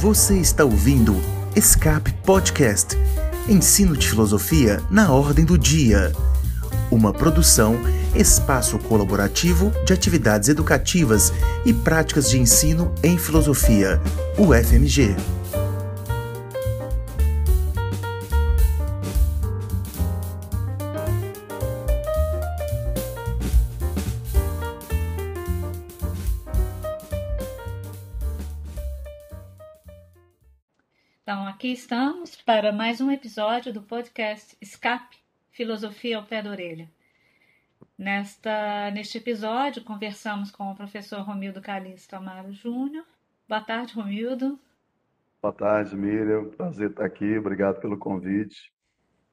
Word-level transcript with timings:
Você 0.00 0.38
está 0.38 0.64
ouvindo 0.64 1.16
Escape 1.54 2.12
Podcast 2.24 2.96
Ensino 3.48 3.96
de 3.96 4.08
Filosofia 4.08 4.82
na 4.90 5.12
Ordem 5.12 5.44
do 5.44 5.56
Dia. 5.56 6.12
Uma 6.90 7.12
produção, 7.12 7.78
espaço 8.14 8.78
colaborativo 8.78 9.72
de 9.84 9.92
atividades 9.92 10.48
educativas 10.48 11.32
e 11.64 11.72
práticas 11.72 12.28
de 12.28 12.38
ensino 12.38 12.92
em 13.02 13.16
filosofia, 13.16 14.00
UFMG. 14.36 15.35
Aqui 31.66 31.72
estamos 31.72 32.36
para 32.36 32.70
mais 32.70 33.00
um 33.00 33.10
episódio 33.10 33.72
do 33.72 33.82
podcast 33.82 34.56
Escape 34.60 35.16
Filosofia 35.50 36.16
ao 36.16 36.22
Pé 36.22 36.40
da 36.40 36.50
Orelha. 36.50 36.88
Nesta, 37.98 38.92
neste 38.92 39.18
episódio, 39.18 39.82
conversamos 39.82 40.52
com 40.52 40.70
o 40.70 40.76
professor 40.76 41.22
Romildo 41.22 41.60
Calixto 41.60 42.14
Amaro 42.14 42.52
Júnior. 42.52 43.04
Boa 43.48 43.60
tarde, 43.60 43.94
Romildo. 43.94 44.60
Boa 45.42 45.52
tarde, 45.52 45.96
Miriam. 45.96 46.50
Prazer 46.50 46.90
estar 46.90 47.04
aqui. 47.04 47.36
Obrigado 47.36 47.80
pelo 47.80 47.98
convite. 47.98 48.72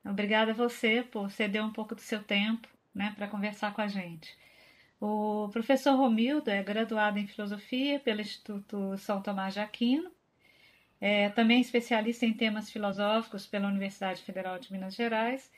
Obrigada 0.04 0.54
a 0.54 0.56
você 0.56 1.04
por 1.04 1.30
ceder 1.30 1.64
um 1.64 1.72
pouco 1.72 1.94
do 1.94 2.02
seu 2.02 2.24
tempo 2.24 2.68
né, 2.96 3.14
para 3.16 3.28
conversar 3.28 3.76
com 3.76 3.82
a 3.82 3.88
gente. 3.88 4.36
O 5.00 5.50
professor 5.50 5.96
Romildo 5.96 6.50
é 6.50 6.64
graduado 6.64 7.20
em 7.20 7.28
Filosofia 7.28 8.00
pelo 8.00 8.22
Instituto 8.22 8.98
São 8.98 9.22
Tomás 9.22 9.54
de 9.54 9.60
Aquino 9.60 10.10
é 11.06 11.28
também 11.28 11.60
especialista 11.60 12.26
em 12.26 12.32
temas 12.32 12.72
filosóficos 12.72 13.46
pela 13.46 13.68
Universidade 13.68 14.22
Federal 14.22 14.58
de 14.58 14.72
Minas 14.72 14.96
Gerais 14.96 15.52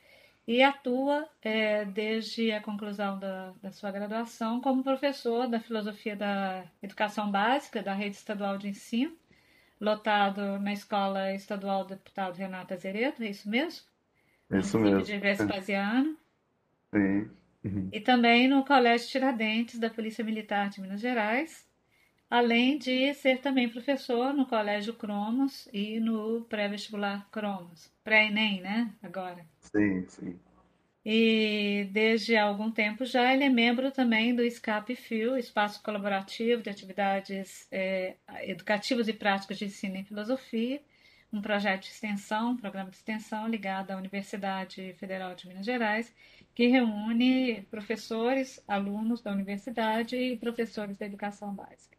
e 0.47 0.63
atua 0.63 1.29
é, 1.39 1.85
desde 1.85 2.51
a 2.51 2.59
conclusão 2.59 3.19
da, 3.19 3.53
da, 3.61 3.71
sua 3.71 3.91
graduação 3.91 4.59
como 4.59 4.83
professor 4.83 5.47
da 5.47 5.59
filosofia 5.59 6.15
da 6.15 6.65
educação 6.81 7.29
básica 7.29 7.83
da 7.83 7.93
rede 7.93 8.15
estadual 8.15 8.57
de 8.57 8.69
ensino, 8.69 9.15
lotado 9.79 10.57
na 10.57 10.73
Escola 10.73 11.31
Estadual 11.35 11.85
Deputado 11.85 12.35
Renato 12.37 12.73
Azeredo, 12.73 13.23
é 13.23 13.29
isso 13.29 13.47
mesmo? 13.47 13.85
Isso 14.49 14.79
mesmo. 14.79 15.03
de 15.03 15.19
Vespasiano. 15.19 16.17
Sim. 16.91 17.29
Uhum. 17.63 17.89
E 17.93 17.99
também 17.99 18.47
no 18.47 18.65
Colégio 18.65 19.07
Tiradentes 19.07 19.79
da 19.79 19.91
Polícia 19.91 20.23
Militar 20.23 20.71
de 20.71 20.81
Minas 20.81 21.01
Gerais, 21.01 21.67
além 22.35 22.77
de 22.77 23.13
ser 23.13 23.39
também 23.39 23.69
professor 23.69 24.33
no 24.33 24.45
Colégio 24.45 24.93
Cromos 24.93 25.69
e 25.71 26.01
no 26.01 26.41
pré-vestibular 26.49 27.29
Cromos, 27.31 27.89
pré-ENEM, 28.03 28.59
né? 28.61 28.93
Agora. 29.01 29.45
Sim, 29.61 30.05
sim. 30.09 30.39
E 31.05 31.87
desde 31.91 32.35
algum 32.35 32.69
tempo 32.69 33.05
já 33.05 33.33
ele 33.33 33.45
é 33.45 33.49
membro 33.49 33.89
também 33.89 34.35
do 34.35 34.43
SCAP 34.43 34.95
FIO, 34.95 35.37
Espaço 35.37 35.81
Colaborativo 35.81 36.61
de 36.61 36.69
Atividades 36.69 37.67
é, 37.71 38.15
Educativas 38.41 39.07
e 39.07 39.13
Práticas 39.13 39.57
de 39.57 39.65
Ensino 39.65 39.95
em 39.95 40.03
Filosofia, 40.03 40.81
um 41.31 41.41
projeto 41.41 41.83
de 41.83 41.89
extensão, 41.89 42.51
um 42.51 42.57
programa 42.57 42.89
de 42.89 42.97
extensão 42.97 43.47
ligado 43.47 43.91
à 43.91 43.97
Universidade 43.97 44.93
Federal 44.97 45.35
de 45.35 45.47
Minas 45.47 45.65
Gerais, 45.65 46.13
que 46.53 46.67
reúne 46.67 47.61
professores, 47.71 48.61
alunos 48.67 49.21
da 49.21 49.31
universidade 49.31 50.17
e 50.17 50.35
professores 50.35 50.97
da 50.97 51.05
educação 51.05 51.53
básica. 51.53 51.94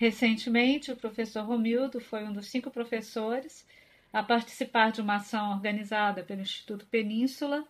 Recentemente, 0.00 0.90
o 0.90 0.96
professor 0.96 1.44
Romildo 1.44 2.00
foi 2.00 2.24
um 2.24 2.32
dos 2.32 2.46
cinco 2.46 2.70
professores 2.70 3.68
a 4.10 4.22
participar 4.22 4.90
de 4.92 5.02
uma 5.02 5.16
ação 5.16 5.50
organizada 5.52 6.22
pelo 6.22 6.40
Instituto 6.40 6.86
Península 6.86 7.66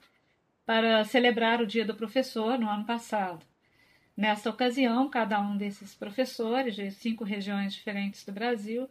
para 0.65 1.03
celebrar 1.03 1.61
o 1.61 1.67
Dia 1.67 1.85
do 1.85 1.93
Professor 1.93 2.57
no 2.57 2.69
ano 2.69 2.85
passado. 2.85 3.45
Nesta 4.17 4.49
ocasião, 4.49 5.11
cada 5.11 5.41
um 5.41 5.57
desses 5.57 5.93
professores 5.93 6.77
de 6.77 6.93
cinco 6.93 7.25
regiões 7.25 7.75
diferentes 7.75 8.25
do 8.25 8.31
Brasil, 8.31 8.89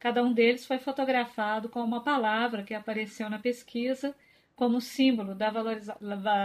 cada 0.00 0.20
um 0.24 0.32
deles 0.32 0.66
foi 0.66 0.80
fotografado 0.80 1.68
com 1.68 1.84
uma 1.84 2.02
palavra 2.02 2.64
que 2.64 2.74
apareceu 2.74 3.30
na 3.30 3.38
pesquisa 3.38 4.12
como 4.56 4.80
símbolo 4.80 5.36
da 5.36 5.52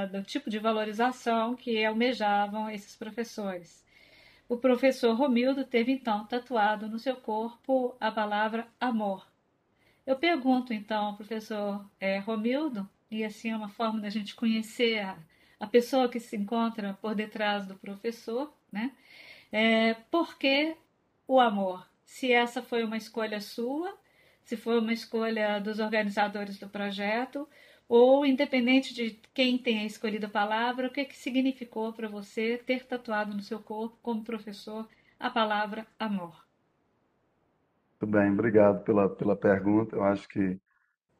do 0.06 0.22
tipo 0.22 0.51
de 0.51 0.59
valorização 0.59 1.56
que 1.56 1.83
almejavam 1.83 2.69
esses 2.69 2.95
professores. 2.95 3.87
O 4.50 4.56
professor 4.56 5.13
Romildo 5.13 5.66
teve 5.66 5.91
então 5.91 6.25
tatuado 6.25 6.88
no 6.88 6.97
seu 6.97 7.18
corpo 7.18 7.96
a 8.00 8.09
palavra 8.09 8.66
amor. 8.80 9.28
Eu 10.06 10.16
pergunto 10.16 10.74
então 10.74 11.08
ao 11.08 11.16
professor 11.18 11.85
é, 12.00 12.18
Romildo, 12.19 12.90
e 13.12 13.25
assim 13.25 13.52
é 13.52 13.57
uma 13.57 13.68
forma 13.68 14.00
da 14.00 14.09
gente 14.09 14.36
conhecer 14.36 15.00
a, 15.00 15.18
a 15.59 15.68
pessoa 15.68 16.07
que 16.07 16.19
se 16.19 16.38
encontra 16.38 16.97
por 17.02 17.13
detrás 17.13 17.66
do 17.66 17.75
professor, 17.75 18.53
né? 18.72 18.94
É, 19.52 19.96
por 20.09 20.38
que 20.38 20.78
o 21.28 21.41
amor? 21.41 21.86
Se 22.06 22.31
essa 22.31 22.62
foi 22.62 22.86
uma 22.86 22.96
escolha 22.96 23.41
sua, 23.41 23.97
se 24.46 24.56
foi 24.56 24.80
uma 24.80 24.94
escolha 24.94 25.59
dos 25.59 25.80
organizadores 25.80 26.57
do 26.57 26.69
projeto, 26.69 27.46
ou 27.88 28.25
independente 28.25 28.94
de 28.94 29.12
quem 29.34 29.58
tenha 29.58 29.86
escolhido 29.86 30.25
a 30.25 30.30
palavra, 30.30 30.88
o 30.88 30.92
que, 30.92 31.06
que 31.06 31.16
significou 31.16 31.94
para 31.94 32.09
você 32.09 32.58
ter 32.66 32.86
tatuado 32.86 33.34
no 33.34 33.42
seu 33.42 33.59
corpo, 33.59 33.98
como 34.02 34.24
professor, 34.24 34.88
a 35.20 35.30
palavra 35.30 35.88
amor? 35.98 36.46
Muito 38.00 38.12
bem, 38.12 38.31
obrigado 38.31 38.84
pela, 38.84 39.09
pela 39.09 39.36
pergunta. 39.36 39.96
Eu 39.96 40.03
acho 40.03 40.28
que 40.28 40.59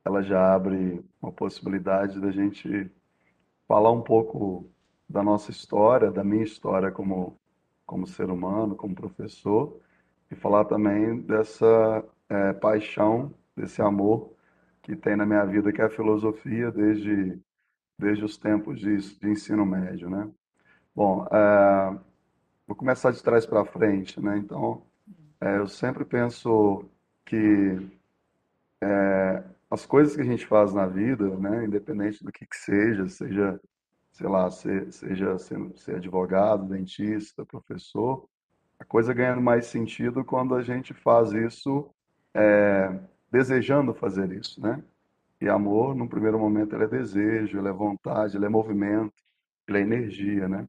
ela 0.04 0.22
já 0.22 0.54
abre 0.54 1.04
uma 1.22 1.32
possibilidade 1.32 2.20
da 2.20 2.32
gente 2.32 2.92
falar 3.68 3.92
um 3.92 4.02
pouco 4.02 4.70
da 5.10 5.24
nossa 5.24 5.52
história, 5.52 6.12
da 6.12 6.24
minha 6.24 6.44
história 6.44 6.92
como, 6.92 7.40
como 7.86 8.06
ser 8.06 8.30
humano, 8.30 8.76
como 8.76 8.94
professor, 8.94 9.80
e 10.30 10.36
falar 10.36 10.66
também 10.66 11.22
dessa 11.22 12.04
é, 12.30 12.54
paixão, 12.54 13.34
desse 13.56 13.82
amor 13.82 14.37
que 14.88 14.96
tem 14.96 15.18
na 15.18 15.26
minha 15.26 15.46
vida, 15.46 15.74
que 15.74 15.82
é 15.82 15.86
a 15.86 15.90
filosofia 15.90 16.72
desde, 16.72 17.38
desde 18.00 18.24
os 18.24 18.38
tempos 18.38 18.80
de, 18.80 18.96
de 19.20 19.30
ensino 19.30 19.66
médio, 19.66 20.10
né? 20.10 20.32
Bom, 20.96 21.28
é, 21.30 22.00
vou 22.66 22.74
começar 22.74 23.12
de 23.12 23.22
trás 23.22 23.46
para 23.46 23.66
frente, 23.66 24.22
né? 24.22 24.38
Então, 24.38 24.82
é, 25.42 25.58
eu 25.58 25.68
sempre 25.68 26.06
penso 26.06 26.86
que 27.26 27.86
é, 28.82 29.44
as 29.70 29.86
coisas 29.86 30.16
que 30.16 30.22
a 30.22 30.26
gente 30.26 30.48
faz 30.48 30.74
na 30.74 30.88
vida, 30.88 31.38
né, 31.38 31.66
independente 31.66 32.24
do 32.24 32.32
que, 32.32 32.46
que 32.46 32.56
seja, 32.56 33.10
seja, 33.10 33.60
sei 34.14 34.28
lá, 34.30 34.50
ser, 34.50 34.90
seja 34.94 35.38
ser, 35.38 35.60
ser 35.76 35.96
advogado, 35.98 36.70
dentista, 36.70 37.46
professor, 37.46 38.26
a 38.80 38.86
coisa 38.86 39.14
ganha 39.14 39.36
mais 39.36 39.66
sentido 39.66 40.24
quando 40.24 40.56
a 40.56 40.64
gente 40.64 40.94
faz 40.94 41.34
isso 41.34 41.90
é, 42.34 42.98
desejando 43.32 43.94
fazer 43.94 44.32
isso, 44.32 44.62
né? 44.62 44.84
E 45.40 45.48
amor, 45.48 45.96
no 45.96 46.10
primeiro 46.10 46.40
momento, 46.40 46.76
ele 46.76 46.86
é 46.86 46.88
desejo, 46.88 47.60
ele 47.60 47.68
é 47.68 47.72
vontade, 47.72 48.36
ele 48.36 48.46
é 48.46 48.50
movimento, 48.50 49.14
ele 49.68 49.78
é 49.80 49.82
energia, 49.82 50.48
né? 50.48 50.68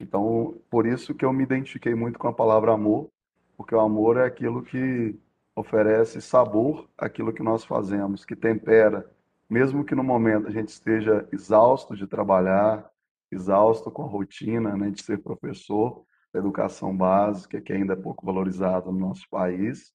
Então, 0.00 0.58
por 0.70 0.86
isso 0.86 1.14
que 1.14 1.24
eu 1.24 1.32
me 1.32 1.44
identifiquei 1.44 1.94
muito 1.94 2.18
com 2.18 2.28
a 2.28 2.32
palavra 2.32 2.72
amor, 2.72 3.10
porque 3.56 3.74
o 3.74 3.80
amor 3.80 4.16
é 4.16 4.24
aquilo 4.24 4.62
que 4.62 5.18
oferece 5.54 6.20
sabor 6.20 6.88
àquilo 6.96 7.32
que 7.32 7.42
nós 7.42 7.64
fazemos, 7.64 8.24
que 8.24 8.34
tempera, 8.34 9.08
mesmo 9.48 9.84
que 9.84 9.94
no 9.94 10.02
momento 10.02 10.48
a 10.48 10.50
gente 10.50 10.68
esteja 10.68 11.28
exausto 11.30 11.94
de 11.94 12.06
trabalhar, 12.06 12.90
exausto 13.30 13.90
com 13.90 14.02
a 14.02 14.08
rotina, 14.08 14.76
né, 14.76 14.90
de 14.90 15.02
ser 15.02 15.18
professor 15.18 16.04
da 16.32 16.40
educação 16.40 16.96
básica, 16.96 17.60
que 17.60 17.72
ainda 17.72 17.92
é 17.92 17.96
pouco 17.96 18.24
valorizada 18.24 18.90
no 18.90 18.98
nosso 18.98 19.28
país, 19.30 19.92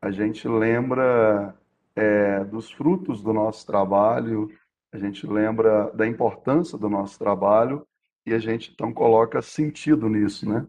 a 0.00 0.10
gente 0.10 0.46
lembra 0.48 1.54
é, 1.94 2.44
dos 2.44 2.70
frutos 2.70 3.22
do 3.22 3.32
nosso 3.32 3.66
trabalho, 3.66 4.50
a 4.92 4.98
gente 4.98 5.26
lembra 5.26 5.90
da 5.92 6.06
importância 6.06 6.78
do 6.78 6.88
nosso 6.88 7.18
trabalho 7.18 7.86
e 8.24 8.32
a 8.32 8.38
gente 8.38 8.72
então 8.72 8.92
coloca 8.92 9.42
sentido 9.42 10.08
nisso, 10.08 10.48
né? 10.48 10.66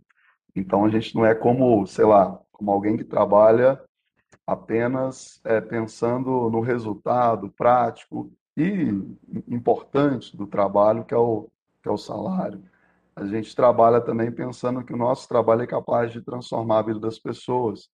Então 0.55 0.85
a 0.85 0.89
gente 0.89 1.15
não 1.15 1.25
é 1.25 1.35
como, 1.35 1.85
sei 1.85 2.05
lá, 2.05 2.39
como 2.51 2.71
alguém 2.71 2.97
que 2.97 3.03
trabalha 3.03 3.81
apenas 4.45 5.39
é, 5.45 5.61
pensando 5.61 6.49
no 6.49 6.59
resultado 6.59 7.51
prático 7.51 8.31
e 8.57 8.89
importante 9.47 10.35
do 10.35 10.47
trabalho, 10.47 11.05
que 11.05 11.13
é, 11.13 11.17
o, 11.17 11.47
que 11.81 11.87
é 11.87 11.91
o 11.91 11.97
salário. 11.97 12.63
A 13.15 13.25
gente 13.25 13.55
trabalha 13.55 14.01
também 14.01 14.31
pensando 14.31 14.83
que 14.83 14.93
o 14.93 14.97
nosso 14.97 15.27
trabalho 15.27 15.61
é 15.61 15.67
capaz 15.67 16.11
de 16.11 16.21
transformar 16.21 16.79
a 16.79 16.83
vida 16.83 16.99
das 16.99 17.19
pessoas. 17.19 17.89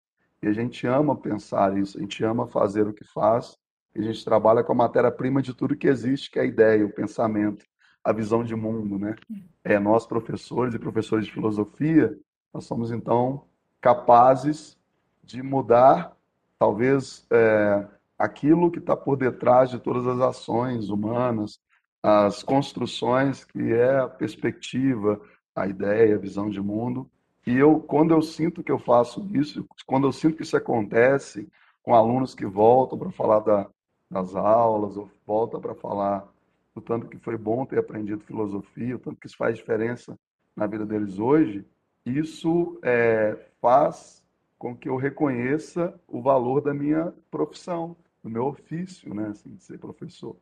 E 0.46 0.48
a 0.48 0.54
gente 0.54 0.86
ama 0.86 1.16
pensar 1.16 1.76
isso, 1.76 1.98
a 1.98 2.02
gente 2.02 2.24
ama 2.24 2.46
fazer 2.46 2.88
o 2.88 2.94
que 2.94 3.04
faz, 3.04 3.58
e 3.96 4.00
a 4.00 4.04
gente 4.04 4.24
trabalha 4.24 4.64
com 4.64 4.74
a 4.74 4.76
matéria-prima 4.76 5.42
de 5.42 5.56
tudo 5.56 5.76
que 5.76 5.88
existe, 5.88 6.30
que 6.30 6.38
é 6.38 6.44
a 6.44 6.46
ideia, 6.46 6.86
o 6.86 6.94
pensamento. 6.94 7.66
a 8.04 8.14
visão 8.14 8.44
de 8.44 8.56
mundo, 8.56 9.00
né? 9.00 9.16
É, 9.64 9.80
nós, 9.80 10.06
professores 10.06 10.76
e 10.76 10.80
professores 10.80 11.26
de 11.26 11.32
filosofia, 11.32 12.16
nós 12.54 12.66
somos, 12.66 12.92
então, 12.92 13.46
capazes 13.82 14.78
de 15.24 15.42
mudar, 15.42 16.16
talvez, 16.60 17.26
é, 17.32 17.88
aquilo 18.16 18.70
que 18.70 18.78
está 18.78 18.96
por 18.96 19.18
detrás 19.18 19.72
de 19.72 19.80
todas 19.80 20.06
as 20.06 20.22
ações 20.22 20.90
humanas, 20.90 21.60
as 22.04 22.44
construções, 22.44 23.44
que 23.44 23.74
é 23.74 23.98
a 24.02 24.08
perspectiva, 24.08 25.20
a 25.56 25.66
ideia, 25.66 26.14
a 26.14 26.20
visão 26.20 26.48
de 26.52 26.62
mundo. 26.62 27.10
E 27.46 27.56
eu, 27.56 27.80
quando 27.80 28.14
eu 28.14 28.22
sinto 28.22 28.64
que 28.64 28.72
eu 28.72 28.80
faço 28.80 29.28
isso, 29.34 29.68
quando 29.86 30.08
eu 30.08 30.12
sinto 30.12 30.38
que 30.38 30.44
isso 30.44 30.58
acontece 30.58 31.48
com 31.84 31.94
alunos 31.94 32.34
que 32.34 32.46
voltam 32.46 32.98
para 32.98 33.12
falar 33.12 33.40
da, 33.40 33.70
das 34.10 34.36
aulas, 34.36 34.98
ou 34.98 35.10
voltam 35.26 35.62
para 35.62 35.76
falar 35.76 36.28
do 36.74 36.82
tanto 36.82 37.08
que 37.08 37.18
foi 37.18 37.38
bom 37.38 37.66
ter 37.66 37.80
aprendido 37.80 38.24
filosofia, 38.24 38.96
o 38.96 39.00
tanto 39.00 39.20
que 39.20 39.28
isso 39.28 39.38
faz 39.38 39.56
diferença 39.56 40.18
na 40.56 40.68
vida 40.68 40.86
deles 40.86 41.20
hoje, 41.20 41.66
isso 42.06 42.80
é, 42.84 43.38
faz 43.62 44.24
com 44.58 44.76
que 44.76 44.90
eu 44.90 44.96
reconheça 44.96 45.94
o 46.08 46.22
valor 46.22 46.62
da 46.62 46.74
minha 46.74 47.14
profissão, 47.30 47.96
do 48.24 48.30
meu 48.30 48.46
ofício, 48.46 49.14
né, 49.14 49.28
assim, 49.28 49.56
de 49.56 49.64
ser 49.64 49.78
professor. 49.78 50.36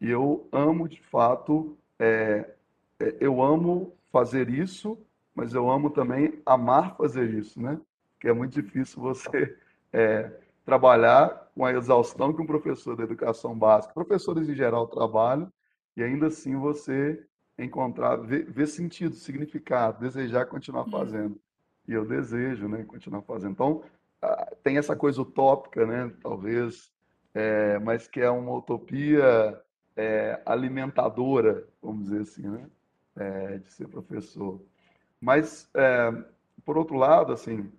E 0.00 0.10
eu 0.10 0.46
amo, 0.52 0.88
de 0.88 1.00
fato, 1.02 1.76
é, 1.98 2.54
é, 3.00 3.16
eu 3.20 3.42
amo 3.42 3.92
fazer 4.12 4.48
isso, 4.48 4.98
mas 5.34 5.52
eu 5.52 5.70
amo 5.70 5.90
também 5.90 6.40
amar 6.46 6.96
fazer 6.96 7.28
isso, 7.34 7.60
né? 7.60 7.80
Porque 8.14 8.28
é 8.28 8.32
muito 8.32 8.60
difícil 8.60 9.02
você 9.02 9.56
é, 9.92 10.30
trabalhar 10.64 11.50
com 11.54 11.64
a 11.64 11.72
exaustão 11.72 12.32
que 12.32 12.40
um 12.40 12.46
professor 12.46 12.96
da 12.96 13.04
educação 13.04 13.56
básica, 13.56 13.94
professores 13.94 14.48
em 14.48 14.54
geral 14.54 14.86
trabalham, 14.86 15.52
e 15.96 16.02
ainda 16.02 16.26
assim 16.26 16.56
você 16.56 17.24
encontrar, 17.58 18.16
ver, 18.16 18.50
ver 18.50 18.66
sentido, 18.66 19.14
significado, 19.14 20.00
desejar 20.00 20.46
continuar 20.46 20.86
fazendo. 20.86 21.40
E 21.86 21.92
eu 21.92 22.04
desejo, 22.04 22.66
né, 22.66 22.82
continuar 22.84 23.22
fazendo. 23.22 23.52
Então, 23.52 23.82
tem 24.62 24.78
essa 24.78 24.96
coisa 24.96 25.22
utópica, 25.22 25.86
né, 25.86 26.12
talvez, 26.22 26.90
é, 27.32 27.78
mas 27.78 28.08
que 28.08 28.20
é 28.20 28.30
uma 28.30 28.52
utopia 28.54 29.60
é, 29.96 30.40
alimentadora, 30.46 31.66
vamos 31.82 32.04
dizer 32.04 32.22
assim, 32.22 32.48
né, 32.48 32.66
é, 33.16 33.58
de 33.58 33.70
ser 33.70 33.86
professor. 33.88 34.60
Mas, 35.24 35.70
é, 35.72 36.12
por 36.66 36.76
outro 36.76 36.96
lado, 36.96 37.32
assim, 37.32 37.72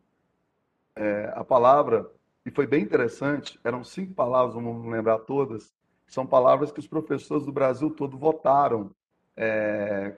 é, 0.96 1.32
a 1.36 1.44
palavra, 1.44 2.10
e 2.44 2.50
foi 2.50 2.66
bem 2.66 2.82
interessante, 2.82 3.60
eram 3.64 3.84
cinco 3.84 4.16
palavras, 4.16 4.56
vamos 4.56 4.92
lembrar 4.92 5.20
todas, 5.20 5.72
são 6.08 6.26
palavras 6.26 6.72
que 6.72 6.80
os 6.80 6.88
professores 6.88 7.46
do 7.46 7.52
Brasil 7.52 7.92
todo 7.92 8.18
votaram 8.18 8.90
é, 9.38 10.16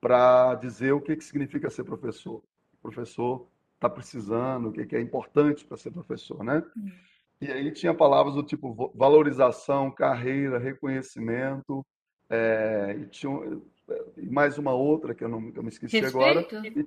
para 0.00 0.54
dizer 0.54 0.92
o 0.92 1.00
que, 1.02 1.14
que 1.14 1.24
significa 1.24 1.68
ser 1.68 1.84
professor. 1.84 2.42
O 2.72 2.76
professor 2.80 3.46
está 3.74 3.90
precisando, 3.90 4.70
o 4.70 4.72
que, 4.72 4.86
que 4.86 4.96
é 4.96 5.00
importante 5.02 5.66
para 5.66 5.76
ser 5.76 5.90
professor, 5.90 6.42
né? 6.42 6.64
Hum. 6.74 6.90
E 7.38 7.52
aí 7.52 7.70
tinha 7.70 7.92
palavras 7.92 8.34
do 8.34 8.42
tipo 8.42 8.90
valorização, 8.94 9.90
carreira, 9.90 10.58
reconhecimento, 10.58 11.84
é, 12.30 12.96
e 12.98 13.06
tinha 13.08 13.60
mais 14.16 14.58
uma 14.58 14.72
outra 14.72 15.14
que 15.14 15.24
eu 15.24 15.28
não 15.28 15.52
eu 15.54 15.62
me 15.62 15.68
esqueci 15.68 16.00
respeito. 16.00 16.56
agora. 16.56 16.68
E, 16.68 16.86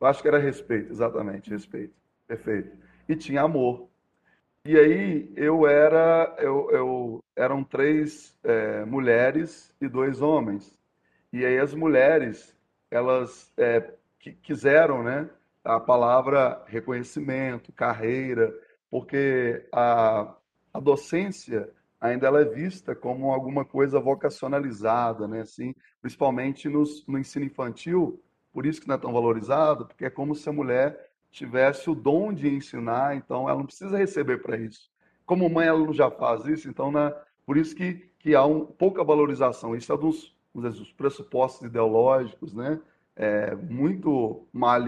eu 0.00 0.06
acho 0.06 0.22
que 0.22 0.28
era 0.28 0.38
respeito, 0.38 0.90
exatamente, 0.90 1.50
respeito. 1.50 1.94
Perfeito. 2.26 2.76
E 3.08 3.14
tinha 3.14 3.42
amor. 3.42 3.88
E 4.64 4.76
aí 4.78 5.32
eu 5.36 5.66
era, 5.66 6.34
eu, 6.38 6.70
eu 6.70 7.24
eram 7.34 7.64
três 7.64 8.36
é, 8.42 8.84
mulheres 8.84 9.74
e 9.80 9.88
dois 9.88 10.20
homens. 10.20 10.78
E 11.32 11.44
aí 11.44 11.58
as 11.58 11.74
mulheres, 11.74 12.56
elas 12.90 13.52
é, 13.56 13.92
quiseram, 14.42 15.02
né, 15.02 15.28
a 15.64 15.78
palavra 15.78 16.62
reconhecimento, 16.66 17.72
carreira, 17.72 18.54
porque 18.90 19.66
a, 19.72 20.34
a 20.72 20.80
docência 20.80 21.70
ainda 22.00 22.26
ela 22.26 22.40
é 22.40 22.44
vista 22.44 22.94
como 22.94 23.32
alguma 23.32 23.64
coisa 23.64 24.00
vocacionalizada, 24.00 25.28
né, 25.28 25.42
assim, 25.42 25.74
principalmente 26.00 26.68
nos, 26.68 27.06
no 27.06 27.18
ensino 27.18 27.44
infantil, 27.44 28.22
por 28.52 28.64
isso 28.64 28.80
que 28.80 28.88
não 28.88 28.94
é 28.94 28.98
tão 28.98 29.12
valorizado, 29.12 29.86
porque 29.86 30.06
é 30.06 30.10
como 30.10 30.34
se 30.34 30.48
a 30.48 30.52
mulher 30.52 31.10
tivesse 31.30 31.88
o 31.88 31.94
dom 31.94 32.32
de 32.32 32.48
ensinar, 32.48 33.16
então 33.16 33.48
ela 33.48 33.58
não 33.58 33.66
precisa 33.66 33.96
receber 33.96 34.38
para 34.42 34.56
isso. 34.56 34.90
Como 35.24 35.48
mãe, 35.48 35.68
ela 35.68 35.78
não 35.78 35.92
já 35.92 36.10
faz 36.10 36.44
isso, 36.46 36.68
então, 36.68 36.90
né, 36.90 37.14
por 37.46 37.56
isso 37.56 37.74
que, 37.74 38.10
que 38.18 38.34
há 38.34 38.44
um, 38.44 38.66
pouca 38.66 39.04
valorização. 39.04 39.76
Isso 39.76 39.92
é 39.92 39.96
dos, 39.96 40.34
dos 40.52 40.92
pressupostos 40.92 41.66
ideológicos, 41.66 42.52
né, 42.54 42.80
é, 43.14 43.54
muito 43.54 44.48
mal, 44.52 44.80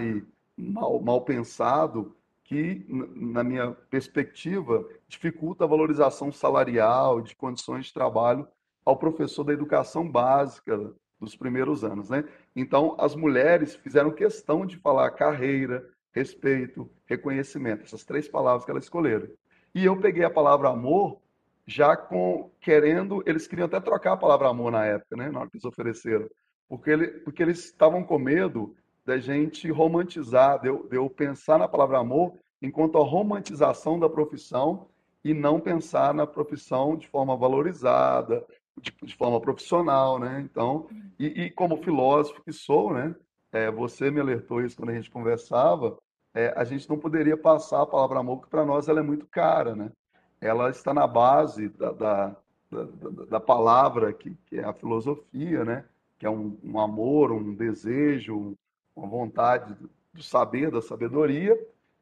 mal, 0.57 1.01
mal 1.01 1.21
pensado, 1.21 2.17
que, 2.53 2.85
na 3.17 3.43
minha 3.43 3.71
perspectiva, 3.89 4.87
dificulta 5.09 5.65
a 5.65 5.67
valorização 5.67 6.31
salarial, 6.31 7.23
de 7.23 7.35
condições 7.35 7.87
de 7.87 7.95
trabalho 7.95 8.47
ao 8.85 8.95
professor 8.95 9.43
da 9.43 9.55
educação 9.55 10.07
básica 10.07 10.93
dos 11.19 11.35
primeiros 11.35 11.83
anos, 11.83 12.11
né? 12.11 12.29
Então, 12.55 12.95
as 12.99 13.15
mulheres 13.17 13.75
fizeram 13.77 14.11
questão 14.11 14.67
de 14.67 14.77
falar 14.77 15.11
carreira, 15.13 15.89
respeito, 16.13 16.91
reconhecimento, 17.07 17.85
essas 17.85 18.05
três 18.05 18.29
palavras 18.29 18.67
que 18.67 18.71
elas 18.71 18.85
escolheram. 18.85 19.29
E 19.75 19.87
eu 19.87 19.99
peguei 19.99 20.25
a 20.25 20.31
palavra 20.31 20.69
amor 20.69 21.23
já 21.67 21.97
com 21.97 22.51
querendo, 22.61 23.23
eles 23.25 23.47
queriam 23.47 23.65
até 23.65 23.81
trocar 23.81 24.13
a 24.13 24.17
palavra 24.19 24.49
amor 24.49 24.71
na 24.71 24.85
época, 24.85 25.17
né, 25.17 25.31
na 25.31 25.41
hora 25.41 25.49
que 25.49 25.57
eles 25.57 25.65
ofereceram, 25.65 26.29
porque, 26.69 26.91
ele, 26.91 27.07
porque 27.21 27.43
eles 27.43 27.65
estavam 27.65 28.05
com 28.05 28.19
medo 28.19 28.77
da 29.05 29.19
gente 29.19 29.71
romantizar, 29.71 30.61
de 30.61 30.69
eu, 30.69 30.87
de 30.89 30.97
eu 30.97 31.09
pensar 31.11 31.59
na 31.59 31.69
palavra 31.69 31.99
amor 31.99 32.35
enquanto 32.61 32.99
a 32.99 33.05
romantização 33.05 33.99
da 33.99 34.09
profissão 34.09 34.87
e 35.25 35.35
não 35.35 35.61
pensar 35.61 36.15
na 36.15 36.27
profissão 36.27 36.97
de 36.97 37.09
forma 37.09 37.37
valorizada, 37.37 38.45
de, 38.81 38.95
de 39.03 39.17
forma 39.17 39.41
profissional, 39.41 40.19
né? 40.19 40.41
Então, 40.41 40.89
e, 41.19 41.45
e, 41.45 41.51
como 41.51 41.83
filósofo 41.83 42.43
que 42.43 42.53
sou, 42.53 42.93
né? 42.93 43.15
é, 43.53 43.71
você 43.71 44.11
me 44.11 44.19
alertou 44.19 44.63
isso 44.63 44.77
quando 44.77 44.89
a 44.89 44.95
gente 44.95 45.11
conversava, 45.11 45.99
é, 46.35 46.53
a 46.57 46.65
gente 46.65 46.89
não 46.89 46.99
poderia 46.99 47.37
passar 47.37 47.83
a 47.83 47.87
palavra 47.87 48.19
amor, 48.19 48.41
que 48.41 48.49
para 48.49 48.65
nós 48.65 48.89
ela 48.89 49.01
é 49.01 49.03
muito 49.03 49.27
cara, 49.27 49.77
né? 49.77 49.93
Ela 50.41 50.71
está 50.71 50.95
na 50.95 51.07
base 51.07 51.69
da, 51.69 51.93
da, 51.93 52.37
da, 52.71 52.85
da 53.29 53.41
palavra, 53.41 54.13
que, 54.13 54.35
que, 54.47 54.59
é 54.59 54.65
a 54.65 54.73
filosofia, 54.73 55.65
né? 55.65 55.85
Que 56.19 56.25
é 56.25 56.31
um, 56.31 56.59
um 56.65 56.81
amor, 56.81 57.31
um 57.31 57.55
desejo, 57.55 58.57
uma 58.95 59.07
vontade 59.07 59.77
do 60.13 60.23
saber, 60.23 60.71
da 60.71 60.83
sabedoria, 60.83 61.59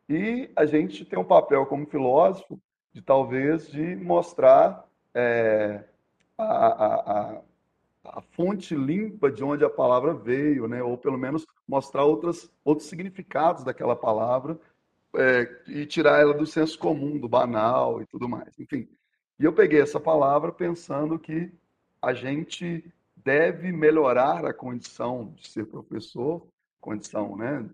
e 0.08 0.50
a 0.56 0.66
gente 0.66 1.04
tem 1.04 1.18
um 1.18 1.24
papel 1.24 1.64
como 1.66 1.86
filósofo 1.86 2.60
de 2.92 3.00
talvez 3.00 3.70
de 3.70 3.94
mostrar 3.96 4.84
é, 5.14 5.84
a, 6.36 6.44
a, 6.44 6.94
a, 6.94 7.40
a 8.04 8.20
fonte 8.20 8.74
limpa 8.74 9.30
de 9.30 9.44
onde 9.44 9.64
a 9.64 9.70
palavra 9.70 10.12
veio, 10.12 10.66
né? 10.66 10.82
ou 10.82 10.98
pelo 10.98 11.16
menos 11.16 11.46
mostrar 11.66 12.04
outras, 12.04 12.50
outros 12.64 12.88
significados 12.88 13.62
daquela 13.62 13.94
palavra 13.94 14.58
é, 15.14 15.62
e 15.68 15.86
tirar 15.86 16.20
ela 16.20 16.34
do 16.34 16.46
senso 16.46 16.78
comum, 16.78 17.18
do 17.18 17.28
banal 17.28 18.02
e 18.02 18.06
tudo 18.06 18.28
mais. 18.28 18.58
Enfim, 18.58 18.88
e 19.38 19.44
eu 19.44 19.52
peguei 19.52 19.80
essa 19.80 20.00
palavra 20.00 20.52
pensando 20.52 21.18
que 21.18 21.52
a 22.02 22.12
gente 22.12 22.84
deve 23.16 23.70
melhorar 23.70 24.44
a 24.44 24.52
condição 24.52 25.32
de 25.36 25.48
ser 25.48 25.66
professor, 25.66 26.46
condição 26.80 27.36
né, 27.36 27.68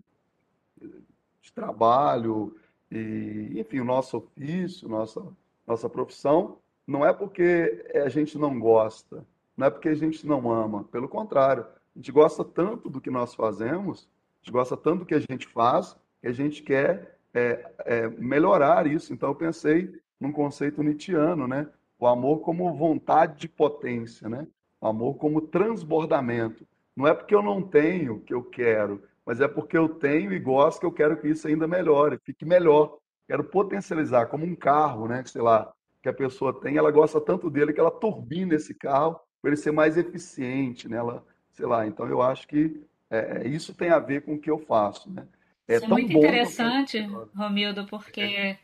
de 1.41 1.51
trabalho, 1.53 2.55
e, 2.91 3.53
enfim, 3.55 3.79
o 3.79 3.85
nosso 3.85 4.17
ofício, 4.17 4.87
nossa, 4.87 5.25
nossa 5.65 5.89
profissão, 5.89 6.57
não 6.85 7.05
é 7.05 7.11
porque 7.11 7.85
a 7.95 8.09
gente 8.09 8.37
não 8.37 8.59
gosta, 8.59 9.25
não 9.55 9.67
é 9.67 9.69
porque 9.69 9.89
a 9.89 9.95
gente 9.95 10.25
não 10.25 10.51
ama, 10.51 10.83
pelo 10.85 11.09
contrário, 11.09 11.65
a 11.95 11.99
gente 11.99 12.11
gosta 12.11 12.43
tanto 12.43 12.89
do 12.89 13.01
que 13.01 13.09
nós 13.09 13.33
fazemos, 13.33 14.07
a 14.35 14.45
gente 14.45 14.51
gosta 14.51 14.77
tanto 14.77 14.99
do 14.99 15.05
que 15.05 15.15
a 15.15 15.19
gente 15.19 15.47
faz, 15.47 15.95
que 16.21 16.27
a 16.27 16.31
gente 16.31 16.61
quer 16.61 17.17
é, 17.33 17.71
é, 17.79 18.07
melhorar 18.07 18.87
isso. 18.87 19.13
Então 19.13 19.29
eu 19.29 19.35
pensei 19.35 19.99
num 20.19 20.31
conceito 20.31 20.83
nietzschiano, 20.83 21.47
né? 21.47 21.67
O 21.99 22.07
amor 22.07 22.39
como 22.39 22.73
vontade 22.75 23.39
de 23.39 23.47
potência, 23.47 24.29
né? 24.29 24.47
O 24.79 24.87
amor 24.87 25.15
como 25.15 25.41
transbordamento. 25.41 26.67
Não 26.97 27.07
é 27.07 27.13
porque 27.13 27.35
eu 27.35 27.43
não 27.43 27.61
tenho 27.61 28.21
que 28.21 28.33
eu 28.33 28.43
quero, 28.43 29.03
mas 29.23 29.39
é 29.39 29.47
porque 29.47 29.77
eu 29.77 29.87
tenho 29.87 30.33
e 30.33 30.39
gosto 30.39 30.79
que 30.79 30.85
eu 30.87 30.91
quero 30.91 31.15
que 31.21 31.27
isso 31.27 31.47
ainda 31.47 31.67
melhore, 31.67 32.19
fique 32.23 32.43
melhor. 32.43 32.97
Quero 33.27 33.43
potencializar, 33.43 34.25
como 34.25 34.43
um 34.43 34.55
carro, 34.55 35.07
né? 35.07 35.23
Sei 35.27 35.41
lá, 35.41 35.71
que 36.01 36.09
a 36.09 36.13
pessoa 36.13 36.59
tem, 36.59 36.75
ela 36.75 36.89
gosta 36.89 37.21
tanto 37.21 37.51
dele 37.51 37.71
que 37.71 37.79
ela 37.79 37.91
turbina 37.91 38.55
esse 38.55 38.73
carro 38.73 39.19
para 39.39 39.51
ele 39.51 39.57
ser 39.57 39.71
mais 39.71 39.95
eficiente, 39.95 40.89
né? 40.89 40.97
Ela, 40.97 41.23
sei 41.51 41.67
lá, 41.67 41.85
então 41.85 42.07
eu 42.07 42.19
acho 42.19 42.47
que 42.47 42.81
é, 43.11 43.43
é 43.43 43.47
isso 43.47 43.75
tem 43.75 43.89
a 43.89 43.99
ver 43.99 44.23
com 44.23 44.33
o 44.33 44.39
que 44.39 44.49
eu 44.49 44.57
faço, 44.57 45.07
né? 45.11 45.27
É, 45.67 45.75
é 45.75 45.87
muito 45.87 46.11
interessante, 46.11 46.99
Romildo, 47.35 47.85
porque 47.85 48.21
é. 48.21 48.57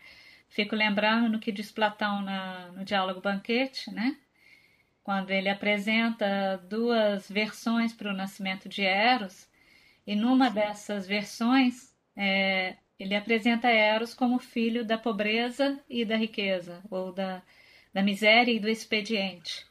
fico 0.49 0.75
lembrando 0.75 1.29
no 1.29 1.39
que 1.39 1.51
diz 1.51 1.71
Platão 1.71 2.21
na, 2.23 2.71
no 2.71 2.83
diálogo 2.83 3.21
banquete, 3.21 3.93
né? 3.93 4.17
Quando 5.03 5.31
ele 5.31 5.49
apresenta 5.49 6.57
duas 6.69 7.29
versões 7.29 7.93
para 7.93 8.09
o 8.09 8.15
nascimento 8.15 8.69
de 8.69 8.83
Eros, 8.83 9.47
e 10.07 10.15
numa 10.15 10.49
dessas 10.49 11.05
versões 11.05 11.93
é, 12.15 12.75
ele 12.97 13.15
apresenta 13.15 13.67
Eros 13.67 14.13
como 14.13 14.39
filho 14.39 14.85
da 14.85 14.97
pobreza 14.97 15.79
e 15.89 16.05
da 16.05 16.15
riqueza, 16.15 16.81
ou 16.89 17.11
da, 17.11 17.41
da 17.93 18.01
miséria 18.01 18.51
e 18.51 18.59
do 18.59 18.69
expediente. 18.69 19.65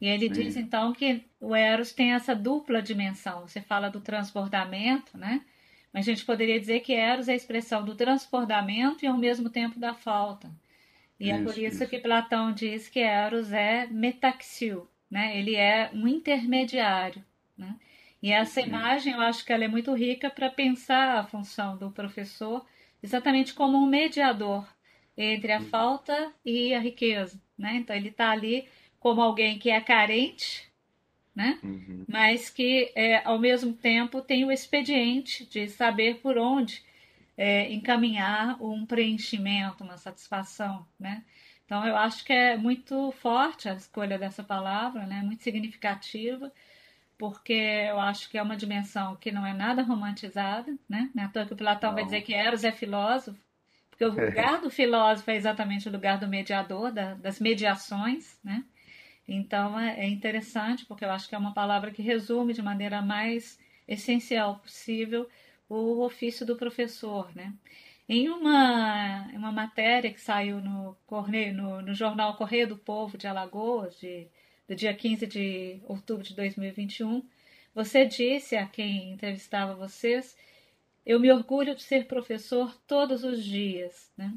E 0.00 0.06
ele 0.08 0.26
Sim. 0.26 0.42
diz 0.42 0.56
então 0.56 0.92
que 0.92 1.22
o 1.40 1.54
Eros 1.54 1.92
tem 1.92 2.12
essa 2.12 2.34
dupla 2.34 2.82
dimensão. 2.82 3.46
Você 3.46 3.60
fala 3.60 3.88
do 3.88 4.00
transbordamento, 4.00 5.16
né? 5.16 5.42
Mas 5.92 6.08
a 6.08 6.10
gente 6.10 6.24
poderia 6.24 6.58
dizer 6.58 6.80
que 6.80 6.92
Eros 6.92 7.28
é 7.28 7.32
a 7.32 7.36
expressão 7.36 7.84
do 7.84 7.94
transbordamento 7.94 9.04
e 9.04 9.08
ao 9.08 9.16
mesmo 9.16 9.48
tempo 9.48 9.78
da 9.78 9.94
falta. 9.94 10.50
E 11.22 11.30
isso, 11.30 11.34
é 11.34 11.42
por 11.44 11.58
isso, 11.58 11.82
isso, 11.84 11.88
que 11.88 11.98
Platão 12.00 12.52
diz 12.52 12.88
que 12.88 12.98
Eros 12.98 13.52
é 13.52 13.86
metaxil, 13.86 14.88
né? 15.08 15.38
Ele 15.38 15.54
é 15.54 15.88
um 15.94 16.08
intermediário, 16.08 17.24
né? 17.56 17.76
E 18.20 18.32
essa 18.32 18.60
imagem, 18.60 19.14
eu 19.14 19.20
acho 19.20 19.44
que 19.44 19.52
ela 19.52 19.64
é 19.64 19.68
muito 19.68 19.92
rica 19.94 20.28
para 20.28 20.50
pensar 20.50 21.18
a 21.18 21.24
função 21.24 21.76
do 21.76 21.90
professor 21.90 22.64
exatamente 23.00 23.54
como 23.54 23.78
um 23.78 23.86
mediador 23.86 24.66
entre 25.16 25.52
a 25.52 25.60
falta 25.60 26.32
e 26.44 26.74
a 26.74 26.80
riqueza, 26.80 27.40
né? 27.56 27.76
Então 27.76 27.94
ele 27.94 28.08
está 28.08 28.30
ali 28.30 28.66
como 28.98 29.20
alguém 29.20 29.58
que 29.58 29.70
é 29.70 29.80
carente, 29.80 30.68
né? 31.34 31.58
Uhum. 31.62 32.04
Mas 32.08 32.50
que 32.50 32.90
é, 32.96 33.22
ao 33.24 33.38
mesmo 33.38 33.72
tempo 33.74 34.20
tem 34.20 34.44
o 34.44 34.50
expediente 34.50 35.46
de 35.46 35.68
saber 35.68 36.16
por 36.16 36.36
onde 36.36 36.82
é, 37.36 37.72
encaminhar 37.72 38.62
um 38.62 38.84
preenchimento, 38.84 39.84
uma 39.84 39.96
satisfação, 39.96 40.86
né? 40.98 41.24
Então 41.64 41.86
eu 41.86 41.96
acho 41.96 42.24
que 42.24 42.32
é 42.32 42.56
muito 42.56 43.12
forte 43.12 43.68
a 43.68 43.74
escolha 43.74 44.18
dessa 44.18 44.42
palavra, 44.44 45.06
né? 45.06 45.22
Muito 45.22 45.42
significativa, 45.42 46.52
porque 47.16 47.52
eu 47.52 47.98
acho 48.00 48.28
que 48.28 48.36
é 48.36 48.42
uma 48.42 48.56
dimensão 48.56 49.16
que 49.16 49.32
não 49.32 49.46
é 49.46 49.54
nada 49.54 49.82
romantizada, 49.82 50.76
né? 50.88 51.10
Não 51.14 51.24
é 51.24 51.28
toa 51.28 51.46
que 51.46 51.54
o 51.54 51.56
Platão 51.56 51.90
não. 51.90 51.96
vai 51.96 52.04
dizer 52.04 52.22
que 52.22 52.34
Eros 52.34 52.64
é 52.64 52.72
filósofo, 52.72 53.38
porque 53.88 54.04
o 54.04 54.10
lugar 54.10 54.60
do 54.60 54.70
filósofo 54.70 55.30
é 55.30 55.36
exatamente 55.36 55.88
o 55.88 55.92
lugar 55.92 56.18
do 56.18 56.28
mediador, 56.28 56.92
da, 56.92 57.14
das 57.14 57.40
mediações, 57.40 58.38
né? 58.44 58.64
Então 59.26 59.78
é, 59.78 60.00
é 60.00 60.08
interessante, 60.08 60.84
porque 60.84 61.04
eu 61.04 61.10
acho 61.10 61.28
que 61.28 61.34
é 61.34 61.38
uma 61.38 61.54
palavra 61.54 61.90
que 61.90 62.02
resume 62.02 62.52
de 62.52 62.60
maneira 62.60 63.00
mais 63.00 63.58
essencial 63.86 64.58
possível 64.58 65.28
o 65.74 66.04
ofício 66.04 66.44
do 66.44 66.56
professor, 66.56 67.34
né? 67.34 67.54
Em 68.08 68.28
uma, 68.28 69.28
uma 69.32 69.52
matéria 69.52 70.12
que 70.12 70.20
saiu 70.20 70.60
no, 70.60 70.96
no, 71.54 71.82
no 71.82 71.94
jornal 71.94 72.36
Correio 72.36 72.68
do 72.68 72.76
Povo 72.76 73.16
de 73.16 73.26
Alagoas, 73.26 73.98
de, 73.98 74.28
do 74.68 74.74
dia 74.74 74.92
15 74.92 75.26
de 75.26 75.80
outubro 75.84 76.24
de 76.24 76.34
2021, 76.34 77.26
você 77.74 78.04
disse 78.04 78.56
a 78.56 78.66
quem 78.66 79.12
entrevistava 79.12 79.74
vocês: 79.74 80.36
Eu 81.06 81.18
me 81.18 81.32
orgulho 81.32 81.74
de 81.74 81.82
ser 81.82 82.06
professor 82.06 82.76
todos 82.86 83.24
os 83.24 83.42
dias. 83.42 84.12
Né? 84.16 84.34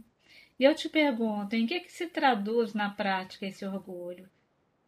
E 0.60 0.64
eu 0.64 0.74
te 0.74 0.88
pergunto: 0.88 1.56
em 1.56 1.66
que, 1.68 1.82
que 1.82 1.92
se 1.92 2.08
traduz 2.08 2.74
na 2.74 2.90
prática 2.90 3.46
esse 3.46 3.66
orgulho? 3.66 4.30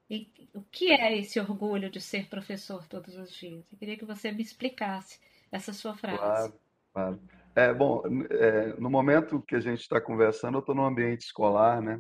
E 0.10 0.28
o 0.54 0.62
que 0.62 0.94
é 0.94 1.18
esse 1.18 1.40
orgulho 1.40 1.90
de 1.90 2.00
ser 2.00 2.28
professor 2.28 2.88
todos 2.88 3.18
os 3.18 3.34
dias? 3.34 3.66
Eu 3.72 3.78
queria 3.78 3.98
que 3.98 4.06
você 4.06 4.32
me 4.32 4.42
explicasse 4.42 5.20
essa 5.52 5.74
sua 5.74 5.96
frase. 5.96 6.18
Claro, 6.18 6.54
claro. 6.94 7.20
É, 7.56 7.74
bom, 7.74 8.04
é, 8.30 8.76
no 8.80 8.90
momento 8.90 9.42
que 9.42 9.56
a 9.56 9.60
gente 9.60 9.82
está 9.82 10.00
conversando, 10.00 10.58
eu 10.58 10.60
estou 10.60 10.76
no 10.76 10.86
ambiente 10.86 11.22
escolar, 11.22 11.82
né? 11.82 12.00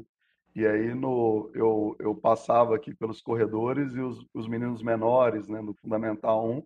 E 0.56 0.66
aí 0.66 0.94
no, 0.94 1.52
eu, 1.54 1.96
eu 2.00 2.16
passava 2.16 2.76
aqui 2.76 2.94
pelos 2.94 3.22
corredores 3.22 3.94
e 3.94 4.00
os, 4.00 4.26
os 4.34 4.48
meninos 4.48 4.82
menores, 4.82 5.48
né, 5.48 5.62
no 5.62 5.74
Fundamental 5.76 6.50
1, 6.50 6.64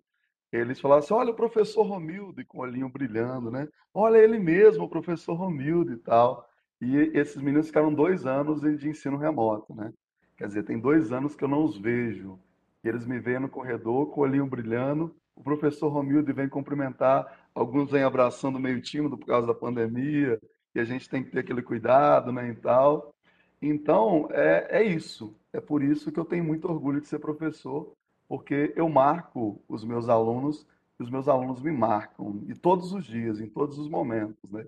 eles 0.52 0.80
falavam 0.80 1.04
assim, 1.04 1.14
olha 1.14 1.32
o 1.32 1.36
professor 1.36 1.84
Romildo, 1.84 2.46
com 2.46 2.60
o 2.60 2.62
olhinho 2.62 2.90
brilhando, 2.90 3.50
né? 3.50 3.68
Olha 3.94 4.18
ele 4.18 4.38
mesmo, 4.38 4.84
o 4.84 4.90
professor 4.90 5.34
Romildo 5.34 5.94
e 5.94 5.98
tal. 5.98 6.46
E 6.82 6.96
esses 7.14 7.38
meninos 7.38 7.68
ficaram 7.68 7.94
dois 7.94 8.26
anos 8.26 8.62
de 8.62 8.90
ensino 8.90 9.18
remoto, 9.18 9.74
né? 9.74 9.94
Quer 10.36 10.48
dizer, 10.48 10.64
tem 10.64 10.80
dois 10.80 11.12
anos 11.14 11.36
que 11.36 11.44
eu 11.44 11.48
não 11.48 11.64
os 11.64 11.78
vejo. 11.78 12.40
E 12.84 12.90
eles 12.90 13.06
me 13.06 13.20
veem 13.20 13.40
no 13.40 13.48
corredor 13.48 14.08
com 14.08 14.22
o 14.22 14.24
olhinho 14.24 14.46
brilhando. 14.46 15.16
O 15.42 15.44
professor 15.44 15.90
Romildo 15.90 16.32
vem 16.36 16.48
cumprimentar. 16.48 17.50
Alguns 17.56 17.90
vêm 17.90 18.04
abraçando 18.04 18.60
meio 18.60 18.80
tímido 18.80 19.18
por 19.18 19.26
causa 19.26 19.48
da 19.48 19.56
pandemia. 19.56 20.40
E 20.76 20.80
a 20.80 20.84
gente 20.84 21.10
tem 21.10 21.24
que 21.24 21.32
ter 21.32 21.40
aquele 21.40 21.64
cuidado, 21.64 22.32
né, 22.32 22.50
e 22.50 22.54
tal. 22.54 23.12
Então, 23.60 24.30
é, 24.30 24.68
é 24.70 24.84
isso. 24.84 25.36
É 25.52 25.60
por 25.60 25.82
isso 25.82 26.12
que 26.12 26.20
eu 26.20 26.26
tenho 26.26 26.44
muito 26.44 26.70
orgulho 26.70 27.02
de 27.02 27.08
ser 27.08 27.18
professor, 27.18 27.92
porque 28.30 28.72
eu 28.76 28.88
marco 28.88 29.60
os 29.68 29.84
meus 29.84 30.08
alunos 30.10 30.64
e 31.00 31.04
os 31.04 31.10
meus 31.10 31.28
alunos 31.28 31.60
me 31.60 31.72
marcam. 31.72 32.44
E 32.48 32.54
todos 32.54 32.94
os 32.94 33.04
dias, 33.04 33.42
em 33.42 33.48
todos 33.48 33.80
os 33.80 33.90
momentos, 33.90 34.48
né? 34.52 34.68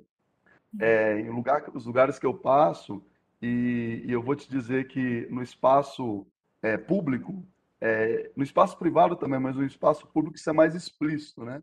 É, 0.79 1.19
em 1.19 1.29
lugar, 1.29 1.69
os 1.75 1.85
lugares 1.85 2.17
que 2.17 2.25
eu 2.25 2.33
passo, 2.33 2.99
e, 3.39 4.01
e, 4.07 4.11
eu 4.11 4.23
vou 4.23 4.35
te 4.35 4.49
dizer 4.49 4.87
que 4.87 5.27
no 5.29 5.43
espaço 5.43 6.25
é, 6.63 6.77
público, 6.77 7.45
é, 7.85 8.31
no 8.33 8.43
espaço 8.43 8.77
privado 8.77 9.13
também, 9.17 9.37
mas 9.37 9.57
no 9.57 9.65
espaço 9.65 10.07
público 10.07 10.37
isso 10.37 10.49
é 10.49 10.53
mais 10.53 10.73
explícito, 10.73 11.43
né? 11.43 11.61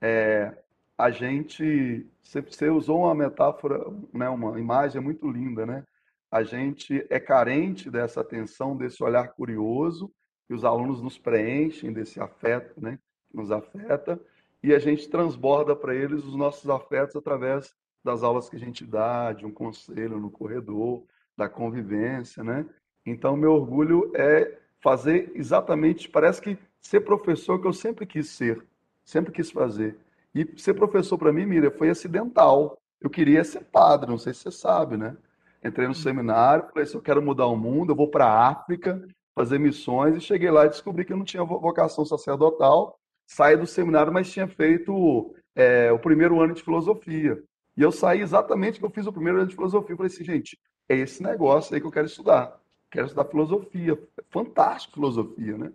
É, 0.00 0.52
a 0.98 1.12
gente, 1.12 2.04
você 2.20 2.68
usou 2.68 3.02
uma 3.04 3.14
metáfora, 3.14 3.78
né, 4.12 4.28
uma 4.28 4.58
imagem 4.58 5.00
muito 5.00 5.30
linda, 5.30 5.64
né? 5.64 5.84
A 6.28 6.42
gente 6.42 7.06
é 7.08 7.20
carente 7.20 7.88
dessa 7.88 8.20
atenção, 8.20 8.76
desse 8.76 9.00
olhar 9.00 9.28
curioso, 9.28 10.12
e 10.48 10.54
os 10.54 10.64
alunos 10.64 11.00
nos 11.00 11.16
preenchem 11.16 11.92
desse 11.92 12.20
afeto, 12.20 12.80
né? 12.80 12.98
Nos 13.32 13.52
afeta, 13.52 14.20
e 14.64 14.74
a 14.74 14.78
gente 14.80 15.08
transborda 15.08 15.76
para 15.76 15.94
eles 15.94 16.24
os 16.24 16.34
nossos 16.34 16.68
afetos 16.68 17.14
através 17.14 17.72
das 18.02 18.24
aulas 18.24 18.48
que 18.48 18.56
a 18.56 18.60
gente 18.60 18.84
dá, 18.84 19.32
de 19.32 19.46
um 19.46 19.52
conselho 19.52 20.18
no 20.18 20.32
corredor, 20.32 21.04
da 21.36 21.48
convivência, 21.48 22.42
né? 22.42 22.66
Então, 23.06 23.36
meu 23.36 23.52
orgulho 23.52 24.10
é 24.16 24.59
fazer 24.82 25.30
exatamente, 25.34 26.08
parece 26.08 26.40
que 26.40 26.58
ser 26.80 27.00
professor 27.00 27.60
que 27.60 27.66
eu 27.66 27.72
sempre 27.72 28.06
quis 28.06 28.30
ser, 28.30 28.64
sempre 29.04 29.32
quis 29.32 29.50
fazer. 29.50 29.98
E 30.34 30.46
ser 30.56 30.74
professor 30.74 31.18
para 31.18 31.32
mim, 31.32 31.44
Miriam, 31.44 31.70
foi 31.70 31.90
acidental. 31.90 32.78
Eu 33.00 33.10
queria 33.10 33.42
ser 33.44 33.62
padre, 33.64 34.10
não 34.10 34.18
sei 34.18 34.32
se 34.32 34.40
você 34.40 34.50
sabe, 34.50 34.96
né? 34.96 35.16
Entrei 35.64 35.86
no 35.86 35.94
seminário, 35.94 36.68
falei, 36.72 36.86
se 36.86 36.94
eu 36.94 37.02
quero 37.02 37.20
mudar 37.20 37.46
o 37.46 37.56
mundo, 37.56 37.92
eu 37.92 37.96
vou 37.96 38.08
para 38.08 38.26
a 38.26 38.48
África 38.48 39.06
fazer 39.34 39.58
missões 39.58 40.16
e 40.16 40.20
cheguei 40.20 40.50
lá 40.50 40.66
e 40.66 40.70
descobri 40.70 41.04
que 41.04 41.12
eu 41.12 41.16
não 41.16 41.24
tinha 41.24 41.44
vocação 41.44 42.04
sacerdotal. 42.04 42.98
Saí 43.26 43.56
do 43.56 43.66
seminário, 43.66 44.12
mas 44.12 44.30
tinha 44.30 44.48
feito 44.48 45.34
é, 45.54 45.92
o 45.92 45.98
primeiro 45.98 46.40
ano 46.40 46.54
de 46.54 46.62
filosofia. 46.62 47.42
E 47.76 47.82
eu 47.82 47.92
saí 47.92 48.20
exatamente 48.20 48.78
que 48.78 48.84
eu 48.84 48.90
fiz 48.90 49.06
o 49.06 49.12
primeiro 49.12 49.38
ano 49.38 49.48
de 49.48 49.54
filosofia. 49.54 49.96
falei 49.96 50.12
assim, 50.12 50.24
gente, 50.24 50.58
é 50.88 50.96
esse 50.96 51.22
negócio 51.22 51.74
aí 51.74 51.80
que 51.80 51.86
eu 51.86 51.92
quero 51.92 52.06
estudar. 52.06 52.59
Quero 52.90 53.06
estudar 53.06 53.24
filosofia. 53.26 53.98
Fantástico 54.30 54.94
filosofia, 54.94 55.56
né? 55.56 55.72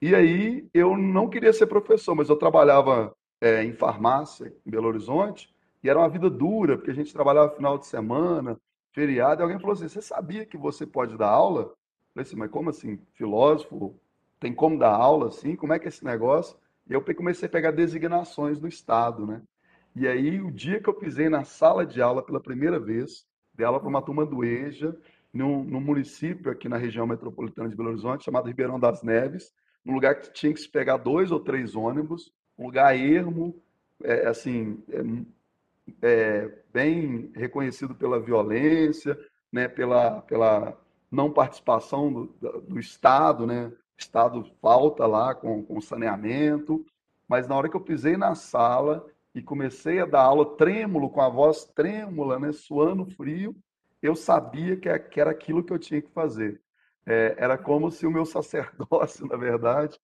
E 0.00 0.14
aí 0.14 0.68
eu 0.74 0.96
não 0.96 1.28
queria 1.28 1.52
ser 1.52 1.66
professor, 1.66 2.14
mas 2.14 2.28
eu 2.28 2.36
trabalhava 2.36 3.14
é, 3.40 3.62
em 3.64 3.72
farmácia 3.72 4.52
em 4.66 4.70
Belo 4.70 4.88
Horizonte 4.88 5.52
e 5.82 5.88
era 5.88 5.98
uma 5.98 6.08
vida 6.08 6.28
dura, 6.28 6.76
porque 6.76 6.90
a 6.90 6.94
gente 6.94 7.12
trabalhava 7.12 7.54
final 7.54 7.78
de 7.78 7.86
semana, 7.86 8.60
feriado, 8.92 9.40
e 9.40 9.42
alguém 9.42 9.58
falou 9.58 9.74
assim, 9.74 9.88
você 9.88 10.02
sabia 10.02 10.44
que 10.44 10.56
você 10.56 10.86
pode 10.86 11.16
dar 11.16 11.28
aula? 11.28 11.62
Eu 11.62 11.76
falei 12.14 12.26
assim, 12.26 12.36
mas 12.36 12.50
como 12.50 12.70
assim? 12.70 12.98
Filósofo 13.14 13.94
tem 14.38 14.52
como 14.52 14.78
dar 14.78 14.94
aula 14.94 15.28
assim? 15.28 15.56
Como 15.56 15.72
é 15.72 15.78
que 15.78 15.86
é 15.86 15.88
esse 15.88 16.04
negócio? 16.04 16.56
E 16.88 16.92
eu 16.92 17.02
comecei 17.14 17.46
a 17.48 17.50
pegar 17.50 17.70
designações 17.70 18.58
do 18.58 18.68
Estado, 18.68 19.26
né? 19.26 19.40
E 19.94 20.08
aí, 20.08 20.40
o 20.40 20.50
dia 20.50 20.80
que 20.80 20.88
eu 20.88 20.94
pisei 20.94 21.28
na 21.28 21.44
sala 21.44 21.86
de 21.86 22.00
aula 22.02 22.22
pela 22.22 22.40
primeira 22.40 22.80
vez, 22.80 23.26
dela 23.54 23.78
para 23.78 23.88
uma 23.88 24.02
turma 24.02 24.24
do 24.24 24.42
EJA, 24.42 24.96
num, 25.32 25.64
num, 25.64 25.80
município 25.80 26.50
aqui 26.50 26.68
na 26.68 26.76
região 26.76 27.06
metropolitana 27.06 27.68
de 27.68 27.76
Belo 27.76 27.90
Horizonte, 27.90 28.24
chamado 28.24 28.46
Ribeirão 28.46 28.78
das 28.78 29.02
Neves, 29.02 29.52
um 29.84 29.92
lugar 29.92 30.16
que 30.16 30.32
tinha 30.32 30.52
que 30.52 30.60
se 30.60 30.68
pegar 30.68 30.98
dois 30.98 31.30
ou 31.30 31.40
três 31.40 31.74
ônibus, 31.74 32.32
um 32.58 32.66
lugar 32.66 32.96
ermo, 32.96 33.60
é, 34.02 34.26
assim, 34.26 34.82
é, 34.90 35.02
é, 36.02 36.58
bem 36.72 37.32
reconhecido 37.34 37.94
pela 37.94 38.20
violência, 38.20 39.18
né, 39.50 39.68
pela, 39.68 40.22
pela 40.22 40.78
não 41.10 41.30
participação 41.30 42.12
do, 42.12 42.26
do 42.68 42.78
Estado, 42.78 43.46
né? 43.46 43.66
O 43.66 43.74
Estado 43.98 44.44
falta 44.60 45.06
lá 45.06 45.34
com, 45.34 45.62
com 45.62 45.80
saneamento, 45.80 46.84
mas 47.28 47.46
na 47.46 47.56
hora 47.56 47.68
que 47.68 47.76
eu 47.76 47.80
pisei 47.80 48.16
na 48.16 48.34
sala, 48.34 49.06
e 49.34 49.42
comecei 49.42 50.00
a 50.00 50.06
dar 50.06 50.22
aula 50.22 50.56
trêmulo, 50.56 51.08
com 51.08 51.20
a 51.20 51.28
voz 51.28 51.64
trêmula, 51.64 52.38
né, 52.38 52.52
suando 52.52 53.06
frio, 53.06 53.56
eu 54.02 54.16
sabia 54.16 54.76
que 54.76 55.20
era 55.20 55.30
aquilo 55.30 55.62
que 55.62 55.72
eu 55.72 55.78
tinha 55.78 56.02
que 56.02 56.10
fazer. 56.10 56.60
É, 57.06 57.34
era 57.38 57.56
como 57.56 57.90
se 57.90 58.06
o 58.06 58.10
meu 58.10 58.24
sacerdócio, 58.26 59.26
na 59.28 59.36
verdade, 59.36 59.98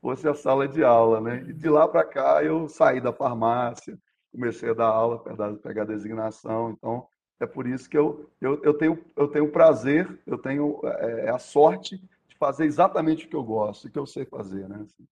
fosse 0.00 0.28
a 0.28 0.34
sala 0.34 0.68
de 0.68 0.84
aula, 0.84 1.20
né? 1.20 1.44
E 1.48 1.52
de 1.52 1.68
lá 1.68 1.86
para 1.86 2.04
cá 2.04 2.42
eu 2.42 2.68
saí 2.68 3.00
da 3.00 3.12
farmácia, 3.12 3.98
comecei 4.32 4.70
a 4.70 4.74
dar 4.74 4.86
aula, 4.86 5.22
pegar 5.62 5.84
designação. 5.84 6.70
Então 6.70 7.06
é 7.40 7.46
por 7.46 7.66
isso 7.66 7.88
que 7.88 7.96
eu, 7.96 8.30
eu, 8.40 8.62
eu 8.62 8.74
tenho 8.74 9.04
eu 9.16 9.28
tenho 9.28 9.50
prazer, 9.50 10.18
eu 10.26 10.38
tenho 10.38 10.80
é, 10.84 11.30
a 11.30 11.38
sorte 11.38 11.96
de 12.28 12.36
fazer 12.36 12.64
exatamente 12.64 13.26
o 13.26 13.28
que 13.28 13.36
eu 13.36 13.44
gosto, 13.44 13.86
o 13.86 13.90
que 13.90 13.98
eu 13.98 14.06
sei 14.06 14.24
fazer, 14.24 14.68
né? 14.68 14.80
Assim. 14.82 15.06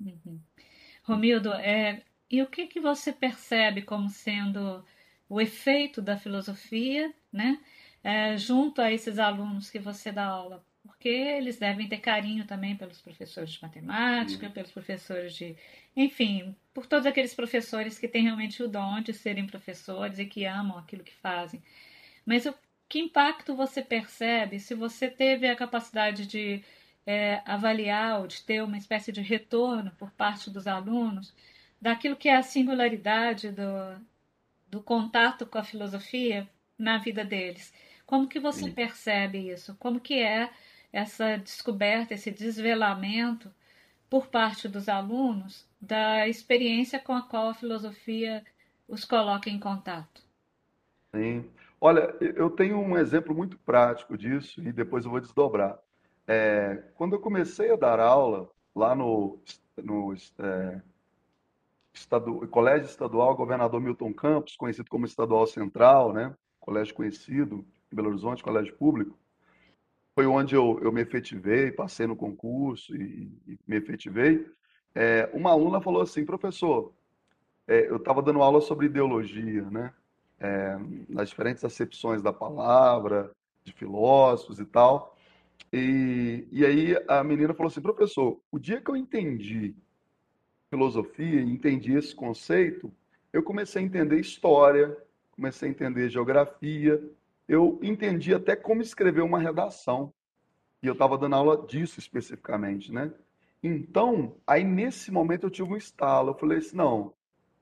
Uhum. 0.00 0.40
Romildo, 1.02 1.52
é, 1.52 2.02
e 2.30 2.42
o 2.42 2.46
que, 2.46 2.66
que 2.66 2.80
você 2.80 3.12
percebe 3.12 3.82
como 3.82 4.08
sendo 4.08 4.84
o 5.28 5.40
efeito 5.40 6.02
da 6.02 6.16
filosofia, 6.16 7.12
né, 7.32 7.58
é, 8.02 8.36
junto 8.36 8.80
a 8.80 8.92
esses 8.92 9.18
alunos 9.18 9.70
que 9.70 9.78
você 9.78 10.10
dá 10.10 10.24
aula? 10.24 10.64
Porque 10.82 11.08
eles 11.08 11.58
devem 11.58 11.88
ter 11.88 11.98
carinho 11.98 12.46
também 12.46 12.76
pelos 12.76 13.00
professores 13.00 13.50
de 13.50 13.62
matemática, 13.62 14.46
uhum. 14.46 14.52
pelos 14.52 14.70
professores 14.70 15.34
de. 15.34 15.56
Enfim, 15.94 16.56
por 16.72 16.86
todos 16.86 17.06
aqueles 17.06 17.34
professores 17.34 17.98
que 17.98 18.08
têm 18.08 18.24
realmente 18.24 18.62
o 18.62 18.68
dom 18.68 19.00
de 19.00 19.12
serem 19.12 19.46
professores 19.46 20.18
e 20.18 20.24
que 20.24 20.44
amam 20.46 20.78
aquilo 20.78 21.04
que 21.04 21.14
fazem. 21.14 21.62
Mas 22.24 22.46
o 22.46 22.54
que 22.88 22.98
impacto 22.98 23.54
você 23.54 23.82
percebe 23.82 24.58
se 24.58 24.74
você 24.74 25.08
teve 25.08 25.48
a 25.48 25.56
capacidade 25.56 26.26
de 26.26 26.62
é, 27.06 27.42
avaliar 27.44 28.20
ou 28.20 28.26
de 28.26 28.42
ter 28.42 28.62
uma 28.62 28.76
espécie 28.76 29.12
de 29.12 29.20
retorno 29.20 29.90
por 29.92 30.10
parte 30.10 30.50
dos 30.50 30.66
alunos 30.66 31.34
daquilo 31.80 32.16
que 32.16 32.28
é 32.28 32.36
a 32.36 32.42
singularidade 32.42 33.50
do, 33.52 34.00
do 34.68 34.82
contato 34.82 35.46
com 35.46 35.58
a 35.58 35.64
filosofia 35.64 36.48
na 36.78 36.98
vida 36.98 37.24
deles? 37.24 37.72
Como 38.10 38.26
que 38.26 38.40
você 38.40 38.62
Sim. 38.62 38.72
percebe 38.72 39.38
isso? 39.52 39.76
Como 39.78 40.00
que 40.00 40.20
é 40.20 40.50
essa 40.92 41.36
descoberta, 41.36 42.12
esse 42.12 42.32
desvelamento 42.32 43.48
por 44.10 44.26
parte 44.26 44.68
dos 44.68 44.88
alunos 44.88 45.64
da 45.80 46.26
experiência 46.26 46.98
com 46.98 47.12
a 47.12 47.22
qual 47.22 47.48
a 47.48 47.54
filosofia 47.54 48.44
os 48.88 49.04
coloca 49.04 49.48
em 49.48 49.60
contato? 49.60 50.24
Sim. 51.14 51.48
Olha, 51.80 52.12
eu 52.20 52.50
tenho 52.50 52.80
um 52.80 52.98
exemplo 52.98 53.32
muito 53.32 53.56
prático 53.58 54.18
disso 54.18 54.60
e 54.60 54.72
depois 54.72 55.04
eu 55.04 55.12
vou 55.12 55.20
desdobrar. 55.20 55.78
É, 56.26 56.82
quando 56.96 57.12
eu 57.12 57.20
comecei 57.20 57.72
a 57.72 57.76
dar 57.76 58.00
aula 58.00 58.50
lá 58.74 58.92
no, 58.92 59.40
no 59.76 60.12
é, 60.40 60.82
estadu, 61.94 62.44
Colégio 62.48 62.86
Estadual 62.86 63.36
Governador 63.36 63.80
Milton 63.80 64.12
Campos, 64.12 64.56
conhecido 64.56 64.90
como 64.90 65.06
Estadual 65.06 65.46
Central, 65.46 66.12
né? 66.12 66.34
colégio 66.58 66.92
conhecido 66.92 67.64
em 67.92 67.96
Belo 67.96 68.08
Horizonte, 68.08 68.42
colégio 68.42 68.74
público, 68.74 69.18
foi 70.14 70.26
onde 70.26 70.54
eu, 70.54 70.78
eu 70.82 70.92
me 70.92 71.00
efetivei, 71.00 71.70
passei 71.70 72.06
no 72.06 72.16
concurso 72.16 72.94
e, 72.94 73.30
e 73.46 73.58
me 73.66 73.76
efetivei. 73.76 74.46
É, 74.94 75.30
uma 75.32 75.50
aluna 75.50 75.80
falou 75.80 76.02
assim, 76.02 76.24
professor, 76.24 76.92
é, 77.66 77.88
eu 77.88 77.96
estava 77.96 78.20
dando 78.20 78.42
aula 78.42 78.60
sobre 78.60 78.86
ideologia, 78.86 79.62
né? 79.70 79.92
É, 80.38 80.76
nas 81.08 81.28
diferentes 81.28 81.64
acepções 81.64 82.22
da 82.22 82.32
palavra, 82.32 83.30
de 83.62 83.72
filósofos 83.72 84.58
e 84.58 84.64
tal. 84.64 85.16
E, 85.72 86.48
e 86.50 86.64
aí 86.64 86.96
a 87.06 87.22
menina 87.22 87.54
falou 87.54 87.68
assim, 87.68 87.80
professor, 87.80 88.40
o 88.50 88.58
dia 88.58 88.80
que 88.80 88.90
eu 88.90 88.96
entendi 88.96 89.74
filosofia, 90.70 91.40
entendi 91.40 91.94
esse 91.94 92.14
conceito, 92.14 92.92
eu 93.32 93.42
comecei 93.42 93.82
a 93.82 93.84
entender 93.84 94.18
história, 94.20 94.96
comecei 95.32 95.68
a 95.68 95.72
entender 95.72 96.08
geografia, 96.08 97.02
eu 97.50 97.80
entendi 97.82 98.32
até 98.32 98.54
como 98.54 98.80
escrever 98.80 99.22
uma 99.22 99.40
redação. 99.40 100.14
E 100.80 100.86
eu 100.86 100.92
estava 100.92 101.18
dando 101.18 101.34
aula 101.34 101.66
disso 101.66 101.98
especificamente, 101.98 102.92
né? 102.92 103.12
Então, 103.60 104.36
aí 104.46 104.62
nesse 104.62 105.10
momento 105.10 105.46
eu 105.46 105.50
tive 105.50 105.72
um 105.72 105.76
estalo. 105.76 106.30
Eu 106.30 106.34
falei 106.36 106.58
assim, 106.58 106.76
não, 106.76 107.12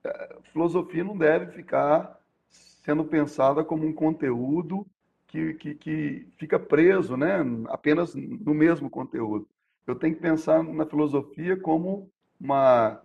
é, 0.05 0.37
filosofia 0.53 1.03
não 1.03 1.17
deve 1.17 1.53
ficar 1.53 2.21
sendo 2.51 3.03
pensada 3.03 3.65
como 3.65 3.87
um 3.87 3.93
conteúdo 3.95 4.87
que, 5.27 5.55
que, 5.55 5.75
que 5.75 6.29
fica 6.37 6.59
preso, 6.59 7.17
né? 7.17 7.39
Apenas 7.69 8.15
no 8.15 8.53
mesmo 8.53 8.91
conteúdo. 8.91 9.49
Eu 9.87 9.95
tenho 9.95 10.15
que 10.15 10.21
pensar 10.21 10.63
na 10.63 10.85
filosofia 10.85 11.57
como 11.57 12.11
uma, 12.39 13.01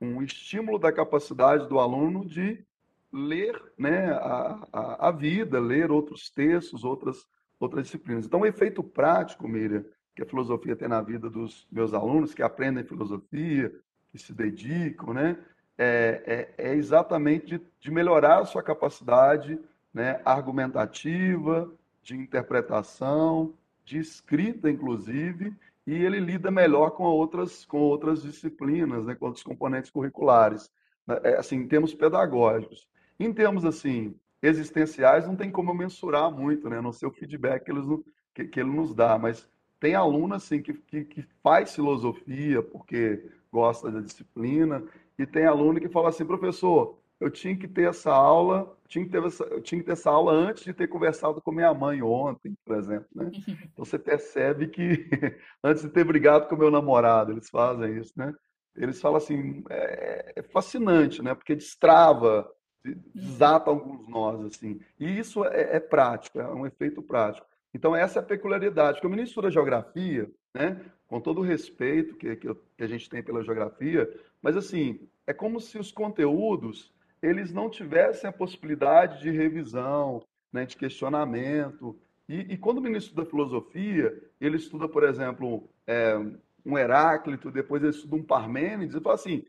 um 0.00 0.22
estímulo 0.22 0.78
da 0.78 0.92
capacidade 0.92 1.68
do 1.68 1.80
aluno 1.80 2.24
de 2.24 2.64
ler 3.12 3.60
né, 3.78 4.10
a, 4.12 4.68
a, 4.72 5.08
a, 5.08 5.10
vida, 5.10 5.58
ler 5.58 5.90
outros 5.90 6.30
textos, 6.30 6.84
outras, 6.84 7.26
outras 7.58 7.84
disciplinas. 7.84 8.26
Então, 8.26 8.40
o 8.40 8.46
efeito 8.46 8.82
prático, 8.82 9.48
Miriam, 9.48 9.84
que 10.14 10.22
a 10.22 10.26
filosofia 10.26 10.76
tem 10.76 10.88
na 10.88 11.00
vida 11.00 11.28
dos 11.28 11.66
meus 11.70 11.94
alunos, 11.94 12.34
que 12.34 12.42
aprendem 12.42 12.84
filosofia, 12.84 13.72
que 14.10 14.18
se 14.18 14.32
dedicam, 14.32 15.14
né, 15.14 15.36
é, 15.78 16.52
é, 16.58 16.70
é 16.70 16.74
exatamente 16.74 17.46
de, 17.46 17.66
de, 17.80 17.90
melhorar 17.90 18.40
a 18.40 18.44
sua 18.44 18.62
capacidade 18.62 19.58
né, 19.94 20.20
argumentativa, 20.24 21.72
de 22.02 22.14
interpretação, 22.16 23.54
de 23.84 23.98
escrita, 23.98 24.70
inclusive, 24.70 25.54
e 25.86 25.94
ele 25.94 26.20
lida 26.20 26.50
melhor 26.50 26.90
com 26.90 27.04
outras, 27.04 27.64
com 27.64 27.78
outras 27.78 28.22
disciplinas, 28.22 29.06
né, 29.06 29.14
com 29.14 29.26
outros 29.26 29.42
componentes 29.42 29.90
curriculares, 29.90 30.70
é, 31.22 31.36
assim, 31.36 31.56
em 31.56 31.66
termos 31.66 31.94
pedagógicos. 31.94 32.88
Em 33.20 33.34
termos 33.34 33.66
assim 33.66 34.14
existenciais, 34.42 35.26
não 35.26 35.36
tem 35.36 35.50
como 35.50 35.70
eu 35.70 35.74
mensurar 35.74 36.30
muito, 36.30 36.70
né? 36.70 36.80
Não 36.80 36.90
ser 36.90 37.04
o 37.04 37.10
feedback 37.10 37.64
que, 37.64 37.70
eles, 37.70 37.84
que, 38.34 38.44
que 38.46 38.60
ele 38.60 38.70
nos 38.70 38.94
dá, 38.94 39.18
mas 39.18 39.46
tem 39.78 39.94
aluno 39.94 40.34
assim 40.34 40.62
que, 40.62 40.72
que, 40.72 41.04
que, 41.04 41.26
faz 41.42 41.74
filosofia 41.74 42.62
porque 42.62 43.22
gosta 43.52 43.90
da 43.90 44.00
disciplina 44.00 44.82
e 45.18 45.26
tem 45.26 45.44
aluno 45.44 45.78
que 45.78 45.88
fala 45.90 46.08
assim, 46.08 46.24
professor, 46.24 46.98
eu 47.20 47.30
tinha 47.30 47.54
que 47.54 47.68
ter 47.68 47.90
essa 47.90 48.10
aula, 48.10 48.74
tinha 48.88 49.04
que 49.04 49.10
ter 49.10 49.22
essa, 49.22 49.44
eu 49.44 49.60
tinha 49.60 49.80
que 49.80 49.86
ter 49.86 49.92
essa 49.92 50.10
aula 50.10 50.32
antes 50.32 50.64
de 50.64 50.72
ter 50.72 50.88
conversado 50.88 51.42
com 51.42 51.52
minha 51.52 51.74
mãe 51.74 52.00
ontem, 52.00 52.54
por 52.64 52.78
exemplo, 52.78 53.08
né? 53.14 53.30
Então 53.70 53.84
você 53.84 53.98
percebe 53.98 54.68
que 54.68 55.06
antes 55.62 55.82
de 55.82 55.90
ter 55.90 56.04
brigado 56.04 56.48
com 56.48 56.56
meu 56.56 56.70
namorado, 56.70 57.32
eles 57.32 57.50
fazem 57.50 57.98
isso, 57.98 58.14
né? 58.16 58.34
Eles 58.74 58.98
falam 58.98 59.18
assim, 59.18 59.62
é, 59.68 60.32
é 60.36 60.42
fascinante, 60.42 61.22
né? 61.22 61.34
Porque 61.34 61.54
destrava 61.54 62.50
desata 63.14 63.70
alguns 63.70 64.08
nós, 64.08 64.44
assim. 64.44 64.80
E 64.98 65.18
isso 65.18 65.44
é, 65.44 65.76
é, 65.76 65.80
prático, 65.80 66.40
é 66.40 66.48
um 66.48 66.66
efeito 66.66 67.02
prático. 67.02 67.46
Então, 67.72 67.94
essa 67.94 68.18
é 68.18 68.22
a 68.22 68.24
peculiaridade, 68.24 68.94
porque 68.94 69.06
o 69.06 69.10
ministro 69.10 69.42
da 69.42 69.50
Geografia, 69.50 70.30
né, 70.54 70.80
com 71.06 71.20
todo 71.20 71.40
o 71.40 71.44
respeito 71.44 72.16
que, 72.16 72.36
que, 72.36 72.48
a 72.78 72.86
gente 72.86 73.08
tem 73.08 73.22
pela 73.22 73.42
geografia, 73.42 74.08
mas, 74.40 74.56
assim, 74.56 75.08
é 75.26 75.32
como 75.32 75.60
se 75.60 75.78
os 75.78 75.92
conteúdos, 75.92 76.92
eles 77.22 77.52
não 77.52 77.68
tivessem 77.68 78.30
a 78.30 78.32
possibilidade 78.32 79.20
de 79.20 79.30
revisão, 79.30 80.22
né, 80.52 80.64
de 80.64 80.76
questionamento. 80.76 81.98
E, 82.28 82.54
e 82.54 82.56
quando 82.56 82.78
o 82.78 82.82
ministro 82.82 83.14
da 83.14 83.24
Filosofia, 83.24 84.22
ele 84.40 84.56
estuda, 84.56 84.88
por 84.88 85.04
exemplo, 85.04 85.68
é, 85.86 86.14
um 86.64 86.78
Heráclito, 86.78 87.50
depois 87.50 87.82
ele 87.82 87.92
estuda 87.92 88.16
um 88.16 88.22
Parmênides, 88.22 88.94
ele 88.94 89.04
fala 89.04 89.16
assim, 89.16 89.44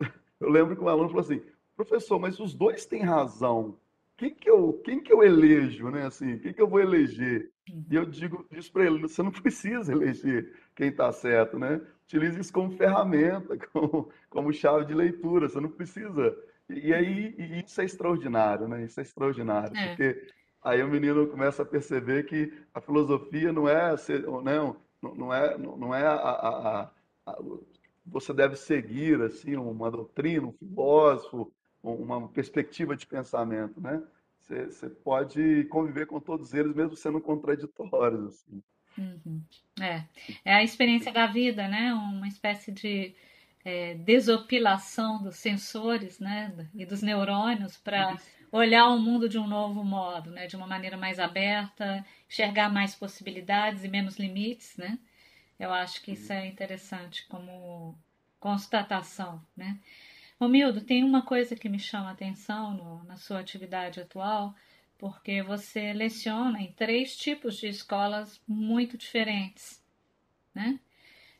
eu 0.40 0.50
lembro 0.50 0.76
que 0.76 0.82
um 0.82 0.88
aluno 0.88 1.08
falou 1.08 1.24
assim, 1.24 1.42
professor, 1.84 2.18
mas 2.18 2.38
os 2.38 2.54
dois 2.54 2.86
têm 2.86 3.02
razão. 3.02 3.76
Quem 4.16 4.34
que 4.34 4.48
eu, 4.48 4.80
quem 4.84 5.00
que 5.00 5.12
eu 5.12 5.22
elejo, 5.22 5.90
né? 5.90 6.06
Assim, 6.06 6.38
quem 6.38 6.52
que 6.52 6.62
eu 6.62 6.68
vou 6.68 6.80
eleger? 6.80 7.50
E 7.68 7.94
eu 7.94 8.04
digo 8.04 8.46
isso 8.50 8.70
para 8.72 8.84
ele: 8.86 9.00
você 9.00 9.22
não 9.22 9.30
precisa 9.32 9.92
eleger 9.92 10.52
quem 10.74 10.88
está 10.88 11.10
certo, 11.12 11.58
né? 11.58 11.80
Utilize 12.04 12.40
isso 12.40 12.52
como 12.52 12.76
ferramenta, 12.76 13.56
como, 13.72 14.10
como 14.30 14.52
chave 14.52 14.84
de 14.84 14.94
leitura. 14.94 15.48
Você 15.48 15.60
não 15.60 15.70
precisa. 15.70 16.36
E 16.68 16.92
aí 16.94 17.34
e 17.36 17.64
isso 17.64 17.80
é 17.80 17.84
extraordinário, 17.84 18.68
né? 18.68 18.84
Isso 18.84 19.00
é 19.00 19.02
extraordinário, 19.02 19.76
é. 19.76 19.88
porque 19.88 20.28
aí 20.62 20.82
o 20.82 20.88
menino 20.88 21.26
começa 21.26 21.62
a 21.62 21.66
perceber 21.66 22.24
que 22.24 22.52
a 22.72 22.80
filosofia 22.80 23.52
não 23.52 23.68
é, 23.68 23.92
né? 24.44 24.74
não, 25.02 25.14
não 25.14 25.34
é, 25.34 25.58
não 25.58 25.94
é 25.94 26.06
a, 26.06 26.14
a, 26.14 26.90
a, 27.26 27.38
você 28.06 28.32
deve 28.32 28.56
seguir 28.56 29.20
assim 29.22 29.56
uma 29.56 29.90
doutrina, 29.90 30.46
um 30.46 30.52
filósofo, 30.52 31.52
uma 31.82 32.28
perspectiva 32.28 32.96
de 32.96 33.06
pensamento, 33.06 33.80
né? 33.80 34.02
Você, 34.40 34.66
você 34.66 34.90
pode 34.90 35.64
conviver 35.64 36.06
com 36.06 36.20
todos 36.20 36.52
eles, 36.52 36.74
mesmo 36.74 36.96
sendo 36.96 37.20
contraditórios. 37.20 38.26
Assim. 38.26 38.62
Uhum. 38.98 39.42
É. 39.80 40.04
é 40.44 40.54
a 40.54 40.62
experiência 40.62 41.12
da 41.12 41.26
vida, 41.26 41.66
né? 41.68 41.92
Uma 41.94 42.28
espécie 42.28 42.70
de 42.72 43.14
é, 43.64 43.94
desopilação 43.94 45.22
dos 45.22 45.36
sensores, 45.36 46.18
né? 46.18 46.68
E 46.74 46.84
dos 46.84 47.02
neurônios 47.02 47.76
para 47.76 48.16
olhar 48.50 48.88
o 48.88 48.98
mundo 48.98 49.28
de 49.28 49.38
um 49.38 49.46
novo 49.46 49.82
modo, 49.84 50.30
né? 50.30 50.46
De 50.46 50.56
uma 50.56 50.66
maneira 50.66 50.96
mais 50.96 51.18
aberta, 51.18 52.04
enxergar 52.28 52.68
mais 52.68 52.94
possibilidades 52.94 53.84
e 53.84 53.88
menos 53.88 54.18
limites, 54.18 54.76
né? 54.76 54.98
Eu 55.58 55.72
acho 55.72 56.02
que 56.02 56.12
isso 56.12 56.32
é 56.32 56.46
interessante 56.46 57.26
como 57.28 57.96
constatação, 58.40 59.40
né? 59.56 59.78
Romildo, 60.42 60.80
tem 60.80 61.04
uma 61.04 61.22
coisa 61.22 61.54
que 61.54 61.68
me 61.68 61.78
chama 61.78 62.08
a 62.08 62.12
atenção 62.12 62.74
no, 62.74 63.04
na 63.04 63.16
sua 63.16 63.38
atividade 63.38 64.00
atual, 64.00 64.52
porque 64.98 65.40
você 65.40 65.92
leciona 65.92 66.60
em 66.60 66.72
três 66.72 67.16
tipos 67.16 67.56
de 67.56 67.68
escolas 67.68 68.40
muito 68.44 68.98
diferentes, 68.98 69.80
né? 70.52 70.80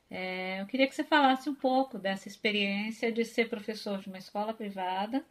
É, 0.09 0.61
eu 0.61 0.65
queria 0.67 0.87
que 0.87 0.95
você 0.95 1.03
falasse 1.03 1.49
um 1.49 1.53
pouco 1.53 1.99
dessa 1.99 2.29
experiência 2.29 3.11
de 3.11 3.25
ser 3.25 3.49
professor 3.49 3.99
de 3.99 4.07
uma 4.07 4.19
escola 4.19 4.53
privada, 4.53 5.21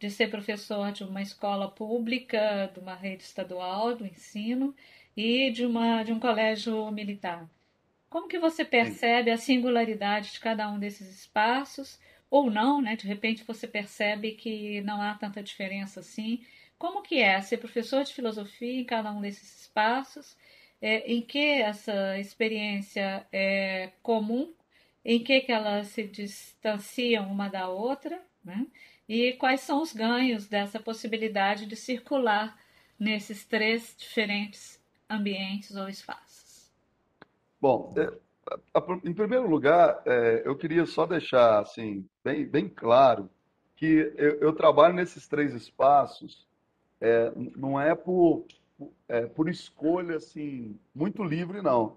de 0.00 0.10
ser 0.10 0.28
professor 0.28 0.90
de 0.90 1.04
uma 1.04 1.22
escola 1.22 1.70
pública, 1.70 2.72
de 2.74 2.80
uma 2.80 2.96
rede 2.96 3.22
estadual 3.22 3.94
do 3.94 4.04
ensino 4.04 4.74
e 5.16 5.48
de, 5.52 5.64
uma, 5.64 6.02
de 6.02 6.12
um 6.12 6.18
colégio 6.18 6.90
militar. 6.90 7.48
Como 8.10 8.26
que 8.26 8.40
você 8.40 8.64
percebe 8.64 9.30
a 9.30 9.36
singularidade 9.36 10.32
de 10.32 10.40
cada 10.40 10.68
um 10.68 10.80
desses 10.80 11.08
espaços? 11.08 12.00
Ou 12.32 12.50
não, 12.50 12.80
né? 12.80 12.96
De 12.96 13.06
repente 13.06 13.44
você 13.44 13.68
percebe 13.68 14.32
que 14.32 14.80
não 14.80 15.02
há 15.02 15.12
tanta 15.12 15.42
diferença 15.42 16.00
assim. 16.00 16.42
Como 16.78 17.02
que 17.02 17.20
é 17.20 17.38
ser 17.42 17.58
professor 17.58 18.02
de 18.04 18.14
filosofia 18.14 18.80
em 18.80 18.86
cada 18.86 19.12
um 19.12 19.20
desses 19.20 19.60
espaços? 19.60 20.34
É, 20.80 21.12
em 21.12 21.20
que 21.20 21.38
essa 21.60 22.18
experiência 22.18 23.26
é 23.30 23.92
comum? 24.02 24.54
Em 25.04 25.22
que, 25.22 25.42
que 25.42 25.52
elas 25.52 25.88
se 25.88 26.04
distanciam 26.04 27.30
uma 27.30 27.48
da 27.50 27.68
outra? 27.68 28.18
Né? 28.42 28.66
E 29.06 29.34
quais 29.34 29.60
são 29.60 29.82
os 29.82 29.92
ganhos 29.92 30.46
dessa 30.48 30.80
possibilidade 30.80 31.66
de 31.66 31.76
circular 31.76 32.58
nesses 32.98 33.44
três 33.44 33.94
diferentes 33.98 34.80
ambientes 35.06 35.76
ou 35.76 35.86
espaços? 35.86 36.72
Bom, 37.60 37.92
é, 37.94 38.10
em 39.04 39.14
primeiro 39.14 39.48
lugar, 39.48 40.02
é, 40.04 40.42
eu 40.44 40.56
queria 40.56 40.84
só 40.86 41.06
deixar 41.06 41.60
assim 41.60 42.06
bem, 42.24 42.46
bem 42.46 42.68
claro 42.68 43.30
que 43.76 44.12
eu, 44.16 44.36
eu 44.40 44.52
trabalho 44.52 44.94
nesses 44.94 45.28
três 45.28 45.54
espaços 45.54 46.46
é, 47.00 47.32
não 47.56 47.80
é 47.80 47.94
por, 47.94 48.44
é, 49.08 49.26
por 49.26 49.48
escolha 49.48 50.16
assim 50.16 50.78
muito 50.94 51.22
livre 51.22 51.62
não 51.62 51.96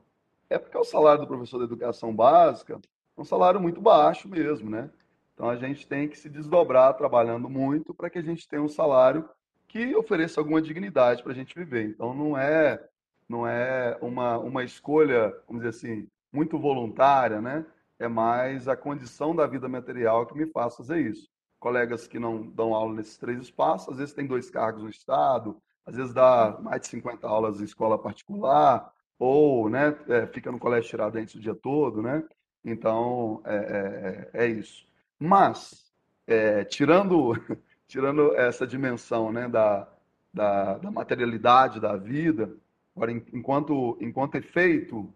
é 0.49 0.57
porque 0.57 0.77
o 0.77 0.83
salário 0.83 1.21
do 1.21 1.27
professor 1.27 1.57
de 1.59 1.65
educação 1.65 2.15
básica 2.15 2.79
é 3.17 3.21
um 3.21 3.25
salário 3.25 3.59
muito 3.59 3.81
baixo 3.81 4.27
mesmo, 4.27 4.69
né? 4.69 4.89
Então 5.33 5.49
a 5.49 5.55
gente 5.55 5.87
tem 5.87 6.07
que 6.07 6.17
se 6.17 6.29
desdobrar 6.29 6.93
trabalhando 6.93 7.49
muito 7.49 7.93
para 7.93 8.09
que 8.09 8.19
a 8.19 8.21
gente 8.21 8.47
tenha 8.47 8.61
um 8.61 8.69
salário 8.69 9.27
que 9.67 9.95
ofereça 9.95 10.39
alguma 10.39 10.61
dignidade 10.61 11.23
para 11.23 11.31
a 11.31 11.35
gente 11.35 11.55
viver. 11.55 11.89
Então 11.89 12.13
não 12.13 12.37
é 12.37 12.81
não 13.27 13.47
é 13.47 13.97
uma, 14.01 14.37
uma 14.37 14.63
escolha, 14.63 15.35
vamos 15.47 15.63
dizer 15.63 15.69
assim, 15.69 16.07
muito 16.35 16.59
voluntária, 16.59 17.41
né? 17.41 17.65
É 17.97 18.07
mais 18.09 18.67
a 18.67 18.75
condição 18.75 19.33
da 19.33 19.47
vida 19.47 19.69
material 19.69 20.25
que 20.25 20.37
me 20.37 20.45
faz 20.47 20.75
fazer 20.75 20.99
isso. 20.99 21.29
Colegas 21.59 22.07
que 22.07 22.19
não 22.19 22.43
dão 22.43 22.75
aula 22.75 22.93
nesses 22.93 23.17
três 23.17 23.39
espaços, 23.41 23.93
às 23.93 23.97
vezes 23.97 24.13
tem 24.13 24.27
dois 24.27 24.49
cargos 24.49 24.83
no 24.83 24.89
Estado, 24.89 25.57
às 25.85 25.95
vezes 25.95 26.13
dá 26.13 26.57
mais 26.61 26.81
de 26.81 26.87
50 26.87 27.25
aulas 27.25 27.61
em 27.61 27.63
escola 27.63 27.97
particular, 27.97 28.91
ou 29.17 29.69
né, 29.69 29.97
é, 30.09 30.27
fica 30.27 30.51
no 30.51 30.59
colégio 30.59 30.89
Tiradentes 30.89 31.35
o 31.35 31.39
dia 31.39 31.55
todo, 31.55 32.01
né? 32.01 32.21
Então, 32.65 33.41
é, 33.45 34.29
é, 34.33 34.43
é 34.43 34.47
isso. 34.47 34.85
Mas, 35.17 35.85
é, 36.27 36.65
tirando, 36.65 37.33
tirando 37.87 38.35
essa 38.35 38.67
dimensão 38.67 39.31
né, 39.31 39.47
da, 39.47 39.87
da, 40.33 40.77
da, 40.79 40.91
materialidade 40.91 41.79
da 41.79 41.95
vida, 41.95 42.53
agora, 42.93 43.11
enquanto, 43.11 43.97
enquanto 44.01 44.35
efeito, 44.35 45.13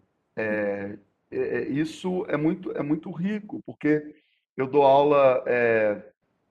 é, 1.30 1.38
é, 1.38 1.68
isso 1.68 2.24
é 2.28 2.36
muito, 2.36 2.72
é 2.72 2.82
muito 2.82 3.10
rico, 3.10 3.62
porque 3.64 4.16
eu 4.56 4.66
dou 4.66 4.82
aula 4.82 5.42
é, 5.46 6.02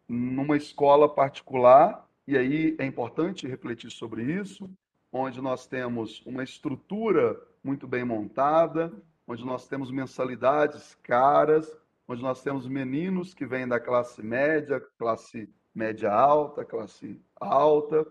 numa 0.08 0.56
escola 0.56 1.08
particular, 1.08 2.08
e 2.28 2.38
aí 2.38 2.76
é 2.80 2.86
importante 2.86 3.48
refletir 3.48 3.92
sobre 3.92 4.24
isso, 4.24 4.70
onde 5.12 5.42
nós 5.42 5.68
temos 5.68 6.24
uma 6.26 6.44
estrutura 6.44 7.40
muito 7.64 7.88
bem 7.88 8.06
montada, 8.06 8.92
onde 9.28 9.46
nós 9.46 9.68
temos 9.68 9.92
mensalidades 9.92 10.96
caras, 11.04 11.76
onde 12.08 12.22
nós 12.22 12.42
temos 12.42 12.68
meninos 12.68 13.34
que 13.34 13.46
vêm 13.46 13.68
da 13.68 13.80
classe 13.80 14.24
média, 14.24 14.80
classe 14.98 15.50
média 15.74 16.12
alta, 16.12 16.64
classe 16.64 17.20
alta, 17.40 18.08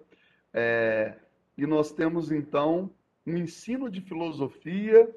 é, 0.53 1.17
e 1.57 1.67
nós 1.67 1.93
temos 1.93 2.31
então 2.31 2.91
um 3.27 3.37
ensino 3.37 3.91
de 3.91 4.01
filosofia 4.01 5.09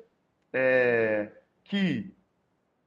é, 0.54 1.32
que 1.72 2.14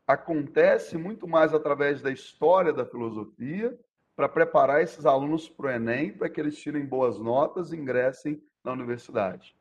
acontece 0.07 0.99
muito 0.99 1.27
mais 1.27 1.55
através 1.55 2.03
da 2.03 2.11
história 2.11 2.71
da 2.71 2.85
filosofia 2.85 3.75
para 4.15 4.29
preparar 4.29 4.83
esses 4.83 5.07
alunos 5.07 5.49
para 5.49 5.69
o 5.69 5.71
Enem, 5.71 6.13
para 6.13 6.29
que 6.29 6.39
eles 6.39 6.59
tirem 6.59 6.85
boas 6.85 7.19
notas 7.19 7.73
e 7.73 7.77
ingressem 7.77 8.43
na 8.63 8.73
universidade. 8.73 9.57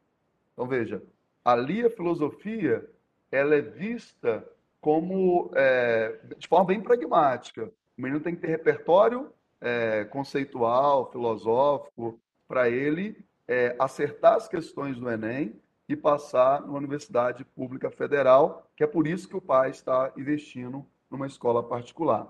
Então 0.51 0.67
veja, 0.67 1.01
ali 1.43 1.85
a 1.85 1.89
filosofia 1.89 2.85
ela 3.31 3.55
é 3.55 3.61
vista 3.61 4.45
como 4.81 5.49
é, 5.55 6.19
de 6.37 6.45
forma 6.45 6.65
bem 6.65 6.81
pragmática. 6.81 7.71
O 7.97 8.01
menino 8.01 8.19
tem 8.19 8.35
que 8.35 8.41
ter 8.41 8.49
repertório 8.49 9.31
é, 9.61 10.03
conceitual, 10.03 11.09
filosófico, 11.09 12.19
para 12.45 12.69
ele 12.69 13.25
é, 13.47 13.73
acertar 13.79 14.33
as 14.33 14.49
questões 14.49 14.99
do 14.99 15.09
Enem 15.09 15.62
e 15.87 15.95
passar 15.95 16.61
numa 16.61 16.77
universidade 16.77 17.43
pública 17.43 17.91
federal, 17.91 18.69
que 18.75 18.83
é 18.83 18.87
por 18.87 19.05
isso 19.05 19.27
que 19.27 19.35
o 19.35 19.41
pai 19.41 19.69
está 19.69 20.11
investindo 20.17 20.85
numa 21.09 21.27
escola 21.27 21.61
particular. 21.61 22.27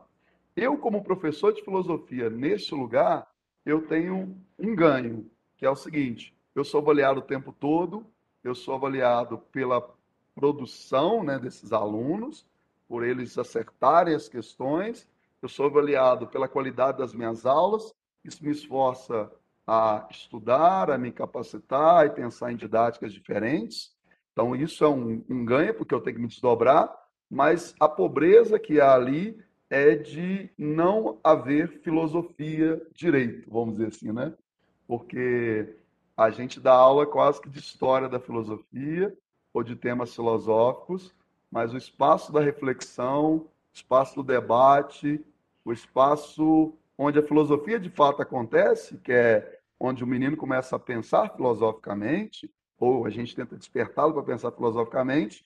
Eu, 0.56 0.78
como 0.78 1.04
professor 1.04 1.54
de 1.54 1.64
filosofia 1.64 2.30
neste 2.30 2.76
lugar, 2.76 3.28
eu 3.66 3.88
tenho 3.88 4.38
um 4.60 4.76
ganho, 4.76 5.30
que 5.58 5.66
é 5.66 5.70
o 5.70 5.76
seguinte: 5.76 6.36
eu 6.56 6.64
sou 6.64 6.82
avaliado 6.82 7.20
o 7.20 7.24
tempo 7.24 7.52
todo, 7.52 8.06
eu 8.44 8.54
sou 8.54 8.76
avaliado 8.76 9.38
pela 9.52 9.82
produção 10.36 11.24
né, 11.24 11.40
desses 11.40 11.72
alunos, 11.72 12.46
por 12.88 13.04
eles 13.04 13.38
acertarem 13.38 14.14
as 14.14 14.28
questões. 14.28 15.08
Eu 15.42 15.50
sou 15.50 15.66
avaliado 15.66 16.28
pela 16.28 16.48
qualidade 16.48 16.98
das 16.98 17.14
minhas 17.14 17.46
aulas. 17.46 17.94
Isso 18.24 18.44
me 18.44 18.52
esforça 18.52 19.32
a 19.66 20.08
estudar, 20.12 20.92
a 20.92 20.98
me 20.98 21.12
capacitar 21.12 22.06
e 22.06 22.10
pensar 22.10 22.52
em 22.52 22.56
didáticas 22.56 23.14
diferentes. 23.14 23.92
Então, 24.32 24.56
isso 24.56 24.84
é 24.84 24.90
um, 24.90 25.24
um 25.30 25.46
ganho, 25.46 25.74
porque 25.74 25.94
eu 25.94 26.02
tenho 26.02 26.16
que 26.16 26.22
me 26.22 26.28
desdobrar, 26.28 26.94
mas 27.30 27.74
a 27.80 27.88
pobreza 27.88 28.60
que 28.60 28.82
há 28.82 28.94
ali 28.94 29.38
é 29.70 29.96
de 29.96 30.50
não 30.58 31.20
haver 31.24 31.80
filosofia 31.82 32.82
direito, 32.94 33.50
vamos 33.50 33.76
dizer 33.76 33.88
assim, 33.88 34.12
né? 34.12 34.34
Porque 34.88 35.76
a 36.16 36.30
gente 36.30 36.60
dá 36.60 36.74
aula 36.74 37.08
quase 37.08 37.42
que 37.42 37.50
de 37.50 37.60
história 37.60 38.08
da 38.08 38.20
filosofia, 38.20 39.16
ou 39.54 39.64
de 39.64 39.76
temas 39.76 40.14
filosóficos, 40.14 41.14
mas 41.50 41.74
o 41.74 41.78
espaço 41.78 42.32
da 42.32 42.42
reflexão, 42.42 43.36
o 43.36 43.50
espaço 43.74 44.16
do 44.16 44.24
debate, 44.24 45.24
o 45.64 45.72
espaço 45.72 46.74
onde 47.04 47.20
a 47.20 47.24
filosofia 47.24 47.80
de 47.80 47.90
fato 47.90 48.22
acontece, 48.22 48.98
que 48.98 49.12
é 49.12 49.60
onde 49.80 50.04
o 50.04 50.08
menino 50.08 50.38
começa 50.38 50.76
a 50.76 50.80
pensar 50.80 51.36
filosoficamente, 51.36 52.50
ou 52.80 53.06
a 53.06 53.10
gente 53.10 53.36
tenta 53.36 53.58
despertá-lo 53.58 54.14
para 54.14 54.24
pensar 54.24 54.52
filosoficamente, 54.52 55.46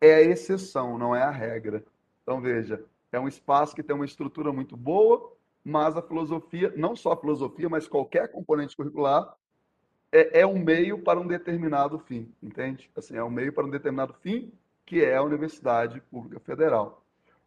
é 0.00 0.14
a 0.14 0.20
exceção, 0.22 0.98
não 0.98 1.14
é 1.14 1.22
a 1.22 1.30
regra. 1.30 1.84
Então, 2.22 2.40
veja, 2.40 2.84
é 3.10 3.18
um 3.18 3.28
espaço 3.28 3.74
que 3.74 3.82
tem 3.82 3.94
uma 3.94 4.04
estrutura 4.04 4.52
muito 4.52 4.76
boa, 4.76 5.32
mas 5.64 5.96
a 5.96 6.02
filosofia, 6.02 6.72
não 6.76 6.94
só 6.96 7.12
a 7.12 7.16
filosofia, 7.16 7.68
mas 7.68 7.86
qualquer 7.86 8.30
componente 8.30 8.76
curricular, 8.76 9.34
é, 10.10 10.40
é 10.40 10.46
um 10.46 10.58
meio 10.58 10.98
para 10.98 11.20
um 11.20 11.26
determinado 11.26 11.98
fim, 11.98 12.30
entende? 12.42 12.90
Assim, 12.96 13.16
é 13.16 13.24
um 13.24 13.30
meio 13.30 13.52
para 13.52 13.64
um 13.64 13.70
determinado 13.70 14.12
fim, 14.14 14.52
que 14.84 15.02
é 15.02 15.16
a 15.16 15.22
Universidade 15.22 16.00
Pública 16.10 16.40
Federal. 16.40 17.02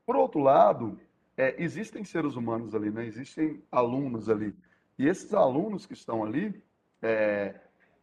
Por 0.06 0.16
outro 0.16 0.40
lado, 0.40 1.00
é, 1.38 1.56
existem 1.62 2.04
seres 2.04 2.36
humanos 2.36 2.74
ali, 2.74 2.90
né? 2.90 3.06
existem 3.06 3.62
alunos 3.72 4.30
ali. 4.30 4.56
E 4.98 5.08
esses 5.08 5.34
alunos 5.34 5.86
que 5.86 5.94
estão 5.94 6.24
ali, 6.24 6.64
é, 7.02 7.56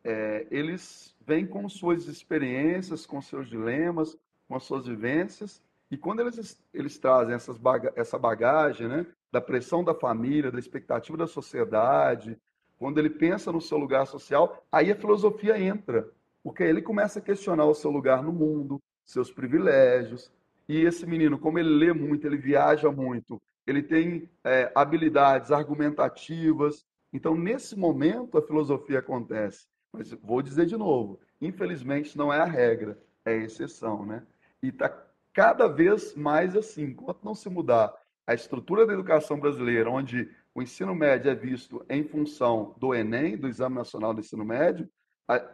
é, 0.05 0.47
eles 0.51 1.15
vêm 1.27 1.47
com 1.47 1.69
suas 1.69 2.07
experiências, 2.07 3.07
com 3.07 3.23
seus 3.23 3.49
dilemas, 3.49 4.17
com 4.49 4.57
as 4.57 4.65
suas 4.65 4.87
vivências, 4.87 5.63
e 5.91 5.97
quando 5.97 6.21
eles, 6.21 6.59
eles 6.73 6.99
trazem 6.99 7.35
essas 7.35 7.59
baga 7.59 7.93
essa 7.97 8.19
bagagem 8.19 8.89
né, 8.89 9.07
da 9.31 9.41
pressão 9.41 9.85
da 9.85 9.95
família, 9.95 10.51
da 10.51 10.59
expectativa 10.59 11.17
da 11.19 11.27
sociedade, 11.27 12.39
quando 12.79 12.99
ele 12.99 13.11
pensa 13.11 13.53
no 13.53 13.61
seu 13.61 13.79
lugar 13.79 14.07
social, 14.07 14.65
aí 14.73 14.91
a 14.91 14.97
filosofia 14.97 15.59
entra, 15.59 16.09
porque 16.43 16.63
ele 16.63 16.83
começa 16.83 17.19
a 17.19 17.23
questionar 17.23 17.67
o 17.67 17.75
seu 17.75 17.91
lugar 17.91 18.23
no 18.23 18.33
mundo, 18.33 18.83
seus 19.05 19.31
privilégios. 19.31 20.33
E 20.69 20.81
esse 20.81 21.07
menino, 21.07 21.39
como 21.39 21.59
ele 21.59 21.69
lê 21.69 21.93
muito, 21.93 22.27
ele 22.27 22.37
viaja 22.37 22.91
muito, 22.91 23.41
ele 23.67 23.83
tem 23.83 24.29
é, 24.45 24.71
habilidades 24.75 25.51
argumentativas. 25.51 26.87
Então, 27.13 27.37
nesse 27.37 27.77
momento, 27.77 28.39
a 28.39 28.43
filosofia 28.43 29.01
acontece. 29.01 29.67
Mas 29.93 30.11
vou 30.13 30.41
dizer 30.41 30.67
de 30.67 30.77
novo: 30.77 31.21
infelizmente, 31.41 32.17
não 32.17 32.33
é 32.33 32.41
a 32.41 32.47
regra, 32.47 32.99
é 33.25 33.33
a 33.33 33.37
exceção. 33.37 34.07
Né? 34.07 34.23
E 34.63 34.69
está 34.69 34.89
cada 35.33 35.67
vez 35.69 36.15
mais 36.15 36.57
assim. 36.57 36.85
Enquanto 36.85 37.25
não 37.25 37.35
se 37.35 37.49
mudar 37.49 37.93
a 38.27 38.35
estrutura 38.35 38.87
da 38.87 38.93
educação 38.93 39.39
brasileira, 39.39 39.91
onde 39.91 40.31
o 40.55 40.63
ensino 40.63 40.95
médio 40.95 41.31
é 41.31 41.35
visto 41.35 41.85
em 41.89 42.05
função 42.05 42.75
do 42.79 42.95
Enem, 42.95 43.37
do 43.37 43.49
Exame 43.49 43.75
Nacional 43.75 44.15
do 44.15 44.21
Ensino 44.21 44.45
Médio, 44.45 44.89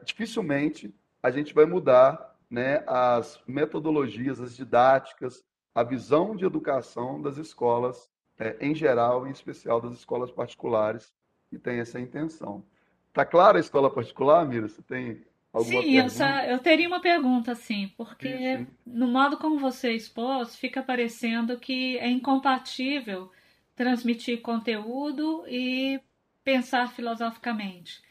dificilmente 0.05 0.95
a 1.23 1.31
gente 1.31 1.55
vai 1.55 1.65
mudar 1.65 2.28
né, 2.51 2.83
as 2.87 3.41
metodologias, 3.47 4.41
as 4.41 4.57
didáticas, 4.57 5.45
a 5.75 5.83
visão 5.83 6.35
de 6.35 6.45
educação 6.45 7.21
das 7.21 7.37
escolas 7.37 8.11
é, 8.39 8.57
em 8.61 8.75
geral, 8.75 9.27
em 9.27 9.31
especial 9.31 9.81
das 9.81 9.93
escolas 9.93 10.31
particulares, 10.31 11.13
que 11.51 11.59
tem 11.59 11.81
essa 11.81 12.01
intenção. 12.01 12.63
Está 13.09 13.25
clara 13.25 13.59
a 13.59 13.61
escola 13.61 13.91
particular, 13.91 14.47
Mira? 14.47 14.69
Você 14.69 14.83
tem 14.83 15.25
Alguma 15.53 15.83
Sim, 15.83 15.97
eu, 15.97 16.05
pergunta? 16.05 16.11
só, 16.11 16.41
eu 16.45 16.59
teria 16.59 16.87
uma 16.87 17.01
pergunta, 17.01 17.53
assim, 17.53 17.93
porque 17.97 18.29
Sim, 18.29 18.59
sim. 18.59 18.67
no 18.87 19.09
modo 19.09 19.39
como 19.39 19.59
você 19.59 19.93
expôs, 19.93 20.55
fica 20.57 20.83
parecendo 20.83 21.59
que 21.59 21.97
é 21.99 22.09
incompatível 22.09 23.31
transmitir 23.75 24.43
conteúdo 24.43 25.45
e 25.49 26.01
pensar 26.45 26.93
filosoficamente. 26.93 28.03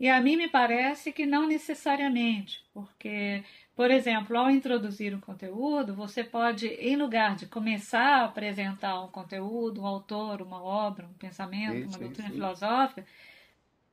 E 0.00 0.08
a 0.08 0.18
mim 0.20 0.36
me 0.36 0.48
parece 0.48 1.12
que 1.12 1.26
não 1.26 1.46
necessariamente, 1.46 2.64
porque, 2.72 3.44
por 3.76 3.90
exemplo, 3.90 4.36
ao 4.38 4.50
introduzir 4.50 5.14
um 5.14 5.20
conteúdo, 5.20 5.94
você 5.94 6.24
pode, 6.24 6.66
em 6.68 6.96
lugar 6.96 7.36
de 7.36 7.46
começar 7.46 8.22
a 8.22 8.24
apresentar 8.24 8.98
um 9.02 9.08
conteúdo, 9.08 9.82
um 9.82 9.86
autor, 9.86 10.40
uma 10.40 10.62
obra, 10.62 11.06
um 11.06 11.12
pensamento, 11.12 11.82
Sim, 11.82 11.88
uma 11.88 11.98
sim, 11.98 12.04
doutrina 12.04 12.28
sim. 12.28 12.34
filosófica, 12.34 13.06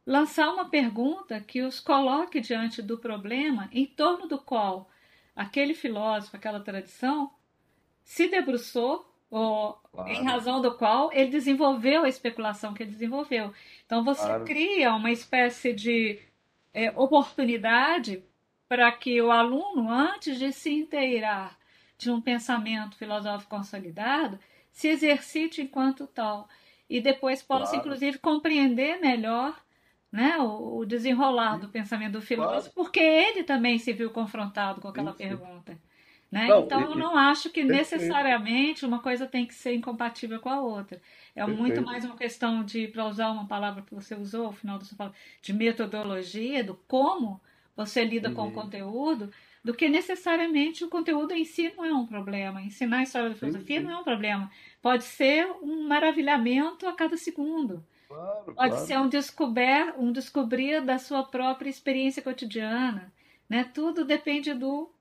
lançar 0.06 0.50
uma 0.54 0.70
pergunta 0.70 1.42
que 1.42 1.62
os 1.62 1.80
coloque 1.82 2.40
diante 2.40 2.82
do 2.82 2.98
problema 2.98 3.70
em 3.74 3.86
torno 3.86 4.28
do 4.28 4.38
qual 4.40 4.90
aquele 5.36 5.74
filósofo, 5.74 6.38
aquela 6.38 6.62
tradição, 6.62 7.32
se 8.04 8.30
debruçou, 8.30 9.07
em 9.32 10.22
Claro, 10.22 10.24
razão 10.24 10.62
do 10.62 10.76
qual 10.76 11.12
ele 11.12 11.30
desenvolveu 11.30 12.04
a 12.04 12.10
especulação 12.10 12.74
que 12.74 12.84
ele 12.84 12.92
desenvolveu. 12.92 13.54
Então 13.86 14.04
você 14.04 14.26
claro. 14.26 14.46
cria 14.46 14.94
uma 14.94 15.12
espécie 15.12 15.74
de 15.74 16.20
é, 16.74 16.92
oportunidade 16.92 18.24
para 18.70 18.92
que 18.92 19.22
o 19.22 19.32
aluno, 19.32 19.90
antes 19.90 20.38
de 20.38 20.52
se 20.52 20.72
inteirar 20.72 21.58
de 21.98 22.12
um 22.12 22.22
pensamento 22.22 22.98
filosófico 22.98 23.56
consolidado, 23.56 24.40
se 24.72 24.88
exercite 24.88 25.62
enquanto 25.62 26.06
tal 26.08 26.48
e 26.90 27.02
depois 27.02 27.42
possa, 27.44 27.72
Claro. 27.72 27.80
inclusive, 27.80 28.20
compreender 28.20 29.00
melhor 29.00 29.60
né, 30.12 30.38
o, 30.38 30.78
o 30.78 30.86
desenrolar 30.86 31.58
do 31.58 31.68
pensamento 31.68 32.14
do 32.14 32.22
filósofo, 32.22 32.74
porque 32.76 33.00
ele 33.00 33.44
também 33.44 33.78
se 33.78 33.92
viu 33.92 34.10
confrontado 34.10 34.80
com 34.80 34.88
aquela 34.88 35.14
pergunta. 35.14 35.78
Né? 36.38 36.50
Não, 36.50 36.64
Então, 36.64 36.82
eu 36.92 36.96
não 36.96 37.18
acho 37.18 37.50
que 37.50 37.64
necessariamente 37.64 38.86
uma 38.86 39.02
coisa 39.02 39.26
tem 39.28 39.46
que 39.48 39.54
ser 39.54 39.74
incompatível 39.74 40.40
com 40.40 40.50
a 40.50 40.62
outra. 40.62 41.02
É 41.36 41.46
muito 41.46 41.82
mais 41.84 42.04
uma 42.06 42.16
questão 42.18 42.64
de, 42.64 42.88
para 42.88 43.06
usar 43.08 43.32
uma 43.32 43.48
palavra 43.48 43.82
que 43.84 43.94
você 43.96 44.14
usou 44.16 44.46
ao 44.48 44.52
final 44.54 44.78
da 44.78 44.86
sua 44.86 44.98
fala, 44.98 45.14
de 45.42 45.54
metodologia, 45.54 46.64
do 46.64 46.76
como 46.88 47.42
você 47.76 48.04
lida 48.04 48.30
com 48.30 48.44
o 48.48 48.52
Uhum. 48.52 48.52
conteúdo, 48.52 49.32
do 49.64 49.74
que 49.74 49.88
necessariamente 49.90 50.84
o 50.84 50.90
conteúdo 50.90 51.34
em 51.34 51.44
si 51.46 51.74
não 51.76 51.86
é 51.86 51.94
um 51.94 52.06
problema. 52.06 52.62
Ensinar 52.62 53.00
a 53.00 53.04
história 53.04 53.30
da 53.30 53.36
filosofia 53.36 53.82
não 53.82 53.92
é 53.92 53.98
um 54.00 54.04
problema. 54.04 54.52
Pode 54.82 55.04
ser 55.06 55.48
um 55.62 55.88
maravilhamento 55.88 56.88
a 56.88 56.94
cada 56.94 57.18
segundo. 57.18 57.86
Claro, 58.08 58.54
Pode 58.56 58.78
claro. 58.78 58.80
ser 58.80 58.98
um 59.00 59.08
descober, 59.10 59.94
um 60.00 60.12
descobrir 60.12 60.82
da 60.84 60.98
sua 60.98 61.24
própria 61.24 61.70
experiência 61.70 62.22
cotidiana, 62.24 63.14
né? 63.50 63.64
Tudo 63.64 64.04
depende 64.06 64.54
do 64.54 64.92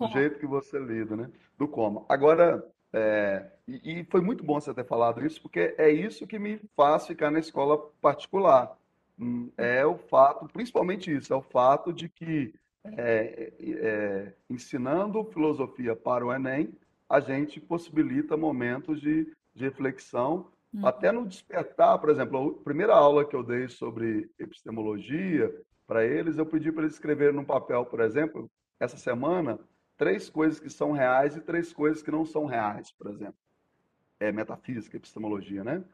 Do 0.00 0.08
jeito 0.08 0.38
que 0.38 0.46
você 0.46 0.78
lida, 0.78 1.16
né? 1.16 1.30
Do 1.58 1.68
como. 1.68 2.06
Agora, 2.08 2.64
é, 2.92 3.50
e, 3.68 4.00
e 4.00 4.04
foi 4.04 4.20
muito 4.20 4.42
bom 4.44 4.60
você 4.60 4.72
ter 4.74 4.84
falado 4.86 5.24
isso, 5.24 5.40
porque 5.42 5.74
é 5.78 5.90
isso 5.90 6.26
que 6.26 6.38
me 6.38 6.60
faz 6.76 7.06
ficar 7.06 7.30
na 7.30 7.38
escola 7.38 7.78
particular. 8.00 8.76
Hum, 9.18 9.50
É 9.56 9.84
o 9.84 9.96
fato, 9.98 10.46
principalmente 10.52 11.14
isso, 11.14 11.32
é 11.32 11.36
o 11.36 11.42
fato 11.42 11.92
de 11.92 12.08
que 12.08 12.54
é, 12.84 13.52
é, 13.62 14.32
ensinando 14.48 15.22
filosofia 15.24 15.94
para 15.94 16.24
o 16.24 16.32
Enem, 16.32 16.72
a 17.08 17.20
gente 17.20 17.60
possibilita 17.60 18.36
momentos 18.36 19.00
de, 19.00 19.26
de 19.54 19.64
reflexão, 19.64 20.50
até 20.82 21.10
Uhum. 21.10 21.22
no 21.22 21.26
despertar, 21.28 21.98
por 21.98 22.10
exemplo, 22.10 22.58
a 22.60 22.64
primeira 22.64 22.94
aula 22.94 23.24
que 23.24 23.34
eu 23.34 23.42
dei 23.42 23.68
sobre 23.68 24.30
epistemologia 24.38 25.52
para 25.86 26.04
eles, 26.06 26.38
eu 26.38 26.46
pedi 26.46 26.70
para 26.70 26.82
eles 26.84 26.94
escreverem 26.94 27.34
num 27.34 27.44
papel, 27.44 27.84
por 27.84 28.00
exemplo, 28.00 28.48
essa 28.78 28.96
semana, 28.96 29.58
três 30.00 30.30
coisas 30.30 30.58
que 30.58 30.70
são 30.70 30.92
reais 30.92 31.36
e 31.36 31.42
três 31.42 31.74
coisas 31.74 32.02
que 32.02 32.10
não 32.10 32.24
são 32.24 32.46
reais, 32.46 32.90
por 32.90 33.10
exemplo. 33.10 33.34
É 34.18 34.32
metafísica, 34.32 34.96
epistemologia, 34.96 35.62
né? 35.62 35.84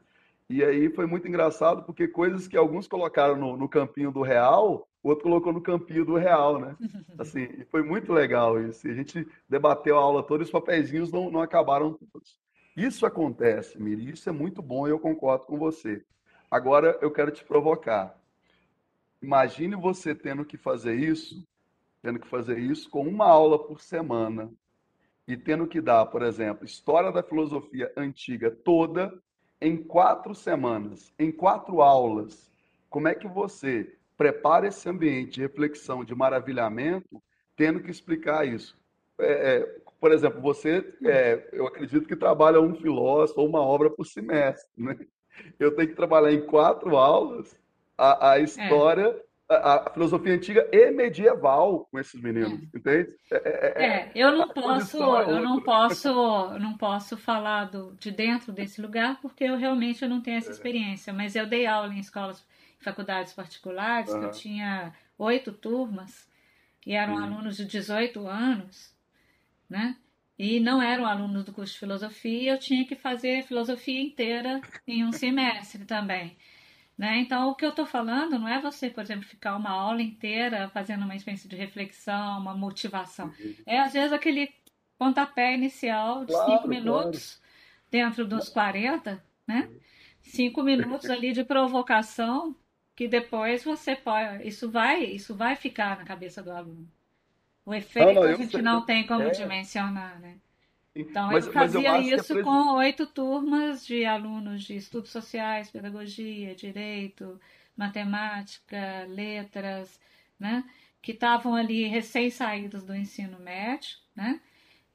E 0.49 0.63
aí 0.63 0.89
foi 0.89 1.05
muito 1.05 1.27
engraçado, 1.27 1.83
porque 1.83 2.07
coisas 2.07 2.47
que 2.47 2.55
alguns 2.55 2.87
colocaram 2.87 3.35
no, 3.35 3.57
no 3.57 3.67
campinho 3.67 4.09
do 4.09 4.21
real, 4.21 4.87
o 5.03 5.09
outro 5.09 5.23
colocou 5.23 5.51
no 5.51 5.59
campinho 5.59 6.05
do 6.05 6.15
real, 6.15 6.57
né? 6.57 6.77
Assim, 7.19 7.65
foi 7.69 7.83
muito 7.83 8.13
legal 8.13 8.57
isso. 8.61 8.87
E 8.87 8.91
a 8.91 8.93
gente 8.93 9.27
debateu 9.49 9.97
a 9.97 10.01
aula 10.01 10.23
toda 10.23 10.41
e 10.41 10.45
os 10.45 10.51
papeizinhos 10.51 11.11
não, 11.11 11.29
não 11.29 11.41
acabaram 11.41 11.99
todos. 12.13 12.39
Isso 12.77 13.05
acontece, 13.05 13.77
Miri, 13.77 14.11
isso 14.11 14.29
é 14.29 14.31
muito 14.31 14.61
bom 14.61 14.87
e 14.87 14.91
eu 14.91 14.99
concordo 14.99 15.45
com 15.45 15.57
você. 15.57 16.01
Agora 16.49 16.97
eu 17.01 17.11
quero 17.11 17.29
te 17.29 17.43
provocar. 17.43 18.17
Imagine 19.21 19.75
você 19.75 20.15
tendo 20.15 20.45
que 20.45 20.55
fazer 20.55 20.95
isso, 20.95 21.45
tendo 22.01 22.19
que 22.19 22.27
fazer 22.27 22.59
isso 22.59 22.89
com 22.89 23.01
uma 23.07 23.25
aula 23.25 23.59
por 23.59 23.81
semana 23.81 24.51
e 25.27 25.35
tendo 25.35 25.67
que 25.67 25.81
dar, 25.81 26.05
por 26.07 26.21
exemplo, 26.21 26.65
história 26.65 27.11
da 27.11 27.23
filosofia 27.23 27.91
antiga 27.97 28.49
toda 28.51 29.13
em 29.59 29.77
quatro 29.77 30.33
semanas, 30.33 31.13
em 31.19 31.31
quatro 31.31 31.81
aulas. 31.81 32.51
Como 32.89 33.07
é 33.07 33.15
que 33.15 33.27
você 33.27 33.95
prepara 34.17 34.67
esse 34.67 34.87
ambiente 34.89 35.33
de 35.35 35.41
reflexão, 35.41 36.03
de 36.05 36.15
maravilhamento, 36.15 37.21
tendo 37.55 37.81
que 37.81 37.91
explicar 37.91 38.47
isso? 38.47 38.77
É, 39.19 39.57
é, 39.57 39.79
por 39.99 40.11
exemplo, 40.11 40.41
você, 40.41 40.93
é, 41.03 41.49
eu 41.51 41.67
acredito 41.67 42.07
que 42.07 42.15
trabalha 42.15 42.61
um 42.61 42.75
filósofo 42.75 43.41
ou 43.41 43.47
uma 43.49 43.61
obra 43.61 43.89
por 43.89 44.05
semestre, 44.05 44.69
né? 44.77 44.97
Eu 45.59 45.75
tenho 45.75 45.89
que 45.89 45.95
trabalhar 45.95 46.31
em 46.33 46.45
quatro 46.45 46.97
aulas 46.97 47.59
a, 47.97 48.31
a 48.31 48.39
É, 48.43 48.43
história, 48.43 49.15
a, 49.49 49.87
a 49.89 49.93
filosofia 49.93 50.33
antiga 50.33 50.67
e 50.71 50.91
medieval 50.91 51.85
com 51.91 51.99
esses 51.99 52.21
meninos, 52.21 52.61
é. 52.61 52.67
entende? 52.75 53.09
É, 53.31 53.35
é, 53.35 53.83
é- 53.83 54.07
É, 54.07 54.11
eu 54.15 54.31
é- 54.31 54.35
não 54.35 54.49
a 54.49 54.53
posso, 54.53 54.97
é 55.15 55.23
eu 55.31 55.39
não 55.39 55.61
posso, 55.61 56.07
eu 56.09 56.59
não 56.59 56.75
posso 56.77 57.15
falar 57.15 57.65
do, 57.65 57.95
de 57.99 58.09
dentro 58.11 58.51
desse 58.51 58.81
lugar 58.81 59.21
porque 59.21 59.43
eu 59.43 59.55
realmente 59.55 60.07
não 60.07 60.19
tenho 60.21 60.37
essa 60.37 60.51
experiência, 60.51 61.13
mas 61.13 61.35
eu 61.35 61.45
dei 61.45 61.67
aula 61.67 61.93
em 61.93 61.99
escolas, 61.99 62.43
em 62.79 62.83
faculdades 62.83 63.33
particulares, 63.33 64.15
que 64.15 64.25
eu 64.25 64.31
tinha 64.31 64.93
oito 65.17 65.51
turmas 65.53 66.27
e 66.85 66.93
eram 66.93 67.15
sim. 67.15 67.23
alunos 67.23 67.57
de 67.57 67.65
18 67.65 68.27
anos, 68.27 68.95
né? 69.69 69.97
E 70.39 70.59
não 70.59 70.81
eram 70.81 71.05
alunos 71.05 71.43
do 71.45 71.53
curso 71.53 71.73
de 71.73 71.79
filosofia, 71.79 72.53
eu 72.53 72.59
tinha 72.59 72.85
que 72.85 72.95
fazer 72.95 73.43
filosofia 73.45 74.01
inteira 74.01 74.61
em 74.87 75.03
um 75.05 75.11
semestre 75.11 75.85
também. 75.85 76.37
Né? 76.97 77.19
Então, 77.19 77.49
o 77.49 77.55
que 77.55 77.65
eu 77.65 77.69
estou 77.69 77.85
falando 77.85 78.39
não 78.39 78.47
é 78.47 78.59
você, 78.61 78.89
por 78.89 79.01
exemplo, 79.03 79.25
ficar 79.25 79.55
uma 79.55 79.69
aula 79.71 80.01
inteira 80.01 80.69
fazendo 80.69 81.03
uma 81.05 81.15
espécie 81.15 81.47
de 81.47 81.55
reflexão, 81.55 82.39
uma 82.39 82.55
motivação. 82.55 83.31
É, 83.65 83.79
às 83.79 83.93
vezes, 83.93 84.11
aquele 84.13 84.51
pontapé 84.97 85.53
inicial 85.53 86.25
de 86.25 86.33
cinco 86.33 86.67
Claro, 86.67 86.77
claro. 86.77 87.21
minutos, 87.21 87.39
dentro 87.91 88.25
dos 88.27 88.49
40, 88.49 89.23
né? 89.47 89.69
Cinco 90.21 90.63
minutos 90.63 91.09
ali 91.09 91.31
de 91.33 91.43
provocação, 91.43 92.55
que 92.95 93.07
depois 93.07 93.63
você 93.63 93.95
pode. 93.95 94.47
Isso 94.47 94.69
vai, 94.71 95.03
isso 95.05 95.35
vai 95.35 95.55
ficar 95.55 95.97
na 95.97 96.03
cabeça 96.05 96.41
do 96.43 96.51
aluno. 96.51 96.87
O 97.65 97.73
Não, 97.97 98.13
efeito 98.13 98.13
não, 98.13 98.25
a 98.27 98.31
eu 98.31 98.39
gente 98.39 98.61
não 98.61 98.83
tem 98.85 99.05
como 99.05 99.29
É, 99.29 99.31
dimensionar, 99.31 100.19
né? 100.19 100.39
Então, 100.99 101.31
eu 101.33 101.41
mas, 101.43 101.47
eu 101.47 101.53
fazia 101.53 101.91
que 102.11 102.19
é 102.19 102.23
isso 102.23 102.37
com 102.39 102.75
oito 102.75 103.05
turmas 103.05 103.85
de 103.85 104.03
alunos 104.05 104.63
de 104.63 104.75
estudos 104.75 105.11
sociais, 105.11 105.69
pedagogia, 105.69 106.55
direito, 106.55 107.39
matemática, 107.75 109.05
letras, 109.07 109.99
né? 110.39 110.63
Que 111.01 111.11
estavam 111.11 111.55
ali 111.55 111.85
recém-saídos 111.85 112.83
do 112.83 112.95
ensino 112.95 113.39
médio, 113.39 113.97
né? 114.15 114.41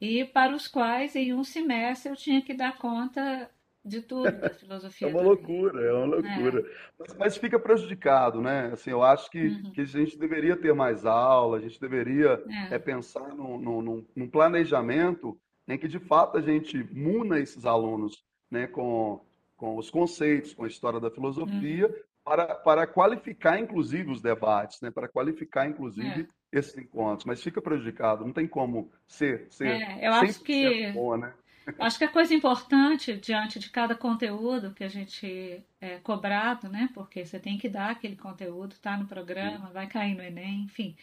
E 0.01 0.25
para 0.25 0.55
os 0.57 0.69
quais, 0.69 1.17
em 1.17 1.35
um 1.35 1.45
semestre, 1.45 2.11
eu 2.12 2.17
tinha 2.17 2.43
que 2.43 2.55
dar 2.55 2.79
conta 2.79 3.51
de 3.85 4.03
tudo, 4.03 4.41
da 4.43 4.53
É 5.01 5.07
filosofia 5.07 5.07
uma 5.07 5.21
também. 5.21 5.31
loucura, 5.31 5.83
é 5.85 5.93
uma 5.93 6.07
É. 6.17 6.17
loucura. 6.17 6.62
Mas, 6.99 7.15
mas 7.17 7.37
fica 7.37 7.59
prejudicado, 7.59 8.41
né? 8.41 8.67
Assim, 8.73 8.91
eu 8.91 9.03
acho 9.03 9.29
que, 9.31 9.51
Uhum. 9.51 9.73
que 9.73 9.81
a 9.81 9.85
gente 9.85 10.17
deveria 10.19 10.57
ter 10.57 10.73
mais 10.75 11.05
aula, 11.05 11.57
a 11.59 11.61
gente 11.61 11.81
deveria 11.81 12.41
é, 12.71 12.79
É. 12.79 12.79
pensar 12.79 13.35
num, 13.35 13.59
num- 13.83 14.07
num 14.15 14.29
planejamento 14.31 15.38
em 15.75 15.79
que, 15.79 15.89
de 15.89 15.99
fato, 16.01 16.39
a 16.39 16.43
gente 16.43 16.77
muna 16.93 17.39
esses 17.39 17.65
alunos, 17.67 18.25
né, 18.51 18.67
com, 18.67 19.25
com 19.57 19.77
os 19.77 19.91
conceitos, 19.91 20.55
com 20.55 20.65
a 20.65 20.69
história 20.69 21.01
da 21.01 21.11
filosofia, 21.11 21.89
Uhum. 21.89 21.95
para, 22.25 22.55
para 22.55 22.87
qualificar, 22.87 23.59
inclusive, 23.59 24.11
os 24.11 24.23
debates, 24.23 24.81
né? 24.81 24.91
Para 24.91 25.09
qualificar, 25.09 25.67
É. 25.67 25.71
inclusive, 25.71 26.29
esses 26.53 26.77
encontros. 26.77 27.25
Mas 27.27 27.43
fica 27.43 27.61
prejudicado, 27.61 28.25
não 28.25 28.33
tem 28.33 28.47
como 28.47 28.93
ser, 29.07 29.47
ser 29.51 29.83
É, 29.83 30.09
eu 30.09 30.13
acho 30.15 30.43
100% 30.43 30.45
que 30.45 30.93
bom, 30.93 31.17
né? 31.17 31.35
Acho 31.79 31.99
que 31.99 32.05
a 32.05 32.13
coisa 32.13 32.35
importante 32.35 33.17
diante 33.17 33.59
de 33.59 33.71
cada 33.71 33.95
conteúdo 33.95 34.75
que 34.75 34.85
a 34.85 34.89
gente 34.89 35.65
é 35.81 35.99
cobrado, 36.01 36.69
né? 36.69 36.89
Porque 36.95 37.25
você 37.25 37.39
tem 37.41 37.59
que 37.59 37.69
dar 37.69 37.91
aquele 37.91 38.17
conteúdo, 38.17 38.77
tá 38.81 38.97
no 38.97 39.07
programa, 39.07 39.71
vai 39.73 39.87
cair 39.89 40.15
no 40.17 40.23
Enem, 40.23 40.65
enfim, 40.65 40.97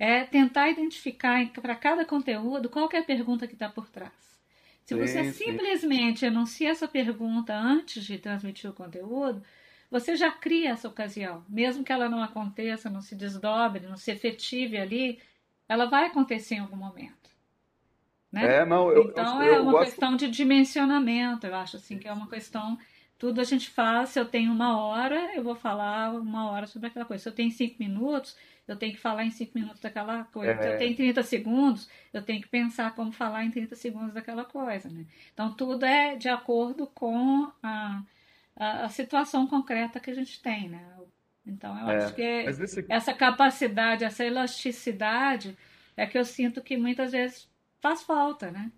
é 0.00 0.24
tentar 0.24 0.70
identificar 0.70 1.46
para 1.52 1.74
cada 1.76 2.06
conteúdo 2.06 2.70
qual 2.70 2.88
é 2.90 2.96
a 2.96 3.04
pergunta 3.04 3.46
que 3.46 3.52
está 3.52 3.68
por 3.68 3.86
trás. 3.90 4.40
Se 4.82 4.94
você 4.94 5.24
Sim, 5.24 5.32
sim. 5.32 5.44
simplesmente 5.44 6.24
enuncia 6.24 6.70
essa 6.70 6.88
pergunta 6.88 7.54
antes 7.54 8.02
de 8.06 8.16
transmitir 8.16 8.70
o 8.70 8.72
conteúdo, 8.72 9.42
você 9.90 10.16
já 10.16 10.30
cria 10.32 10.70
essa 10.70 10.88
ocasião, 10.88 11.44
mesmo 11.46 11.84
que 11.84 11.92
ela 11.92 12.08
não 12.08 12.22
aconteça, 12.22 12.88
não 12.88 13.02
se 13.02 13.14
desdobre, 13.14 13.86
não 13.86 13.96
se 13.98 14.10
efetive 14.10 14.78
ali, 14.78 15.20
ela 15.68 15.84
vai 15.84 16.06
acontecer 16.06 16.54
em 16.54 16.60
algum 16.60 16.76
momento. 16.76 17.30
Né? 18.32 18.60
É, 18.60 18.64
não, 18.64 18.90
eu, 18.90 19.04
então 19.04 19.42
eu, 19.42 19.54
é 19.54 19.60
uma 19.60 19.72
gosto... 19.72 19.84
questão 19.90 20.16
de 20.16 20.30
dimensionamento, 20.30 21.46
eu 21.46 21.54
acho 21.54 21.76
assim 21.76 21.98
que 21.98 22.08
é 22.08 22.12
uma 22.12 22.28
questão 22.28 22.78
tudo 23.20 23.38
a 23.38 23.44
gente 23.44 23.68
faz. 23.68 24.08
Se 24.08 24.18
eu 24.18 24.24
tenho 24.24 24.50
uma 24.50 24.82
hora, 24.82 25.36
eu 25.36 25.44
vou 25.44 25.54
falar 25.54 26.10
uma 26.14 26.50
hora 26.50 26.66
sobre 26.66 26.88
aquela 26.88 27.04
coisa. 27.04 27.22
Se 27.22 27.28
eu 27.28 27.34
tenho 27.34 27.50
cinco 27.50 27.76
minutos, 27.78 28.34
eu 28.66 28.74
tenho 28.76 28.94
que 28.94 28.98
falar 28.98 29.24
em 29.24 29.30
cinco 29.30 29.52
minutos 29.58 29.78
daquela 29.78 30.24
coisa. 30.24 30.52
É... 30.52 30.62
Se 30.62 30.68
eu 30.70 30.78
tenho 30.78 30.96
30 30.96 31.22
segundos, 31.22 31.86
eu 32.14 32.22
tenho 32.22 32.40
que 32.40 32.48
pensar 32.48 32.94
como 32.94 33.12
falar 33.12 33.44
em 33.44 33.50
30 33.50 33.76
segundos 33.76 34.14
daquela 34.14 34.42
coisa. 34.42 34.88
Né? 34.88 35.04
Então, 35.34 35.52
tudo 35.52 35.84
é 35.84 36.16
de 36.16 36.30
acordo 36.30 36.86
com 36.86 37.52
a, 37.62 38.02
a, 38.56 38.84
a 38.86 38.88
situação 38.88 39.46
concreta 39.46 40.00
que 40.00 40.10
a 40.10 40.14
gente 40.14 40.40
tem. 40.40 40.70
Né? 40.70 40.82
Então, 41.44 41.78
eu 41.78 41.90
é, 41.90 41.96
acho 41.98 42.14
que 42.14 42.22
esse... 42.22 42.86
essa 42.88 43.12
capacidade, 43.12 44.02
essa 44.02 44.24
elasticidade 44.24 45.54
é 45.94 46.06
que 46.06 46.16
eu 46.16 46.24
sinto 46.24 46.62
que 46.62 46.78
muitas 46.78 47.12
vezes 47.12 47.50
faz 47.82 48.02
falta, 48.02 48.50
né? 48.50 48.72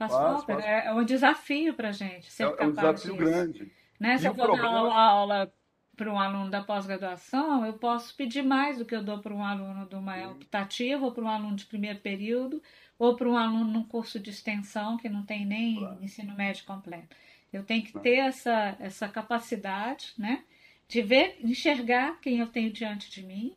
Faz, 0.00 0.12
faz 0.12 0.12
falta. 0.12 0.54
Faz... 0.54 0.64
É, 0.64 0.86
é 0.86 0.94
um 0.94 1.04
desafio 1.04 1.74
para 1.74 1.90
a 1.90 1.92
gente 1.92 2.32
ser 2.32 2.44
é, 2.44 2.50
capaz 2.50 2.60
É 2.60 2.66
um 2.66 2.74
desafio 2.74 3.12
disso. 3.12 3.16
grande. 3.16 3.72
Né? 3.98 4.16
Se 4.16 4.26
eu 4.26 4.34
for 4.34 4.46
problema... 4.46 4.70
dar 4.70 4.76
aula, 4.78 4.94
aula 4.94 5.54
para 5.94 6.10
um 6.10 6.18
aluno 6.18 6.50
da 6.50 6.62
pós-graduação, 6.62 7.66
eu 7.66 7.74
posso 7.74 8.16
pedir 8.16 8.42
mais 8.42 8.78
do 8.78 8.86
que 8.86 8.96
eu 8.96 9.04
dou 9.04 9.18
para 9.18 9.34
um 9.34 9.44
aluno 9.44 9.86
de 9.86 9.94
uma 9.94 10.30
optativa, 10.30 11.04
ou 11.04 11.12
para 11.12 11.24
um 11.24 11.28
aluno 11.28 11.54
de 11.54 11.66
primeiro 11.66 11.98
período, 11.98 12.62
ou 12.98 13.14
para 13.14 13.28
um 13.28 13.36
aluno 13.36 13.70
num 13.70 13.84
curso 13.84 14.18
de 14.18 14.30
extensão 14.30 14.96
que 14.96 15.10
não 15.10 15.22
tem 15.22 15.44
nem 15.44 15.76
claro. 15.76 16.02
ensino 16.02 16.34
médio 16.34 16.64
completo. 16.64 17.14
Eu 17.52 17.62
tenho 17.62 17.82
que 17.82 17.98
ter 17.98 18.16
essa, 18.20 18.74
essa 18.80 19.06
capacidade, 19.06 20.14
né? 20.16 20.44
De 20.88 21.02
ver, 21.02 21.36
enxergar 21.42 22.18
quem 22.20 22.38
eu 22.38 22.46
tenho 22.46 22.72
diante 22.72 23.10
de 23.10 23.22
mim, 23.22 23.54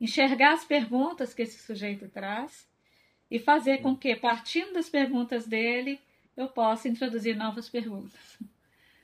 enxergar 0.00 0.54
as 0.54 0.64
perguntas 0.64 1.34
que 1.34 1.42
esse 1.42 1.58
sujeito 1.58 2.08
traz 2.08 2.69
e 3.30 3.38
fazer 3.38 3.78
com 3.78 3.96
que, 3.96 4.16
partindo 4.16 4.72
das 4.72 4.88
perguntas 4.88 5.46
dele, 5.46 6.00
eu 6.36 6.48
possa 6.48 6.88
introduzir 6.88 7.36
novas 7.36 7.68
perguntas. 7.68 8.38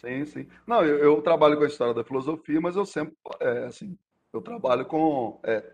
Sim, 0.00 0.24
sim. 0.24 0.46
Não, 0.66 0.84
eu, 0.84 0.98
eu 0.98 1.22
trabalho 1.22 1.56
com 1.56 1.64
a 1.64 1.68
história 1.68 1.94
da 1.94 2.04
filosofia, 2.04 2.60
mas 2.60 2.76
eu 2.76 2.84
sempre, 2.84 3.14
é, 3.40 3.64
assim, 3.64 3.96
eu 4.32 4.40
trabalho 4.40 4.84
com 4.84 5.40
é, 5.42 5.72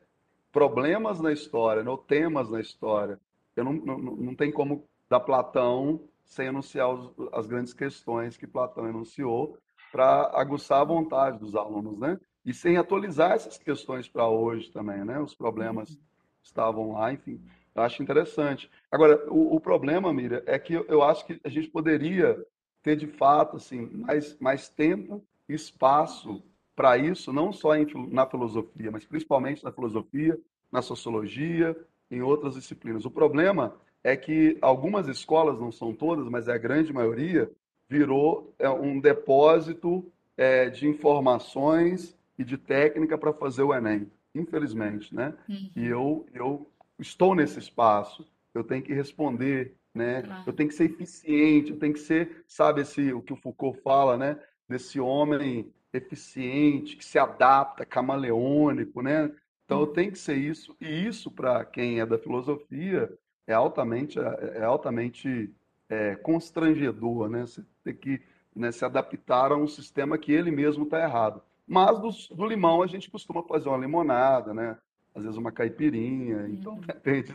problemas 0.50 1.20
na 1.20 1.32
história, 1.32 1.82
não, 1.82 1.96
temas 1.96 2.50
na 2.50 2.60
história. 2.60 3.18
Eu 3.56 3.64
não, 3.64 3.72
não, 3.72 3.98
não 3.98 4.34
tem 4.34 4.52
como 4.52 4.86
dar 5.08 5.20
Platão 5.20 6.00
sem 6.24 6.46
enunciar 6.46 6.90
os, 6.90 7.12
as 7.32 7.46
grandes 7.46 7.74
questões 7.74 8.36
que 8.36 8.46
Platão 8.46 8.88
enunciou 8.88 9.58
para 9.90 10.30
aguçar 10.34 10.80
a 10.80 10.84
vontade 10.84 11.38
dos 11.38 11.54
alunos, 11.54 11.98
né? 11.98 12.18
E 12.44 12.54
sem 12.54 12.76
atualizar 12.76 13.32
essas 13.32 13.58
questões 13.58 14.08
para 14.08 14.26
hoje 14.26 14.70
também, 14.70 15.04
né? 15.04 15.20
Os 15.20 15.34
problemas 15.34 15.90
uhum. 15.90 16.00
estavam 16.42 16.92
lá, 16.92 17.12
enfim. 17.12 17.40
Eu 17.74 17.82
acho 17.82 18.02
interessante. 18.02 18.70
Agora, 18.90 19.24
o, 19.30 19.56
o 19.56 19.60
problema, 19.60 20.12
Miriam, 20.12 20.42
é 20.46 20.58
que 20.58 20.74
eu, 20.74 20.84
eu, 20.88 21.02
acho 21.02 21.26
que 21.26 21.40
a 21.42 21.48
gente 21.48 21.68
poderia 21.68 22.44
ter, 22.82 22.96
de 22.96 23.06
fato, 23.06 23.56
assim, 23.56 23.86
mais, 23.86 24.38
mais 24.38 24.68
tempo 24.68 25.24
e 25.48 25.54
espaço 25.54 26.42
para 26.74 26.96
isso, 26.98 27.32
não 27.32 27.52
só 27.52 27.76
em, 27.76 27.86
na 28.10 28.26
filosofia, 28.26 28.90
mas 28.90 29.04
principalmente 29.04 29.64
na 29.64 29.72
filosofia, 29.72 30.38
na 30.70 30.82
sociologia, 30.82 31.76
em 32.10 32.22
outras 32.22 32.54
disciplinas. 32.54 33.04
O 33.04 33.10
problema 33.10 33.74
é 34.04 34.16
que 34.16 34.58
algumas 34.60 35.06
escolas, 35.08 35.58
não 35.58 35.70
são 35.70 35.94
todas, 35.94 36.28
mas 36.28 36.48
é 36.48 36.52
a 36.52 36.58
grande 36.58 36.92
maioria, 36.92 37.50
virou 37.88 38.54
é, 38.58 38.68
um 38.68 38.98
depósito 38.98 40.04
é, 40.36 40.68
de 40.68 40.88
informações 40.88 42.16
e 42.38 42.44
de 42.44 42.56
técnica 42.56 43.16
para 43.18 43.32
fazer 43.32 43.62
o 43.62 43.74
Enem, 43.74 44.10
infelizmente, 44.34 45.14
né? 45.14 45.34
Uhum. 45.48 45.70
E 45.76 45.86
eu, 45.86 46.26
eu 46.34 46.66
estou 47.02 47.34
nesse 47.34 47.58
espaço, 47.58 48.26
eu 48.54 48.64
tenho 48.64 48.82
que 48.82 48.92
responder, 48.92 49.76
né? 49.94 50.22
Claro. 50.22 50.42
Eu 50.46 50.52
tenho 50.52 50.68
que 50.68 50.74
ser 50.74 50.84
eficiente, 50.84 51.70
eu 51.70 51.78
tenho 51.78 51.92
que 51.92 52.00
ser, 52.00 52.44
sabe, 52.46 52.80
esse, 52.80 53.12
o 53.12 53.20
que 53.20 53.32
o 53.32 53.36
Foucault 53.36 53.80
fala, 53.82 54.16
né? 54.16 54.38
Desse 54.68 54.98
homem 54.98 55.70
eficiente, 55.92 56.96
que 56.96 57.04
se 57.04 57.18
adapta, 57.18 57.84
camaleônico, 57.84 59.02
né? 59.02 59.30
Então 59.64 59.80
eu 59.80 59.86
tenho 59.86 60.12
que 60.12 60.18
ser 60.18 60.36
isso, 60.36 60.74
e 60.80 61.06
isso 61.06 61.30
para 61.30 61.64
quem 61.64 62.00
é 62.00 62.06
da 62.06 62.18
filosofia 62.18 63.12
é 63.46 63.52
altamente, 63.52 64.18
é 64.18 64.62
altamente 64.62 65.50
é, 65.88 66.14
constrangedor, 66.16 67.28
né? 67.28 67.42
Você 67.42 67.62
tem 67.84 67.94
que 67.94 68.22
né, 68.54 68.70
se 68.72 68.84
adaptar 68.84 69.52
a 69.52 69.56
um 69.56 69.66
sistema 69.66 70.18
que 70.18 70.32
ele 70.32 70.50
mesmo 70.50 70.84
está 70.84 71.00
errado. 71.00 71.42
Mas 71.66 71.98
do, 71.98 72.36
do, 72.36 72.46
limão 72.46 72.82
a 72.82 72.86
gente 72.86 73.10
costuma 73.10 73.42
fazer 73.42 73.68
uma 73.68 73.78
limonada, 73.78 74.52
né? 74.52 74.78
Às 75.14 75.22
vezes 75.22 75.38
uma 75.38 75.52
caipirinha, 75.52 76.48
então 76.48 76.74
uhum. 76.74 76.80
depende 76.86 77.34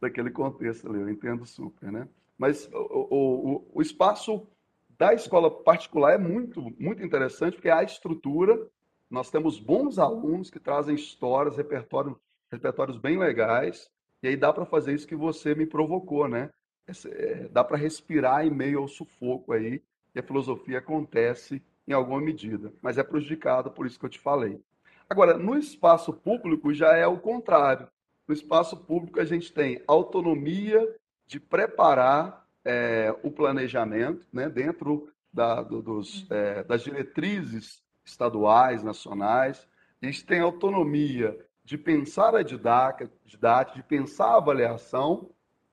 daquele 0.00 0.30
contexto 0.30 0.88
ali, 0.88 1.00
eu 1.00 1.08
entendo 1.08 1.46
super, 1.46 1.90
né? 1.90 2.08
Mas 2.36 2.68
o, 2.72 3.06
o, 3.10 3.70
o 3.74 3.82
espaço 3.82 4.46
da 4.98 5.14
escola 5.14 5.50
particular 5.50 6.14
é 6.14 6.18
muito, 6.18 6.62
muito 6.78 7.02
interessante, 7.02 7.54
porque 7.54 7.70
há 7.70 7.82
estrutura, 7.82 8.68
nós 9.10 9.30
temos 9.30 9.58
bons 9.58 9.98
alunos 9.98 10.50
que 10.50 10.60
trazem 10.60 10.94
histórias, 10.94 11.56
repertório, 11.56 12.18
repertórios 12.50 12.98
bem 12.98 13.18
legais, 13.18 13.90
e 14.22 14.28
aí 14.28 14.36
dá 14.36 14.52
para 14.52 14.66
fazer 14.66 14.94
isso 14.94 15.06
que 15.06 15.16
você 15.16 15.54
me 15.54 15.66
provocou, 15.66 16.28
né? 16.28 16.50
É, 17.06 17.48
dá 17.48 17.64
para 17.64 17.78
respirar 17.78 18.46
em 18.46 18.50
meio 18.50 18.80
ao 18.80 18.88
sufoco 18.88 19.52
aí, 19.52 19.82
e 20.14 20.18
a 20.18 20.22
filosofia 20.22 20.78
acontece 20.78 21.62
em 21.86 21.92
alguma 21.92 22.20
medida, 22.20 22.72
mas 22.80 22.98
é 22.98 23.02
prejudicada 23.02 23.70
por 23.70 23.86
isso 23.86 23.98
que 23.98 24.04
eu 24.04 24.10
te 24.10 24.18
falei. 24.18 24.60
Agora, 25.08 25.36
no 25.36 25.56
espaço 25.56 26.12
público 26.12 26.72
já 26.72 26.96
é 26.96 27.06
o 27.06 27.18
contrário. 27.18 27.88
No 28.26 28.34
espaço 28.34 28.76
público 28.76 29.20
a 29.20 29.24
gente 29.24 29.52
tem 29.52 29.82
autonomia 29.86 30.96
de 31.26 31.38
preparar 31.38 32.46
é, 32.64 33.14
o 33.22 33.30
planejamento 33.30 34.26
né, 34.32 34.48
dentro 34.48 35.12
da, 35.32 35.62
do, 35.62 35.82
dos, 35.82 36.26
é, 36.30 36.64
das 36.64 36.82
diretrizes 36.82 37.82
estaduais, 38.04 38.82
nacionais. 38.82 39.66
A 40.00 40.06
gente 40.06 40.24
tem 40.24 40.40
autonomia 40.40 41.38
de 41.64 41.78
pensar 41.78 42.34
a 42.34 42.42
didática, 42.42 43.10
didática, 43.24 43.76
de 43.76 43.82
pensar 43.82 44.26
a 44.26 44.36
avaliação. 44.36 45.30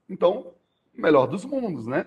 Então, 0.09 0.53
melhor 0.93 1.27
dos 1.27 1.45
mundos, 1.45 1.85
né? 1.85 2.05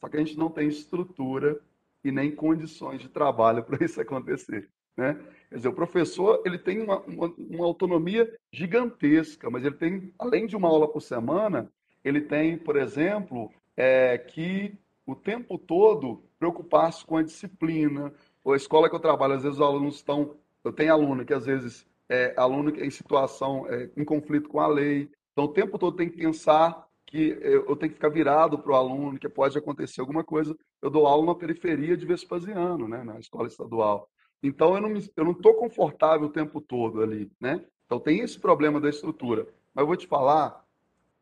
Só 0.00 0.08
que 0.08 0.16
a 0.16 0.20
gente 0.20 0.38
não 0.38 0.50
tem 0.50 0.68
estrutura 0.68 1.60
e 2.02 2.10
nem 2.12 2.34
condições 2.34 3.00
de 3.00 3.08
trabalho 3.08 3.62
para 3.64 3.84
isso 3.84 4.00
acontecer. 4.00 4.70
Né? 4.96 5.18
Quer 5.48 5.56
dizer, 5.56 5.68
o 5.68 5.74
professor 5.74 6.42
ele 6.44 6.58
tem 6.58 6.82
uma, 6.82 7.00
uma, 7.00 7.32
uma, 7.36 7.64
autonomia 7.64 8.32
gigantesca, 8.52 9.50
mas 9.50 9.64
ele 9.64 9.76
tem, 9.76 10.12
além 10.18 10.46
de 10.46 10.56
uma 10.56 10.68
aula 10.68 10.88
por 10.88 11.00
semana, 11.00 11.70
ele 12.04 12.20
tem, 12.20 12.56
por 12.56 12.76
exemplo, 12.76 13.50
é, 13.76 14.16
que 14.18 14.76
o 15.06 15.14
tempo 15.14 15.58
todo 15.58 16.22
preocupar-se 16.38 17.04
com 17.04 17.16
a 17.16 17.22
disciplina. 17.22 18.12
Ou 18.42 18.52
a 18.52 18.56
escola 18.56 18.88
que 18.88 18.94
eu 18.94 19.00
trabalho, 19.00 19.34
às 19.34 19.42
vezes 19.42 19.58
os 19.58 19.64
alunos 19.64 19.96
estão. 19.96 20.36
Eu 20.64 20.72
tenho 20.72 20.92
aluno 20.92 21.24
que 21.24 21.34
às 21.34 21.46
vezes 21.46 21.86
é 22.08 22.34
aluno 22.36 22.70
em 22.70 22.90
situação, 22.90 23.66
é, 23.68 23.90
em 23.96 24.04
conflito 24.04 24.48
com 24.48 24.60
a 24.60 24.66
lei. 24.66 25.08
Então, 25.32 25.44
o 25.44 25.52
tempo 25.52 25.78
todo 25.78 25.96
tem 25.96 26.08
que 26.08 26.16
pensar 26.16 26.86
que 27.04 27.38
eu 27.40 27.76
tenho 27.76 27.90
que 27.90 27.96
ficar 27.96 28.08
virado 28.08 28.58
para 28.58 28.72
o 28.72 28.74
aluno, 28.74 29.18
que 29.18 29.28
pode 29.28 29.56
acontecer 29.56 30.00
alguma 30.00 30.24
coisa. 30.24 30.56
Eu 30.82 30.90
dou 30.90 31.06
aula 31.06 31.26
na 31.26 31.34
periferia 31.34 31.96
de 31.96 32.04
Vespasiano, 32.04 32.88
né, 32.88 33.04
na 33.04 33.18
escola 33.20 33.46
estadual. 33.46 34.08
Então 34.42 34.74
eu 34.74 34.80
não 34.80 34.88
me, 34.88 35.10
eu 35.16 35.24
não 35.24 35.32
estou 35.32 35.54
confortável 35.54 36.26
o 36.26 36.32
tempo 36.32 36.60
todo 36.60 37.02
ali, 37.02 37.30
né? 37.40 37.64
Então 37.86 37.98
tem 37.98 38.20
esse 38.20 38.38
problema 38.38 38.80
da 38.80 38.88
estrutura. 38.88 39.46
Mas 39.74 39.82
eu 39.82 39.86
vou 39.86 39.96
te 39.96 40.06
falar, 40.06 40.64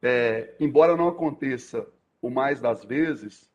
é, 0.02 0.54
embora 0.58 0.96
não 0.96 1.08
aconteça 1.08 1.86
o 2.20 2.30
mais 2.30 2.60
das 2.60 2.84
vezes, 2.84 3.50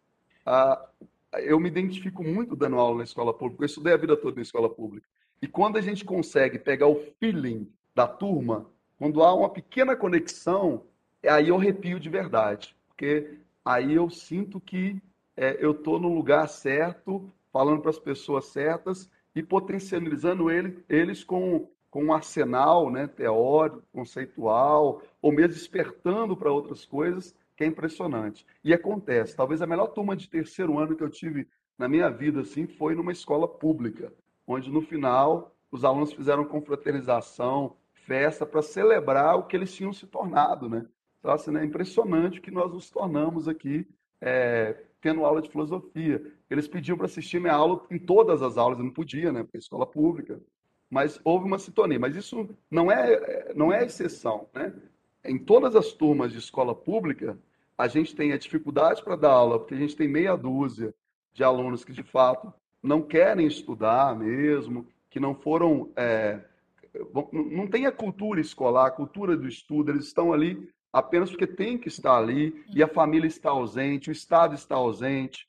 a, 0.45 0.87
eu 1.33 1.59
me 1.59 1.67
identifico 1.67 2.23
muito 2.23 2.55
dando 2.55 2.77
aula 2.77 2.99
na 2.99 3.03
escola 3.03 3.33
pública. 3.33 3.63
Eu 3.63 3.67
estudei 3.67 3.93
a 3.93 3.97
vida 3.97 4.15
toda 4.15 4.35
na 4.35 4.41
escola 4.41 4.69
pública. 4.69 5.07
E 5.41 5.47
quando 5.47 5.77
a 5.77 5.81
gente 5.81 6.03
consegue 6.03 6.59
pegar 6.59 6.87
o 6.87 7.01
feeling 7.19 7.71
da 7.95 8.07
turma, 8.07 8.69
quando 8.97 9.23
há 9.23 9.33
uma 9.33 9.49
pequena 9.49 9.95
conexão, 9.95 10.85
aí 11.25 11.49
eu 11.49 11.55
arrepio 11.55 11.99
de 11.99 12.09
verdade. 12.09 12.75
Porque 12.87 13.37
aí 13.63 13.93
eu 13.93 14.09
sinto 14.09 14.59
que 14.59 15.01
é, 15.35 15.57
eu 15.63 15.71
estou 15.71 15.99
no 15.99 16.13
lugar 16.13 16.47
certo, 16.49 17.31
falando 17.51 17.81
para 17.81 17.91
as 17.91 17.99
pessoas 17.99 18.47
certas 18.47 19.10
e 19.40 19.44
potencializando 19.44 20.52
ele, 20.52 20.83
eles 20.90 21.23
com, 21.23 21.69
com 21.90 22.04
um 22.04 22.13
arsenal 22.13 22.92
né, 22.92 23.08
teórico, 23.08 23.81
conceitual, 23.94 25.02
ou 25.21 25.31
mesmo 25.31 25.54
despertando 25.54 26.35
para 26.35 26.52
outras 26.52 26.85
coisas, 26.85 27.33
que 27.56 27.63
é 27.63 27.67
impressionante. 27.67 28.46
E 28.62 28.73
acontece. 28.73 29.37
Talvez 29.37 29.62
a 29.62 29.67
melhor 29.67 29.87
turma 29.87 30.13
de 30.13 30.29
terceiro 30.29 30.77
ano 30.77 30.94
que 30.94 31.04
eu 31.04 31.10
tive 31.10 31.48
na 31.77 31.87
minha 31.87 32.10
vida 32.10 32.42
assim 32.42 32.67
foi 32.67 32.94
numa 32.94 33.13
escola 33.13 33.48
pública, 33.48 34.12
onde 34.46 34.69
no 34.69 34.81
final 34.81 35.56
os 35.71 35.85
alunos 35.85 36.12
fizeram 36.12 36.44
confraternização, 36.44 37.77
festa 37.94 38.46
para 38.46 38.62
celebrar 38.62 39.37
o 39.37 39.44
que 39.44 39.56
eles 39.56 39.73
tinham 39.73 39.94
se 39.94 40.06
tornado, 40.06 40.67
né? 40.67 40.85
Então, 41.19 41.31
assim, 41.31 41.56
é 41.56 41.63
impressionante 41.63 42.40
o 42.40 42.42
que 42.42 42.52
nós 42.52 42.73
nos 42.73 42.90
tornamos 42.90 43.48
aqui 43.48 43.87
é, 44.19 44.83
tendo 45.02 45.25
aula 45.25 45.41
de 45.41 45.50
filosofia. 45.50 46.21
Eles 46.50 46.67
pediam 46.67 46.97
para 46.97 47.06
assistir 47.06 47.39
minha 47.39 47.54
aula 47.54 47.85
em 47.89 47.97
todas 47.97 48.41
as 48.41 48.58
aulas, 48.58 48.79
eu 48.79 48.85
não 48.85 48.91
podia, 48.91 49.31
né? 49.31 49.43
Porque 49.43 49.58
é 49.58 49.60
escola 49.60 49.85
pública. 49.85 50.41
Mas 50.89 51.19
houve 51.23 51.45
uma 51.45 51.60
sintonia. 51.60 52.00
Mas 52.00 52.15
isso 52.15 52.50
não 52.69 52.91
é, 52.91 53.54
não 53.54 53.71
é 53.71 53.85
exceção, 53.85 54.47
né? 54.54 54.73
Em 55.23 55.37
todas 55.37 55.75
as 55.75 55.91
turmas 55.91 56.31
de 56.31 56.39
escola 56.39 56.73
pública, 56.73 57.37
a 57.77 57.87
gente 57.87 58.15
tem 58.15 58.33
a 58.33 58.37
dificuldade 58.37 59.04
para 59.04 59.15
dar 59.15 59.31
aula, 59.31 59.60
porque 59.60 59.73
a 59.73 59.77
gente 59.77 59.95
tem 59.95 60.08
meia 60.08 60.35
dúzia 60.35 60.93
de 61.33 61.43
alunos 61.43 61.83
que, 61.83 61.93
de 61.93 62.04
fato, 62.04 62.54
não 62.81 63.02
querem 63.02 63.45
estudar 63.45 64.17
mesmo, 64.17 64.87
que 65.10 65.19
não 65.19 65.35
foram. 65.35 65.91
É, 65.95 66.41
não 67.31 67.67
tem 67.67 67.85
a 67.85 67.91
cultura 67.91 68.41
escolar, 68.41 68.87
a 68.87 68.91
cultura 68.91 69.37
do 69.37 69.47
estudo, 69.47 69.91
eles 69.91 70.06
estão 70.06 70.33
ali 70.33 70.69
apenas 70.92 71.29
porque 71.29 71.48
tem 71.48 71.77
que 71.77 71.87
estar 71.87 72.17
ali 72.17 72.65
e 72.73 72.81
a 72.83 72.87
família 72.87 73.27
está 73.27 73.52
ausente, 73.52 74.10
o 74.10 74.12
Estado 74.12 74.56
está 74.56 74.75
ausente. 74.75 75.48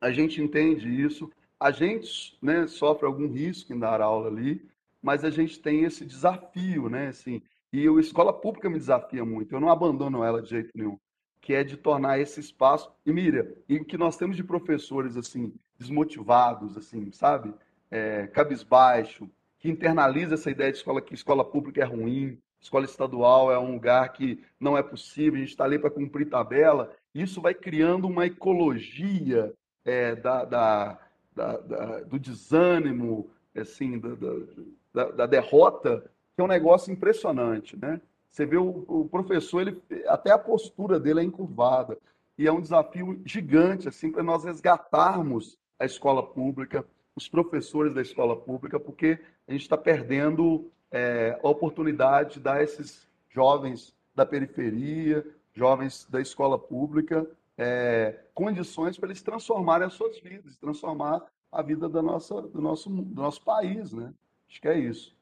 A 0.00 0.10
gente 0.10 0.42
entende 0.42 0.88
isso. 0.88 1.30
A 1.58 1.70
gente 1.70 2.36
né, 2.42 2.66
sofre 2.66 3.06
algum 3.06 3.28
risco 3.28 3.72
em 3.72 3.78
dar 3.78 4.00
aula 4.00 4.28
ali, 4.28 4.68
mas 5.00 5.24
a 5.24 5.30
gente 5.30 5.60
tem 5.60 5.84
esse 5.84 6.04
desafio, 6.04 6.88
né? 6.88 7.08
Assim, 7.08 7.40
e 7.72 7.88
a 7.88 8.00
escola 8.00 8.32
pública 8.32 8.68
me 8.68 8.78
desafia 8.78 9.24
muito. 9.24 9.54
Eu 9.54 9.60
não 9.60 9.68
abandono 9.68 10.22
ela 10.22 10.42
de 10.42 10.50
jeito 10.50 10.70
nenhum, 10.74 10.98
que 11.40 11.54
é 11.54 11.64
de 11.64 11.76
tornar 11.76 12.18
esse 12.18 12.40
espaço. 12.40 12.90
E 13.04 13.12
mira, 13.12 13.56
em 13.68 13.82
que 13.82 13.96
nós 13.96 14.16
temos 14.16 14.36
de 14.36 14.44
professores 14.44 15.16
assim 15.16 15.52
desmotivados, 15.78 16.76
assim, 16.76 17.10
sabe? 17.12 17.52
É, 17.90 18.26
cabisbaixo, 18.28 19.28
que 19.58 19.68
internaliza 19.68 20.34
essa 20.34 20.50
ideia 20.50 20.70
de 20.70 20.78
escola 20.78 21.00
que 21.00 21.14
escola 21.14 21.44
pública 21.44 21.80
é 21.80 21.84
ruim, 21.84 22.38
escola 22.64 22.86
estadual 22.86 23.52
é 23.52 23.58
um 23.58 23.74
lugar 23.74 24.10
que 24.12 24.42
não 24.58 24.76
é 24.76 24.82
possível, 24.82 25.34
a 25.34 25.38
gente 25.38 25.50
está 25.50 25.64
ali 25.64 25.78
para 25.78 25.90
cumprir 25.90 26.30
tabela. 26.30 26.90
Isso 27.14 27.40
vai 27.40 27.52
criando 27.52 28.08
uma 28.08 28.24
ecologia 28.24 29.52
é, 29.84 30.16
da, 30.16 30.44
da, 30.46 30.98
da, 31.36 31.56
da, 31.58 32.00
do 32.00 32.18
desânimo, 32.18 33.30
assim, 33.54 34.00
da, 34.92 35.10
da, 35.10 35.26
derrota, 35.26 36.10
que 36.34 36.40
é 36.40 36.44
um 36.44 36.48
negócio 36.48 36.90
impressionante, 36.90 37.76
né? 37.76 38.00
Você 38.30 38.46
vê 38.46 38.56
o, 38.56 38.84
o, 38.88 39.08
professor, 39.08 39.60
ele, 39.60 39.80
até 40.08 40.32
a 40.32 40.38
postura 40.38 40.98
dele 40.98 41.20
é 41.20 41.22
encurvada. 41.22 41.98
E 42.36 42.48
é 42.48 42.52
um 42.52 42.60
desafio 42.60 43.20
gigante, 43.24 43.86
assim, 43.86 44.10
para 44.10 44.24
nós 44.24 44.42
resgatarmos 44.42 45.56
a 45.78 45.84
escola 45.84 46.20
pública, 46.22 46.84
os 47.14 47.28
professores 47.28 47.94
da 47.94 48.02
escola 48.02 48.34
pública, 48.34 48.80
porque 48.80 49.20
a 49.46 49.52
gente 49.52 49.62
está 49.62 49.76
perdendo 49.76 50.68
é, 50.94 51.36
a 51.42 51.48
oportunidade 51.48 52.34
de 52.34 52.40
dar 52.40 52.58
a 52.58 52.62
esses 52.62 53.04
jovens 53.28 53.92
da 54.14 54.24
periferia, 54.24 55.26
jovens 55.52 56.06
da 56.08 56.20
escola 56.20 56.56
pública, 56.56 57.28
é, 57.58 58.20
condições 58.32 58.96
para 58.96 59.08
eles 59.08 59.20
transformarem 59.20 59.88
as 59.88 59.94
suas 59.94 60.20
vidas, 60.20 60.56
transformar 60.56 61.20
a 61.50 61.62
vida 61.62 61.88
da 61.88 62.00
nossa, 62.00 62.40
do, 62.42 62.60
nosso, 62.60 62.88
do 62.88 63.20
nosso 63.20 63.42
país, 63.42 63.92
né? 63.92 64.14
Acho 64.48 64.60
que 64.60 64.68
é 64.68 64.78
isso. 64.78 65.16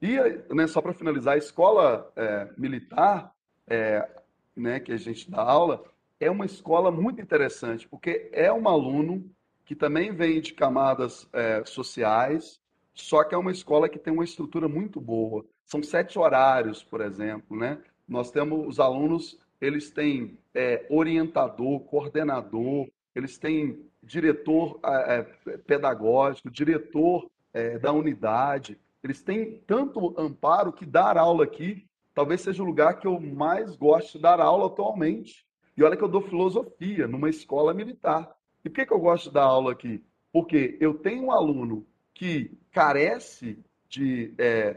E, 0.00 0.16
né, 0.54 0.66
só 0.66 0.80
para 0.80 0.94
finalizar, 0.94 1.34
a 1.34 1.38
escola 1.38 2.10
é, 2.16 2.48
militar, 2.56 3.34
é, 3.66 4.08
né, 4.56 4.80
que 4.80 4.92
a 4.92 4.96
gente 4.96 5.30
dá 5.30 5.42
aula, 5.42 5.84
é 6.18 6.30
uma 6.30 6.46
escola 6.46 6.90
muito 6.90 7.20
interessante, 7.20 7.86
porque 7.86 8.30
é 8.32 8.50
um 8.50 8.66
aluno 8.66 9.30
que 9.66 9.74
também 9.74 10.10
vem 10.10 10.40
de 10.40 10.54
camadas 10.54 11.28
é, 11.34 11.62
sociais, 11.66 12.58
só 13.00 13.24
que 13.24 13.34
é 13.34 13.38
uma 13.38 13.50
escola 13.50 13.88
que 13.88 13.98
tem 13.98 14.12
uma 14.12 14.24
estrutura 14.24 14.68
muito 14.68 15.00
boa. 15.00 15.44
São 15.64 15.82
sete 15.82 16.18
horários, 16.18 16.82
por 16.82 17.00
exemplo, 17.00 17.56
né? 17.56 17.78
Nós 18.06 18.30
temos 18.30 18.66
os 18.66 18.80
alunos, 18.80 19.38
eles 19.60 19.90
têm 19.90 20.38
é, 20.54 20.86
orientador, 20.90 21.80
coordenador, 21.80 22.88
eles 23.14 23.38
têm 23.38 23.86
diretor 24.02 24.80
é, 24.84 25.22
pedagógico, 25.66 26.50
diretor 26.50 27.30
é, 27.52 27.78
da 27.78 27.92
unidade. 27.92 28.78
Eles 29.02 29.22
têm 29.22 29.60
tanto 29.66 30.14
amparo 30.18 30.72
que 30.72 30.86
dar 30.86 31.16
aula 31.16 31.44
aqui 31.44 31.88
talvez 32.18 32.40
seja 32.40 32.64
o 32.64 32.66
lugar 32.66 32.98
que 32.98 33.06
eu 33.06 33.20
mais 33.20 33.76
gosto 33.76 34.14
de 34.14 34.22
dar 34.22 34.40
aula 34.40 34.66
atualmente. 34.66 35.46
E 35.76 35.84
olha 35.84 35.96
que 35.96 36.02
eu 36.02 36.08
dou 36.08 36.20
filosofia 36.20 37.06
numa 37.06 37.30
escola 37.30 37.72
militar. 37.72 38.28
E 38.64 38.68
por 38.68 38.74
que, 38.74 38.86
que 38.86 38.92
eu 38.92 38.98
gosto 38.98 39.28
de 39.28 39.34
dar 39.34 39.44
aula 39.44 39.70
aqui? 39.70 40.04
Porque 40.32 40.76
eu 40.80 40.94
tenho 40.94 41.26
um 41.26 41.30
aluno 41.30 41.86
que 42.18 42.50
carece 42.72 43.56
de 43.88 44.34
é, 44.36 44.76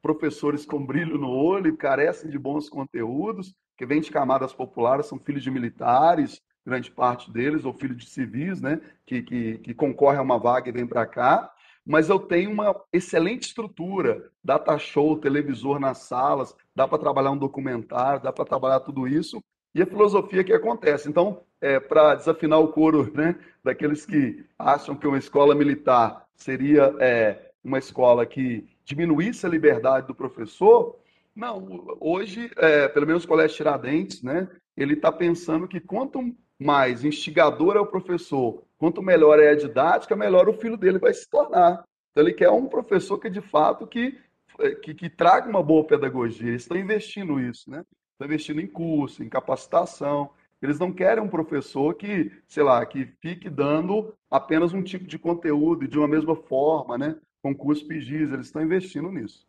professores 0.00 0.64
com 0.64 0.84
brilho 0.84 1.18
no 1.18 1.28
olho, 1.28 1.76
carece 1.76 2.28
de 2.28 2.38
bons 2.38 2.70
conteúdos, 2.70 3.54
que 3.76 3.84
vem 3.84 4.00
de 4.00 4.10
camadas 4.10 4.54
populares, 4.54 5.04
são 5.04 5.18
filhos 5.18 5.42
de 5.42 5.50
militares, 5.50 6.40
grande 6.64 6.90
parte 6.90 7.30
deles, 7.30 7.66
ou 7.66 7.74
filhos 7.74 7.98
de 7.98 8.08
civis, 8.08 8.62
né, 8.62 8.80
que, 9.04 9.22
que, 9.22 9.58
que 9.58 9.74
concorre 9.74 10.16
a 10.16 10.22
uma 10.22 10.38
vaga 10.38 10.70
e 10.70 10.72
vem 10.72 10.86
para 10.86 11.04
cá. 11.04 11.52
Mas 11.84 12.08
eu 12.08 12.18
tenho 12.18 12.50
uma 12.50 12.74
excelente 12.90 13.48
estrutura, 13.48 14.30
data 14.42 14.78
show, 14.78 15.18
televisor 15.18 15.78
nas 15.78 15.98
salas, 15.98 16.56
dá 16.74 16.88
para 16.88 16.98
trabalhar 16.98 17.32
um 17.32 17.38
documentário, 17.38 18.22
dá 18.22 18.32
para 18.32 18.46
trabalhar 18.46 18.80
tudo 18.80 19.06
isso, 19.06 19.44
e 19.74 19.82
a 19.82 19.86
filosofia 19.86 20.42
que 20.42 20.54
acontece. 20.54 21.06
Então, 21.06 21.42
é, 21.60 21.78
para 21.78 22.14
desafinar 22.14 22.60
o 22.60 22.68
coro 22.68 23.12
né, 23.14 23.36
daqueles 23.62 24.06
que 24.06 24.42
acham 24.58 24.96
que 24.96 25.06
uma 25.06 25.18
escola 25.18 25.54
militar 25.54 26.25
seria 26.36 26.94
é, 27.00 27.50
uma 27.62 27.78
escola 27.78 28.24
que 28.24 28.66
diminuísse 28.84 29.44
a 29.44 29.48
liberdade 29.48 30.06
do 30.06 30.14
professor. 30.14 30.96
Não, 31.34 31.84
hoje, 32.00 32.50
é, 32.56 32.88
pelo 32.88 33.06
menos 33.06 33.24
o 33.24 33.28
Colégio 33.28 33.56
Tiradentes, 33.56 34.22
né, 34.22 34.48
ele 34.76 34.94
está 34.94 35.10
pensando 35.10 35.68
que 35.68 35.80
quanto 35.80 36.34
mais 36.58 37.04
instigador 37.04 37.76
é 37.76 37.80
o 37.80 37.86
professor, 37.86 38.62
quanto 38.78 39.02
melhor 39.02 39.38
é 39.38 39.50
a 39.50 39.56
didática, 39.56 40.16
melhor 40.16 40.48
o 40.48 40.54
filho 40.54 40.76
dele 40.76 40.98
vai 40.98 41.12
se 41.12 41.28
tornar. 41.28 41.84
Então, 42.12 42.24
ele 42.24 42.32
quer 42.32 42.48
um 42.48 42.66
professor 42.66 43.18
que, 43.18 43.28
de 43.28 43.42
fato, 43.42 43.86
que, 43.86 44.18
é, 44.60 44.70
que, 44.70 44.94
que 44.94 45.10
traga 45.10 45.48
uma 45.48 45.62
boa 45.62 45.84
pedagogia. 45.84 46.48
Eles 46.48 46.62
estão 46.62 46.78
investindo 46.78 47.36
nisso, 47.36 47.70
né? 47.70 47.84
Estão 48.12 48.26
investindo 48.26 48.60
em 48.60 48.66
curso, 48.66 49.22
em 49.22 49.28
capacitação. 49.28 50.30
Eles 50.60 50.78
não 50.78 50.92
querem 50.92 51.22
um 51.22 51.28
professor 51.28 51.94
que, 51.94 52.32
sei 52.46 52.62
lá, 52.62 52.84
que 52.86 53.06
fique 53.20 53.50
dando 53.50 54.14
apenas 54.30 54.72
um 54.72 54.82
tipo 54.82 55.06
de 55.06 55.18
conteúdo 55.18 55.84
e 55.84 55.88
de 55.88 55.98
uma 55.98 56.08
mesma 56.08 56.34
forma, 56.34 56.96
né? 56.96 57.16
Com 57.42 57.54
curso 57.54 57.86
PGIS, 57.86 58.32
eles 58.32 58.46
estão 58.46 58.62
investindo 58.62 59.10
nisso. 59.12 59.46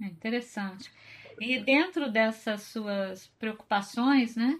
É 0.00 0.06
interessante. 0.06 0.90
E 1.40 1.58
dentro 1.58 2.10
dessas 2.10 2.62
suas 2.62 3.26
preocupações, 3.38 4.36
né? 4.36 4.58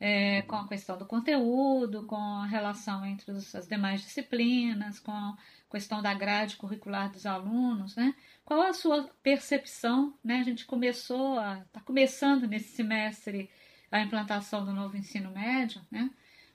É, 0.00 0.42
com 0.42 0.56
a 0.56 0.66
questão 0.66 0.98
do 0.98 1.06
conteúdo, 1.06 2.04
com 2.06 2.16
a 2.16 2.46
relação 2.46 3.06
entre 3.06 3.30
as 3.30 3.68
demais 3.68 4.00
disciplinas, 4.00 4.98
com 4.98 5.12
a 5.12 5.36
questão 5.70 6.02
da 6.02 6.12
grade 6.12 6.56
curricular 6.56 7.12
dos 7.12 7.24
alunos, 7.24 7.94
né? 7.94 8.12
Qual 8.44 8.62
a 8.62 8.72
sua 8.72 9.08
percepção, 9.22 10.18
né? 10.24 10.40
A 10.40 10.42
gente 10.42 10.66
começou 10.66 11.38
está 11.66 11.80
começando 11.84 12.48
nesse 12.48 12.70
semestre 12.74 13.48
a 13.92 14.00
implantação 14.00 14.64
do 14.64 14.72
novo 14.72 14.96
ensino 14.96 15.30
médio, 15.30 15.80
né? 15.90 16.10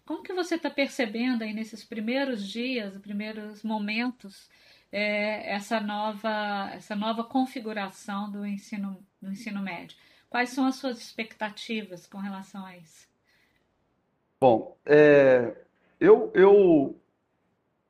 Como 0.05 0.23
que 0.23 0.33
você 0.33 0.55
está 0.55 0.69
percebendo 0.69 1.43
aí 1.43 1.53
nesses 1.53 1.83
primeiros 1.83 2.47
dias, 2.47 2.97
primeiros 2.97 3.61
momentos, 3.61 4.49
é, 4.91 5.53
essa 5.53 5.79
nova 5.79 6.71
essa 6.73 6.95
nova 6.95 7.23
configuração 7.23 8.31
do 8.31 8.45
ensino 8.45 9.05
do 9.21 9.31
ensino 9.31 9.61
médio? 9.61 9.95
Quais 10.29 10.49
são 10.49 10.65
as 10.65 10.75
suas 10.75 10.97
expectativas 10.99 12.07
com 12.07 12.17
relação 12.17 12.65
a 12.65 12.75
isso? 12.75 13.07
Bom, 14.39 14.77
é, 14.85 15.55
eu, 15.99 16.31
eu, 16.33 16.99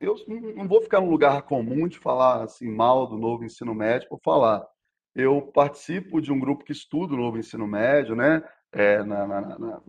eu 0.00 0.16
não 0.56 0.68
vou 0.68 0.80
ficar 0.82 1.00
num 1.00 1.10
lugar 1.10 1.42
comum 1.42 1.88
de 1.88 1.98
falar 1.98 2.42
assim 2.42 2.70
mal 2.70 3.06
do 3.06 3.16
novo 3.16 3.44
ensino 3.44 3.74
médio 3.74 4.08
por 4.08 4.20
falar. 4.20 4.66
Eu 5.14 5.42
participo 5.42 6.20
de 6.20 6.32
um 6.32 6.38
grupo 6.38 6.64
que 6.64 6.72
estuda 6.72 7.14
o 7.14 7.18
novo 7.18 7.38
ensino 7.38 7.66
médio, 7.66 8.14
né? 8.14 8.42
É, 8.72 9.02
na, 9.02 9.26
na, 9.26 9.58
na, 9.58 9.80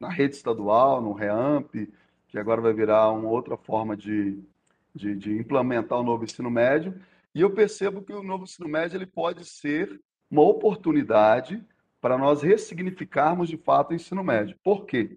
na, 0.00 0.08
rede 0.08 0.36
estadual, 0.36 1.00
no 1.00 1.12
REAMP, 1.12 1.92
que 2.28 2.38
agora 2.38 2.60
vai 2.60 2.72
virar 2.72 3.10
uma 3.10 3.28
outra 3.28 3.56
forma 3.56 3.96
de, 3.96 4.42
de, 4.94 5.14
de, 5.16 5.36
implementar 5.38 5.98
o 5.98 6.02
novo 6.02 6.24
ensino 6.24 6.50
médio. 6.50 7.00
E 7.34 7.40
eu 7.40 7.50
percebo 7.50 8.02
que 8.02 8.12
o 8.12 8.22
novo 8.22 8.44
ensino 8.44 8.68
médio 8.68 8.96
ele 8.96 9.06
pode 9.06 9.44
ser 9.44 10.00
uma 10.30 10.42
oportunidade 10.42 11.62
para 12.00 12.18
nós 12.18 12.42
ressignificarmos 12.42 13.48
de 13.48 13.56
fato 13.56 13.90
o 13.90 13.94
ensino 13.94 14.22
médio. 14.22 14.56
Por 14.62 14.84
quê? 14.84 15.16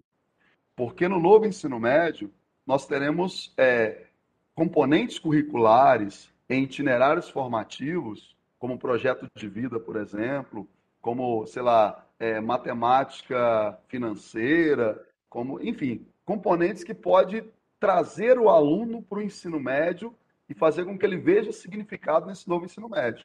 Porque 0.74 1.08
no 1.08 1.20
novo 1.20 1.46
ensino 1.46 1.78
médio 1.78 2.32
nós 2.66 2.86
teremos 2.86 3.52
é, 3.56 4.06
componentes 4.54 5.18
curriculares 5.18 6.32
em 6.48 6.64
itinerários 6.64 7.28
formativos, 7.28 8.36
como 8.58 8.78
projeto 8.78 9.26
de 9.36 9.48
vida, 9.48 9.78
por 9.78 9.96
exemplo, 9.96 10.68
como, 11.00 11.46
sei 11.46 11.62
lá, 11.62 12.04
é, 12.18 12.40
matemática 12.40 13.78
financeira, 13.88 15.04
como, 15.28 15.60
enfim, 15.62 16.06
componentes 16.24 16.82
que 16.82 16.94
pode 16.94 17.44
trazer 17.78 18.38
o 18.38 18.48
aluno 18.48 19.02
para 19.02 19.18
o 19.18 19.22
ensino 19.22 19.60
médio 19.60 20.14
e 20.48 20.54
fazer 20.54 20.84
com 20.84 20.98
que 20.98 21.06
ele 21.06 21.18
veja 21.18 21.52
significado 21.52 22.26
nesse 22.26 22.48
novo 22.48 22.64
ensino 22.64 22.88
médio. 22.88 23.24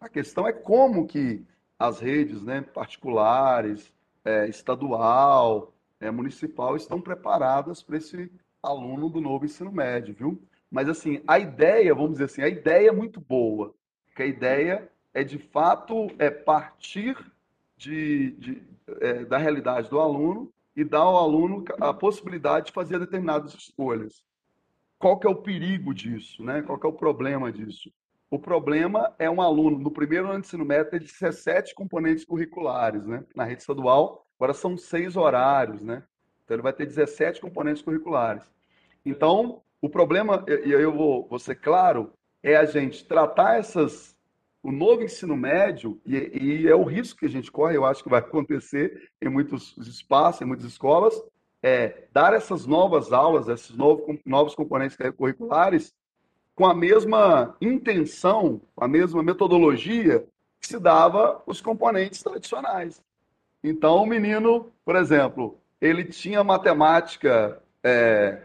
A 0.00 0.08
questão 0.08 0.46
é 0.46 0.52
como 0.52 1.06
que 1.06 1.44
as 1.78 2.00
redes 2.00 2.42
né, 2.42 2.62
particulares, 2.62 3.92
é, 4.24 4.48
estadual, 4.48 5.72
é, 6.00 6.10
municipal 6.10 6.76
estão 6.76 7.00
preparadas 7.00 7.82
para 7.82 7.96
esse 7.96 8.30
aluno 8.62 9.08
do 9.08 9.20
novo 9.20 9.44
ensino 9.44 9.70
médio, 9.70 10.14
viu? 10.14 10.42
Mas 10.70 10.88
assim, 10.88 11.22
a 11.26 11.38
ideia, 11.38 11.94
vamos 11.94 12.12
dizer 12.12 12.24
assim, 12.24 12.42
a 12.42 12.48
ideia 12.48 12.88
é 12.88 12.92
muito 12.92 13.20
boa, 13.20 13.74
porque 14.06 14.22
a 14.22 14.26
ideia 14.26 14.90
é 15.12 15.22
de 15.22 15.38
fato 15.38 16.08
é 16.18 16.30
partir 16.30 17.16
de, 17.82 18.30
de 18.32 18.62
é, 19.00 19.24
da 19.24 19.38
realidade 19.38 19.88
do 19.88 19.98
aluno 19.98 20.52
e 20.74 20.84
dar 20.84 21.00
ao 21.00 21.16
aluno 21.16 21.64
a 21.80 21.92
possibilidade 21.92 22.66
de 22.66 22.72
fazer 22.72 22.98
determinadas 22.98 23.54
escolhas. 23.54 24.24
Qual 24.98 25.18
que 25.18 25.26
é 25.26 25.30
o 25.30 25.42
perigo 25.42 25.92
disso, 25.92 26.42
né? 26.44 26.62
Qual 26.62 26.78
que 26.78 26.86
é 26.86 26.88
o 26.88 26.92
problema 26.92 27.50
disso? 27.50 27.92
O 28.30 28.38
problema 28.38 29.12
é 29.18 29.28
um 29.28 29.42
aluno 29.42 29.78
no 29.78 29.90
primeiro 29.90 30.28
ano 30.28 30.40
de 30.40 30.46
ensino 30.46 30.64
médio 30.64 30.90
ter 30.90 31.00
17 31.00 31.74
componentes 31.74 32.24
curriculares, 32.24 33.06
né? 33.06 33.24
Na 33.34 33.44
rede 33.44 33.60
estadual, 33.60 34.26
agora 34.38 34.54
são 34.54 34.76
seis 34.76 35.16
horários, 35.16 35.82
né? 35.82 36.02
Então 36.44 36.54
ele 36.54 36.62
vai 36.62 36.72
ter 36.72 36.86
17 36.86 37.40
componentes 37.40 37.82
curriculares. 37.82 38.44
Então, 39.04 39.60
o 39.80 39.88
problema, 39.88 40.44
e 40.64 40.70
eu 40.70 40.92
vou, 40.92 41.26
vou 41.28 41.38
ser 41.38 41.56
claro, 41.56 42.12
é 42.42 42.56
a 42.56 42.64
gente 42.64 43.04
tratar 43.04 43.58
essas 43.58 44.16
o 44.62 44.70
novo 44.70 45.02
ensino 45.02 45.36
médio, 45.36 46.00
e, 46.06 46.16
e, 46.16 46.68
é 46.68 46.74
o 46.74 46.84
risco 46.84 47.18
que 47.18 47.26
a 47.26 47.30
gente 47.30 47.50
corre, 47.50 47.76
eu 47.76 47.84
acho 47.84 48.02
que 48.02 48.08
vai 48.08 48.20
acontecer 48.20 49.10
em 49.20 49.28
muitos 49.28 49.76
espaços, 49.76 50.40
em 50.40 50.44
muitas 50.44 50.66
escolas, 50.66 51.20
é 51.60 52.04
dar 52.12 52.32
essas 52.32 52.64
novas 52.64 53.12
aulas, 53.12 53.48
esses 53.48 53.76
novos, 53.76 54.18
novos 54.24 54.54
componentes 54.54 54.96
curriculares, 55.16 55.92
com 56.54 56.64
a 56.66 56.74
mesma 56.74 57.56
intenção, 57.60 58.60
com 58.74 58.84
a 58.84 58.88
mesma 58.88 59.22
metodologia 59.22 60.24
que 60.60 60.68
se 60.68 60.78
dava 60.78 61.42
os 61.46 61.60
componentes 61.60 62.22
tradicionais. 62.22 63.02
Então, 63.64 63.96
o 63.96 64.06
menino, 64.06 64.70
por 64.84 64.94
exemplo, 64.94 65.58
ele 65.80 66.04
tinha 66.04 66.44
matemática, 66.44 67.60
é, 67.82 68.42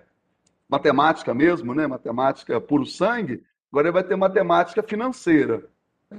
matemática 0.67 1.33
mesmo, 1.33 1.75
né? 1.75 1.85
matemática 1.85 2.59
puro 2.61 2.85
sangue, 2.85 3.43
agora 3.71 3.87
ele 3.87 3.93
vai 3.93 4.03
ter 4.03 4.15
matemática 4.15 4.81
financeira 4.81 5.63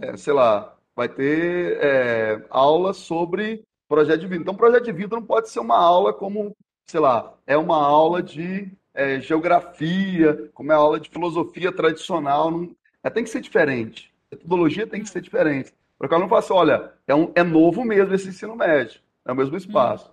é, 0.00 0.16
sei 0.16 0.32
lá, 0.32 0.74
vai 0.94 1.08
ter 1.08 1.78
é, 1.80 2.44
aula 2.50 2.92
sobre 2.92 3.64
projeto 3.88 4.20
de 4.20 4.26
vida. 4.26 4.42
Então, 4.42 4.54
projeto 4.54 4.84
de 4.84 4.92
vida 4.92 5.16
não 5.16 5.22
pode 5.22 5.48
ser 5.48 5.60
uma 5.60 5.76
aula 5.76 6.12
como, 6.12 6.56
sei 6.86 7.00
lá, 7.00 7.34
é 7.46 7.56
uma 7.56 7.76
aula 7.76 8.22
de 8.22 8.70
é, 8.92 9.20
geografia, 9.20 10.50
como 10.52 10.72
é 10.72 10.74
a 10.74 10.78
aula 10.78 11.00
de 11.00 11.08
filosofia 11.08 11.72
tradicional. 11.72 12.50
Não, 12.50 12.74
é, 13.02 13.08
tem 13.08 13.24
que 13.24 13.30
ser 13.30 13.40
diferente. 13.40 14.12
A 14.30 14.34
metodologia 14.34 14.86
tem 14.86 15.02
que 15.02 15.08
ser 15.08 15.20
diferente. 15.20 15.72
Porque 15.98 16.14
ela 16.14 16.22
não 16.22 16.28
fala 16.28 16.40
assim, 16.40 16.52
olha, 16.52 16.92
é, 17.06 17.14
um, 17.14 17.32
é 17.34 17.42
novo 17.42 17.84
mesmo 17.84 18.14
esse 18.14 18.28
ensino 18.28 18.54
médio, 18.54 19.00
é 19.24 19.32
o 19.32 19.36
mesmo 19.36 19.56
espaço. 19.56 20.12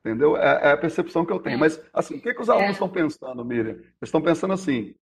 Entendeu? 0.00 0.36
É, 0.36 0.68
é, 0.68 0.72
a 0.72 0.76
percepção 0.76 1.24
que 1.26 1.32
eu 1.32 1.40
tenho. 1.40 1.58
Mas, 1.58 1.80
assim, 1.92 2.16
o 2.16 2.20
que, 2.20 2.32
que 2.32 2.40
os 2.40 2.48
alunos 2.48 2.68
é. 2.68 2.72
estão 2.72 2.88
pensando, 2.88 3.44
Miriam? 3.44 3.72
Eles 3.72 3.94
estão 4.02 4.20
pensando 4.20 4.52
assim, 4.52 4.94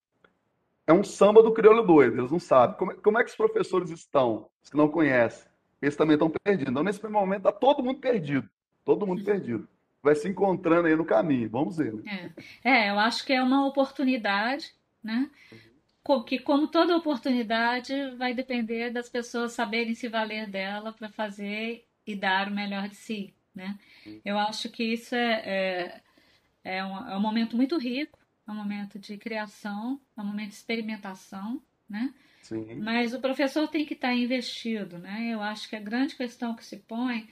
é 0.86 0.92
um 0.92 1.02
samba 1.02 1.42
do 1.42 1.52
crioulo 1.52 1.82
doido, 1.82 2.18
eles 2.18 2.30
não 2.30 2.38
sabem. 2.38 2.76
Como, 2.76 2.94
como 2.96 3.18
é 3.18 3.24
que 3.24 3.30
os 3.30 3.36
professores 3.36 3.90
estão, 3.90 4.48
os 4.62 4.70
que 4.70 4.76
não 4.76 4.88
conhecem? 4.88 5.48
Eles 5.80 5.96
também 5.96 6.14
estão 6.14 6.30
perdidos. 6.30 6.70
Então, 6.70 6.82
nesse 6.82 7.00
primeiro 7.00 7.26
momento, 7.26 7.46
está 7.46 7.52
todo 7.52 7.82
mundo 7.82 8.00
perdido. 8.00 8.48
Todo 8.84 9.06
mundo 9.06 9.24
perdido. 9.24 9.68
Vai 10.02 10.14
se 10.14 10.28
encontrando 10.28 10.86
aí 10.86 10.96
no 10.96 11.04
caminho. 11.04 11.48
Vamos 11.48 11.78
ver. 11.78 11.94
Né? 11.94 12.32
É. 12.62 12.86
é, 12.86 12.90
eu 12.90 12.98
acho 12.98 13.24
que 13.24 13.32
é 13.32 13.42
uma 13.42 13.66
oportunidade, 13.66 14.72
né? 15.02 15.30
Que, 16.26 16.38
como 16.38 16.68
toda 16.68 16.96
oportunidade, 16.96 17.94
vai 18.16 18.34
depender 18.34 18.90
das 18.90 19.08
pessoas 19.08 19.52
saberem 19.52 19.94
se 19.94 20.06
valer 20.06 20.46
dela 20.46 20.92
para 20.92 21.08
fazer 21.08 21.86
e 22.06 22.14
dar 22.14 22.48
o 22.48 22.54
melhor 22.54 22.88
de 22.88 22.96
si, 22.96 23.32
né? 23.54 23.78
Eu 24.22 24.38
acho 24.38 24.68
que 24.68 24.84
isso 24.84 25.14
é, 25.14 26.00
é, 26.62 26.76
é, 26.76 26.84
um, 26.84 27.08
é 27.08 27.16
um 27.16 27.20
momento 27.20 27.56
muito 27.56 27.78
rico 27.78 28.18
é 28.46 28.52
um 28.52 28.54
momento 28.54 28.98
de 28.98 29.16
criação, 29.16 30.00
é 30.16 30.20
um 30.20 30.26
momento 30.26 30.50
de 30.50 30.56
experimentação, 30.56 31.62
né? 31.88 32.12
Sim. 32.42 32.74
Mas 32.76 33.14
o 33.14 33.20
professor 33.20 33.66
tem 33.68 33.86
que 33.86 33.94
estar 33.94 34.14
investido, 34.14 34.98
né? 34.98 35.30
Eu 35.32 35.40
acho 35.40 35.68
que 35.68 35.76
a 35.76 35.80
grande 35.80 36.14
questão 36.14 36.54
que 36.54 36.64
se 36.64 36.76
põe 36.76 37.26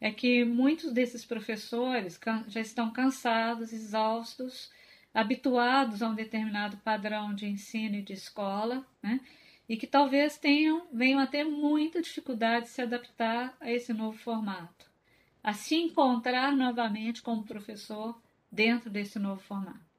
é 0.00 0.10
que 0.10 0.44
muitos 0.44 0.92
desses 0.92 1.24
professores 1.24 2.18
já 2.48 2.60
estão 2.60 2.90
cansados, 2.90 3.72
exaustos, 3.72 4.70
habituados 5.14 6.02
a 6.02 6.08
um 6.08 6.14
determinado 6.14 6.76
padrão 6.78 7.32
de 7.32 7.46
ensino 7.46 7.94
e 7.96 8.02
de 8.02 8.12
escola, 8.12 8.84
né? 9.00 9.20
E 9.68 9.76
que 9.76 9.86
talvez 9.86 10.36
tenham, 10.36 10.86
venham 10.92 11.20
a 11.20 11.26
ter 11.26 11.44
muita 11.44 12.02
dificuldade 12.02 12.66
de 12.66 12.70
se 12.72 12.82
adaptar 12.82 13.56
a 13.60 13.70
esse 13.70 13.92
novo 13.92 14.18
formato, 14.18 14.90
a 15.42 15.52
se 15.52 15.76
encontrar 15.76 16.52
novamente 16.52 17.22
como 17.22 17.44
professor 17.44 18.20
dentro 18.50 18.90
desse 18.90 19.18
novo 19.18 19.40
formato 19.42 19.95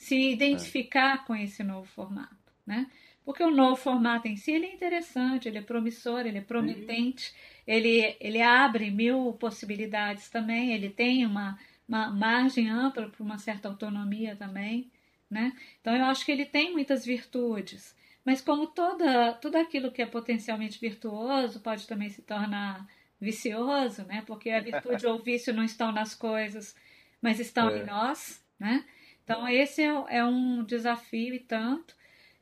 se 0.00 0.16
identificar 0.16 1.26
com 1.26 1.36
esse 1.36 1.62
novo 1.62 1.86
formato, 1.86 2.34
né? 2.66 2.90
Porque 3.22 3.44
o 3.44 3.50
novo 3.50 3.76
formato 3.76 4.26
em 4.26 4.34
si 4.34 4.50
ele 4.50 4.64
é 4.64 4.72
interessante, 4.72 5.46
ele 5.46 5.58
é 5.58 5.62
promissor, 5.62 6.20
ele 6.20 6.38
é 6.38 6.40
prometente, 6.40 7.34
ele, 7.66 8.16
ele 8.18 8.40
abre 8.40 8.90
mil 8.90 9.34
possibilidades 9.34 10.30
também, 10.30 10.72
ele 10.72 10.88
tem 10.88 11.26
uma, 11.26 11.58
uma 11.86 12.10
margem 12.10 12.70
ampla 12.70 13.10
para 13.10 13.22
uma 13.22 13.36
certa 13.36 13.68
autonomia 13.68 14.34
também, 14.34 14.90
né? 15.28 15.52
Então 15.82 15.94
eu 15.94 16.06
acho 16.06 16.24
que 16.24 16.32
ele 16.32 16.46
tem 16.46 16.72
muitas 16.72 17.04
virtudes, 17.04 17.94
mas 18.24 18.40
como 18.40 18.68
toda, 18.68 19.34
tudo 19.34 19.56
aquilo 19.56 19.92
que 19.92 20.00
é 20.00 20.06
potencialmente 20.06 20.80
virtuoso 20.80 21.60
pode 21.60 21.86
também 21.86 22.08
se 22.08 22.22
tornar 22.22 22.88
vicioso, 23.20 24.02
né? 24.06 24.24
Porque 24.26 24.48
a 24.48 24.60
virtude 24.60 25.06
ou 25.06 25.16
o 25.16 25.22
vício 25.22 25.52
não 25.52 25.62
estão 25.62 25.92
nas 25.92 26.14
coisas, 26.14 26.74
mas 27.20 27.38
estão 27.38 27.68
é. 27.68 27.82
em 27.82 27.84
nós, 27.84 28.42
né? 28.58 28.82
Então, 29.24 29.48
esse 29.48 29.82
é, 29.82 30.04
é 30.08 30.24
um 30.24 30.64
desafio 30.64 31.34
e 31.34 31.40
tanto. 31.40 31.94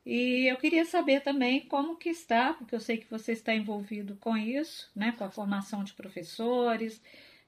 E 0.05 0.51
eu 0.51 0.57
queria 0.57 0.85
saber 0.85 1.21
também 1.21 1.67
como 1.69 1.97
que 1.97 2.09
está, 2.09 2.55
porque 2.55 2.75
eu 2.75 2.81
sei 2.81 2.97
que 2.97 3.11
você 3.11 3.33
está 3.33 3.55
envolvido 3.55 4.17
com 4.17 4.37
isso, 4.37 4.91
né, 4.97 5.13
com 5.13 5.25
a 5.25 5.31
formação 5.31 5.85
de 5.85 5.93
professores, 5.93 7.03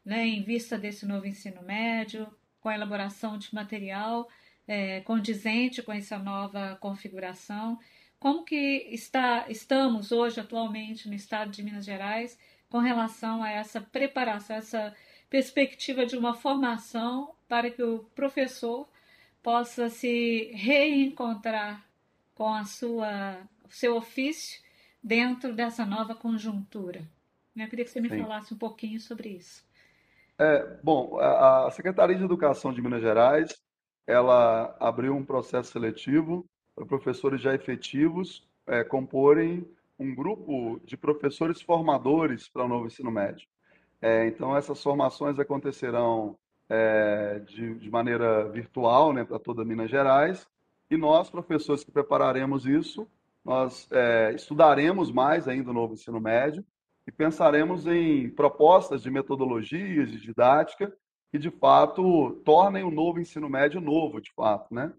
né, 0.05 0.27
em 0.27 0.43
vista 0.43 0.79
desse 0.79 1.07
novo 1.07 1.27
ensino 1.27 1.63
médio, 1.63 2.27
com 2.61 2.69
a 2.69 2.75
elaboração 2.75 3.39
de 3.39 3.55
material 3.55 4.29
é, 4.71 5.01
condizente 5.01 5.83
com 5.83 5.93
essa 5.93 6.19
nova 6.19 6.77
configuração. 6.81 7.79
Como 8.19 8.45
que 8.45 8.87
está, 8.91 9.47
estamos 9.49 10.13
hoje, 10.13 10.39
atualmente, 10.39 11.09
no 11.09 11.15
estado 11.15 11.51
de 11.51 11.63
Minas 11.63 11.85
Gerais, 11.85 12.39
com 12.69 12.79
relação 12.79 13.43
a 13.43 13.51
essa 13.51 13.81
preparação, 13.81 14.57
essa 14.57 14.95
perspectiva 15.29 16.07
de 16.07 16.17
uma 16.17 16.35
formação 16.35 17.35
para 17.49 17.71
que 17.71 17.83
o 17.83 18.01
professor 18.15 18.89
possa 19.43 19.89
se 19.89 20.51
reencontrar 20.55 21.85
com 22.35 22.55
a 22.55 22.65
sua, 22.65 23.39
o 23.65 23.71
seu 23.71 23.97
ofício 23.97 24.61
dentro 25.03 25.55
dessa 25.55 25.85
nova 25.85 26.15
conjuntura. 26.15 27.03
Eu 27.57 27.69
queria 27.69 27.85
que 27.85 27.91
você 27.91 28.01
me 28.01 28.09
Sim. 28.09 28.23
falasse 28.23 28.55
um 28.55 28.59
pouquinho 28.59 29.01
sobre 29.01 29.31
isso. 29.31 29.63
É, 30.39 30.79
bom, 30.83 31.19
a 31.19 31.71
Secretaria 31.71 32.17
de 32.17 32.25
Educação 32.25 32.73
de 32.73 32.81
Minas 32.81 33.03
Gerais, 33.03 33.63
ela 34.07 34.75
abriu 34.81 35.15
um 35.15 35.25
processo 35.25 35.73
seletivo 35.73 36.47
para 36.75 36.87
professores 36.87 37.43
já 37.43 37.55
efetivos 37.55 38.49
é, 38.67 38.85
comporem 38.85 39.67
um 39.99 40.15
grupo 40.15 40.81
de 40.85 40.97
professores 40.97 41.61
formadores 41.61 42.49
para 42.49 42.65
o 42.65 42.69
novo 42.69 42.87
ensino 42.87 43.11
médio. 43.11 43.47
É, 44.01 44.27
então, 44.27 44.57
essas 44.57 44.83
formações 44.83 45.39
acontecerão 45.39 46.39
é, 46.71 47.41
de, 47.41 47.75
de, 47.75 47.91
maneira 47.91 48.49
virtual 48.49 49.13
né, 49.13 49.25
para 49.25 49.41
toda 49.41 49.65
Minas 49.65 49.91
Gerais. 49.91 50.49
E 50.89 50.97
nós, 50.97 51.29
professores 51.29 51.83
que 51.83 51.91
prepararemos 51.91 52.65
isso, 52.65 53.09
nós 53.45 53.89
é, 53.91 54.33
estudaremos 54.35 55.11
mais 55.11 55.49
ainda 55.49 55.71
o 55.71 55.75
novo 55.75 55.95
ensino 55.95 56.21
médio 56.21 56.65
e 57.07 57.11
pensaremos 57.11 57.87
em 57.87 58.31
propostas 58.31 59.03
de 59.03 59.11
metodologias, 59.11 60.11
de 60.11 60.21
didática, 60.21 60.93
que 61.33 61.39
de 61.39 61.51
fato 61.51 62.41
tornem 62.45 62.85
o 62.85 62.91
novo 62.91 63.19
ensino 63.19 63.49
médio 63.49 63.81
novo, 63.81 64.21
de 64.21 64.33
fato, 64.33 64.73
né? 64.73 64.93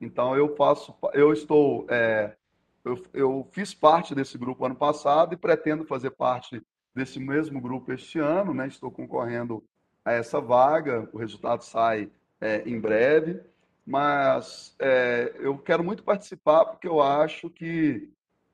Então 0.00 0.36
eu 0.36 0.54
faço, 0.56 0.94
eu 1.12 1.32
estou, 1.32 1.86
é, 1.88 2.36
eu, 2.84 3.02
eu 3.12 3.48
fiz 3.52 3.72
parte 3.72 4.14
desse 4.14 4.36
grupo 4.36 4.64
ano 4.64 4.74
passado 4.74 5.34
e 5.34 5.38
pretendo 5.38 5.84
fazer 5.84 6.10
parte 6.10 6.60
desse 6.94 7.18
mesmo 7.18 7.60
grupo 7.60 7.92
este 7.92 8.18
ano, 8.18 8.52
né? 8.52 8.66
Estou 8.66 8.90
concorrendo 8.90 9.62
a 10.04 10.12
essa 10.12 10.40
vaga. 10.40 11.08
O 11.12 11.18
resultado 11.18 11.62
sai 11.62 12.10
é, 12.40 12.62
em 12.68 12.78
breve, 12.78 13.40
mas 13.86 14.74
é, 14.78 15.34
eu 15.38 15.58
quero 15.58 15.82
muito 15.82 16.02
participar 16.02 16.64
porque 16.66 16.88
eu 16.88 17.00
acho 17.00 17.48
que 17.50 18.10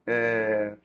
é, 0.06 0.76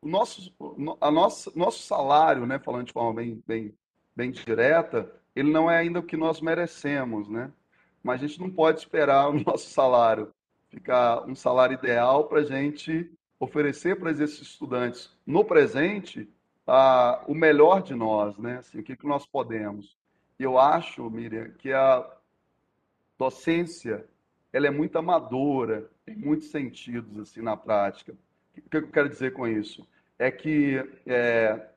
o 0.00 0.08
nosso, 0.08 0.52
a 1.00 1.10
nossa, 1.10 1.52
nosso 1.54 1.82
salário, 1.82 2.46
né, 2.46 2.58
falando 2.58 2.86
de 2.86 2.92
forma 2.92 3.14
bem, 3.14 3.42
bem, 3.46 3.74
bem 4.14 4.30
direta, 4.30 5.10
ele 5.34 5.50
não 5.50 5.70
é 5.70 5.78
ainda 5.78 6.00
o 6.00 6.02
que 6.02 6.16
nós 6.16 6.40
merecemos, 6.40 7.28
né? 7.28 7.50
Mas 8.02 8.22
a 8.22 8.26
gente 8.26 8.40
não 8.40 8.50
pode 8.50 8.78
esperar 8.78 9.28
o 9.28 9.34
nosso 9.44 9.70
salário 9.70 10.32
ficar 10.68 11.24
um 11.26 11.34
salário 11.34 11.74
ideal 11.74 12.24
para 12.24 12.40
a 12.40 12.44
gente 12.44 13.10
oferecer 13.38 13.98
para 13.98 14.10
esses 14.10 14.40
estudantes 14.40 15.10
no 15.26 15.44
presente 15.44 16.28
a, 16.66 17.22
o 17.26 17.34
melhor 17.34 17.82
de 17.82 17.94
nós, 17.94 18.36
né? 18.38 18.58
Assim, 18.58 18.80
o 18.80 18.82
que, 18.82 18.96
que 18.96 19.06
nós 19.06 19.26
podemos. 19.26 19.96
eu 20.38 20.58
acho, 20.58 21.08
Miriam, 21.08 21.50
que 21.58 21.72
a 21.72 22.06
docência 23.18 24.06
ela 24.52 24.66
é 24.66 24.70
muito 24.70 24.96
amadora 24.96 25.90
em 26.06 26.16
muitos 26.16 26.50
sentidos 26.50 27.18
assim 27.18 27.42
na 27.42 27.56
prática. 27.56 28.14
O 28.56 28.70
que 28.70 28.76
eu 28.76 28.88
quero 28.88 29.08
dizer 29.08 29.32
com 29.32 29.46
isso? 29.46 29.86
É 30.18 30.30
que 30.30 30.76
é, 31.06 31.68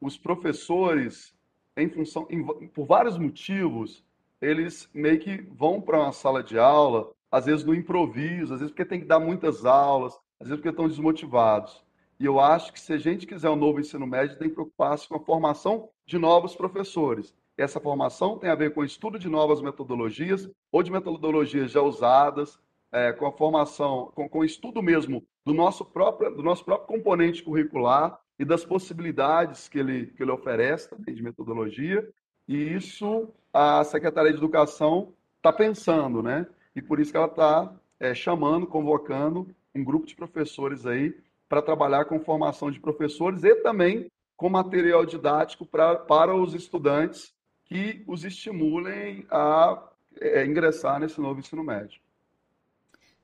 os 0.00 0.16
professores, 0.16 1.34
em 1.76 1.88
função, 1.88 2.26
em, 2.30 2.68
por 2.68 2.86
vários 2.86 3.18
motivos, 3.18 4.04
eles 4.40 4.88
meio 4.94 5.18
que 5.18 5.42
vão 5.50 5.80
para 5.80 6.00
uma 6.00 6.12
sala 6.12 6.42
de 6.42 6.58
aula, 6.58 7.10
às 7.30 7.46
vezes 7.46 7.64
no 7.64 7.74
improviso, 7.74 8.54
às 8.54 8.60
vezes 8.60 8.70
porque 8.70 8.84
tem 8.84 9.00
que 9.00 9.06
dar 9.06 9.18
muitas 9.18 9.64
aulas, 9.64 10.14
às 10.38 10.46
vezes 10.46 10.60
porque 10.60 10.68
estão 10.68 10.88
desmotivados. 10.88 11.84
E 12.18 12.24
eu 12.26 12.38
acho 12.38 12.72
que 12.72 12.80
se 12.80 12.92
a 12.92 12.98
gente 12.98 13.26
quiser 13.26 13.50
um 13.50 13.56
novo 13.56 13.80
ensino 13.80 14.06
médio, 14.06 14.38
tem 14.38 14.48
que 14.48 14.54
preocupar-se 14.54 15.08
com 15.08 15.16
a 15.16 15.20
formação 15.20 15.88
de 16.06 16.18
novos 16.18 16.54
professores. 16.54 17.34
Essa 17.56 17.80
formação 17.80 18.38
tem 18.38 18.50
a 18.50 18.54
ver 18.54 18.74
com 18.74 18.80
o 18.80 18.84
estudo 18.84 19.18
de 19.18 19.28
novas 19.28 19.60
metodologias 19.60 20.48
ou 20.72 20.82
de 20.82 20.90
metodologias 20.90 21.70
já 21.70 21.80
usadas, 21.80 22.58
é, 22.92 23.12
com 23.12 23.26
a 23.26 23.32
formação, 23.32 24.12
com, 24.14 24.28
com 24.28 24.38
o 24.40 24.44
estudo 24.44 24.82
mesmo 24.82 25.24
do 25.44 25.52
nosso 25.52 25.84
próprio, 25.84 26.34
do 26.34 26.42
nosso 26.42 26.64
próprio 26.64 26.86
componente 26.96 27.42
curricular 27.42 28.20
e 28.38 28.44
das 28.44 28.64
possibilidades 28.64 29.68
que 29.68 29.78
ele, 29.78 30.06
que 30.06 30.22
ele 30.22 30.30
oferece 30.30 30.90
também 30.90 31.14
de 31.14 31.22
metodologia. 31.22 32.08
E 32.46 32.56
isso 32.56 33.28
a 33.52 33.82
Secretaria 33.84 34.32
de 34.32 34.38
Educação 34.38 35.12
está 35.36 35.52
pensando, 35.52 36.22
né? 36.22 36.46
E 36.74 36.82
por 36.82 37.00
isso 37.00 37.10
que 37.10 37.16
ela 37.16 37.26
está 37.26 37.72
é, 37.98 38.14
chamando, 38.14 38.66
convocando 38.66 39.48
um 39.74 39.84
grupo 39.84 40.06
de 40.06 40.14
professores 40.14 40.86
aí 40.86 41.14
para 41.54 41.62
trabalhar 41.62 42.06
com 42.06 42.18
formação 42.18 42.68
de 42.68 42.80
professores 42.80 43.44
e 43.44 43.54
também 43.54 44.10
com 44.36 44.50
material 44.50 45.06
didático 45.06 45.64
pra, 45.64 45.94
para 45.94 46.34
os 46.34 46.52
estudantes 46.52 47.32
que 47.64 48.02
os 48.08 48.24
estimulem 48.24 49.24
a 49.30 49.80
é, 50.20 50.44
ingressar 50.44 50.98
nesse 50.98 51.20
novo 51.20 51.38
ensino 51.38 51.62
médio. 51.62 52.00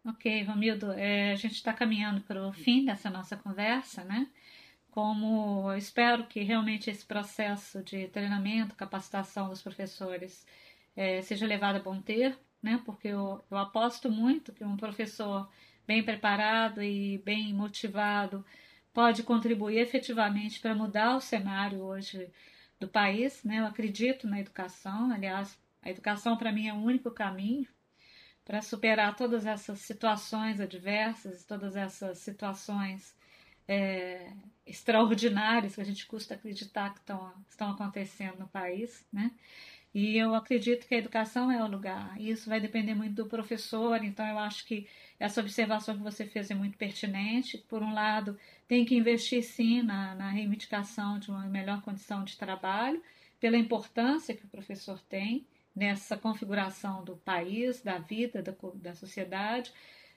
Ok, 0.07 0.45
Romildo, 0.45 0.93
é, 0.93 1.33
a 1.33 1.35
gente 1.35 1.55
está 1.55 1.73
caminhando 1.73 2.21
para 2.21 2.47
o 2.47 2.53
fim 2.53 2.85
dessa 2.85 3.11
nossa 3.11 3.37
conversa, 3.37 4.05
né? 4.05 4.29
Como 4.93 5.69
eu 5.73 5.77
espero 5.77 6.25
que 6.27 6.45
realmente 6.45 6.89
esse 6.89 7.05
processo 7.05 7.83
de 7.83 8.07
treinamento, 8.07 8.77
capacitação 8.77 9.49
dos 9.49 9.61
professores 9.61 10.47
é, 10.95 11.21
seja 11.21 11.49
levado 11.49 11.77
a 11.77 11.83
bom 11.83 12.01
ter, 12.01 12.39
né? 12.63 12.81
Porque 12.87 13.09
eu, 13.09 13.43
eu 13.51 13.59
aposto 13.59 14.09
muito 14.09 14.53
que 14.53 14.63
um 14.63 14.77
professor 14.77 15.49
bem 15.91 16.05
preparado 16.05 16.81
e 16.81 17.19
bem 17.25 17.53
motivado 17.53 18.47
pode 18.93 19.25
contribuir 19.25 19.81
efetivamente 19.81 20.61
para 20.61 20.73
mudar 20.73 21.17
o 21.17 21.21
cenário 21.21 21.81
hoje 21.81 22.31
do 22.79 22.87
país, 22.87 23.43
né? 23.43 23.59
Eu 23.59 23.67
acredito 23.67 24.29
na 24.29 24.39
educação, 24.39 25.11
aliás, 25.11 25.59
a 25.83 25.91
educação 25.91 26.37
para 26.37 26.53
mim 26.53 26.69
é 26.69 26.73
o 26.73 26.77
único 26.77 27.11
caminho 27.11 27.67
para 28.45 28.63
superar 28.63 29.17
todas 29.17 29.45
essas 29.45 29.81
situações 29.81 30.61
adversas, 30.61 31.45
todas 31.45 31.75
essas 31.75 32.19
situações 32.19 33.13
é, 33.67 34.33
extraordinárias 34.65 35.75
que 35.75 35.81
a 35.81 35.85
gente 35.85 36.07
custa 36.07 36.35
acreditar 36.35 36.91
que 36.95 37.01
estão, 37.01 37.35
estão 37.51 37.71
acontecendo 37.73 38.39
no 38.39 38.47
país, 38.47 39.05
né? 39.13 39.33
E 39.93 40.17
eu 40.17 40.37
acredito 40.37 40.87
que 40.87 40.95
a 40.95 40.99
educação 40.99 41.51
é 41.51 41.61
o 41.65 41.67
lugar. 41.67 42.21
Isso 42.21 42.49
vai 42.49 42.61
depender 42.61 42.95
muito 42.95 43.17
do 43.17 43.27
professor, 43.27 44.05
então 44.05 44.25
eu 44.25 44.39
acho 44.39 44.65
que 44.65 44.87
essa 45.21 45.43
observação 45.43 45.99
que 45.99 46.03
você 46.03 46.25
fez 46.25 46.51
é 46.51 46.55
muito 46.55 46.79
pertinente. 46.79 47.59
Por 47.59 47.83
um 47.83 47.93
lado, 47.93 48.39
tem 48.67 48.87
que 48.87 48.97
investir 48.97 49.43
sim 49.43 49.83
na, 49.83 50.15
na 50.15 50.31
reivindicação 50.31 51.19
de 51.19 51.31
uma 51.31 51.45
melhor 51.47 51.83
condição 51.83 52.25
de 52.25 52.39
trabalho, 52.39 53.03
pela 53.39 53.59
importância 53.59 54.35
que 54.35 54.47
o 54.47 54.49
professor 54.49 54.99
tem 55.09 55.47
nessa 55.77 56.17
configuração 56.17 57.05
do 57.05 57.17
país, 57.19 57.83
da 57.83 57.99
vida, 57.99 58.43
da, 58.43 58.55
da 58.75 58.95
sociedade, 58.95 59.73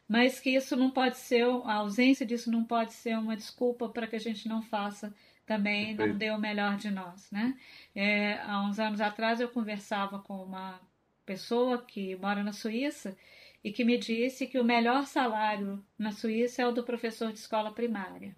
mas 0.08 0.39
que 0.39 0.51
isso 0.51 0.76
não 0.76 0.89
pode 0.89 1.18
ser, 1.18 1.43
a 1.43 1.74
ausência 1.76 2.26
disso 2.26 2.49
não 2.49 2.64
pode 2.64 2.93
ser 2.93 3.18
uma 3.18 3.36
desculpa 3.36 3.89
para 3.89 4.08
que 4.08 4.16
a 4.16 4.20
gente 4.20 4.47
não 4.47 4.62
faça 4.62 5.14
também, 5.45 5.93
não 5.95 6.18
dê 6.18 6.32
o 6.32 6.39
melhor 6.39 6.78
de 6.78 6.89
nós, 6.89 7.30
né? 7.30 7.58
É, 7.93 8.39
há 8.41 8.62
uns 8.62 8.80
anos 8.80 9.01
atrás 9.01 9.41
eu 9.41 9.49
conversava 9.49 10.20
com 10.20 10.41
uma 10.41 10.80
pessoa 11.26 11.82
que 11.82 12.16
mora 12.16 12.43
na 12.43 12.54
Suíça 12.54 13.16
e 13.64 13.72
que 13.72 13.86
me 13.86 13.97
disse 13.97 14.45
que 14.47 14.59
o 14.59 14.64
melhor 14.64 15.05
salário 15.07 15.84
na 15.97 16.11
Suíça 16.11 16.61
é 16.61 16.68
o 16.68 16.72
do 16.72 16.84
professor 16.84 17.32
de 17.32 17.39
escola 17.39 17.72
primária. 17.72 18.36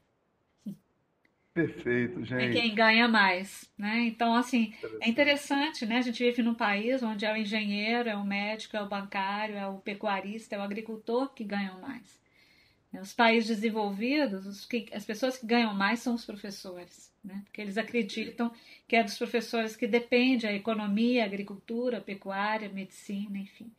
Perfeito, 1.56 2.24
gente. 2.26 2.44
É 2.44 2.52
quem 2.52 2.76
ganha 2.76 3.08
mais, 3.08 3.72
né? 3.78 4.02
Então, 4.02 4.36
assim, 4.36 4.74
é 5.00 5.08
interessante, 5.08 5.86
né? 5.86 6.00
A 6.00 6.02
gente 6.02 6.22
vive 6.22 6.44
num 6.44 6.54
país 6.54 7.02
onde 7.02 7.26
é 7.26 7.32
o 7.32 7.38
engenheiro, 7.38 8.10
é 8.10 8.16
o 8.16 8.26
médico, 8.26 8.76
é 8.76 8.82
o 8.82 8.90
bancário, 8.90 9.56
é 9.56 9.66
o 9.66 9.78
pecuarista, 9.78 10.56
é 10.56 10.60
o 10.60 10.62
agricultor 10.62 11.34
que 11.34 11.46
ganham 11.46 11.80
mais. 11.80 12.20
Os 13.02 13.14
países 13.14 13.48
desenvolvidos, 13.48 14.46
os 14.46 14.66
que, 14.66 14.88
as 14.94 15.06
pessoas 15.06 15.38
que 15.38 15.46
ganham 15.46 15.74
mais 15.74 16.00
são 16.00 16.16
os 16.16 16.26
professores, 16.26 17.14
né? 17.24 17.42
Porque 17.46 17.62
eles 17.62 17.78
acreditam 17.78 18.52
que 18.86 18.96
é 18.96 19.04
dos 19.04 19.18
professores 19.18 19.78
que 19.78 19.88
depende 19.88 20.46
a 20.46 20.54
economia, 20.54 21.24
a 21.24 21.26
agricultura, 21.26 22.00
a 22.00 22.02
pecuária, 22.02 22.68
a 22.68 22.74
medicina, 22.74 23.38
enfim. 23.38 23.72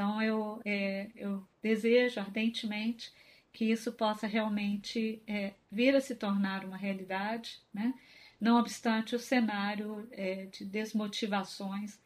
Então, 0.00 0.22
eu, 0.22 0.62
é, 0.64 1.10
eu 1.14 1.46
desejo 1.60 2.20
ardentemente 2.20 3.12
que 3.52 3.66
isso 3.66 3.92
possa 3.92 4.26
realmente 4.26 5.22
é, 5.26 5.52
vir 5.70 5.94
a 5.94 6.00
se 6.00 6.14
tornar 6.14 6.64
uma 6.64 6.78
realidade, 6.78 7.60
né? 7.70 7.92
não 8.40 8.58
obstante 8.58 9.14
o 9.14 9.18
cenário 9.18 10.08
é, 10.12 10.46
de 10.46 10.64
desmotivações 10.64 11.98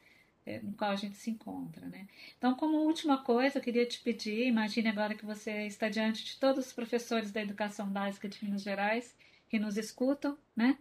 é, 0.44 0.58
no 0.58 0.72
qual 0.72 0.90
a 0.90 0.96
gente 0.96 1.14
se 1.14 1.30
encontra. 1.30 1.86
Né? 1.86 2.08
Então, 2.36 2.56
como 2.56 2.78
última 2.78 3.22
coisa, 3.22 3.58
eu 3.58 3.62
queria 3.62 3.86
te 3.86 4.00
pedir, 4.00 4.48
imagine 4.48 4.88
agora 4.88 5.14
que 5.14 5.24
você 5.24 5.64
está 5.64 5.88
diante 5.88 6.24
de 6.24 6.36
todos 6.40 6.66
os 6.66 6.72
professores 6.72 7.30
da 7.30 7.42
educação 7.42 7.86
básica 7.86 8.28
de 8.28 8.44
Minas 8.44 8.62
Gerais 8.62 9.14
que 9.48 9.56
nos 9.56 9.76
escutam, 9.76 10.36
né? 10.56 10.76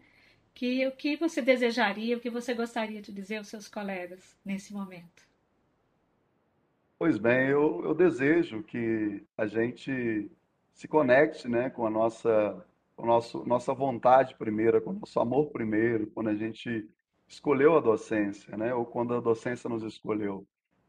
que 0.51 0.88
o 0.88 0.91
que 0.91 1.16
você 1.16 1.43
desejaria, 1.43 2.18
o 2.18 2.20
que 2.20 2.32
você 2.32 2.55
gostaria 2.55 3.03
de 3.03 3.11
dizer 3.11 3.38
aos 3.38 3.49
seus 3.49 3.68
colegas 3.68 4.36
nesse 4.43 4.74
momento? 4.74 5.32
Pois 7.04 7.18
bem, 7.18 7.49
eu, 7.49 7.82
eu 7.84 7.93
desejo 7.93 8.64
que 8.64 9.22
a 9.38 9.45
gente 9.45 10.32
se 10.74 10.88
conecte 10.88 11.49
né, 11.49 11.70
com 11.70 11.86
a 11.86 11.89
nossa, 11.89 12.66
com 12.95 13.06
nosso, 13.06 13.43
nossa 13.45 13.74
vontade 13.74 14.34
primeira, 14.36 14.80
com 14.80 14.91
o 14.91 14.93
nosso 14.93 15.20
amor 15.20 15.51
primeiro, 15.51 16.08
quando 16.08 16.30
a 16.30 16.34
gente 16.34 16.89
escolheu 17.28 17.76
a 17.76 17.82
docência, 17.82 18.56
né, 18.56 18.74
ou 18.74 18.86
quando 18.86 19.14
a 19.14 19.20
docência 19.20 19.70
nos 19.70 19.84
escolheu. 19.84 20.47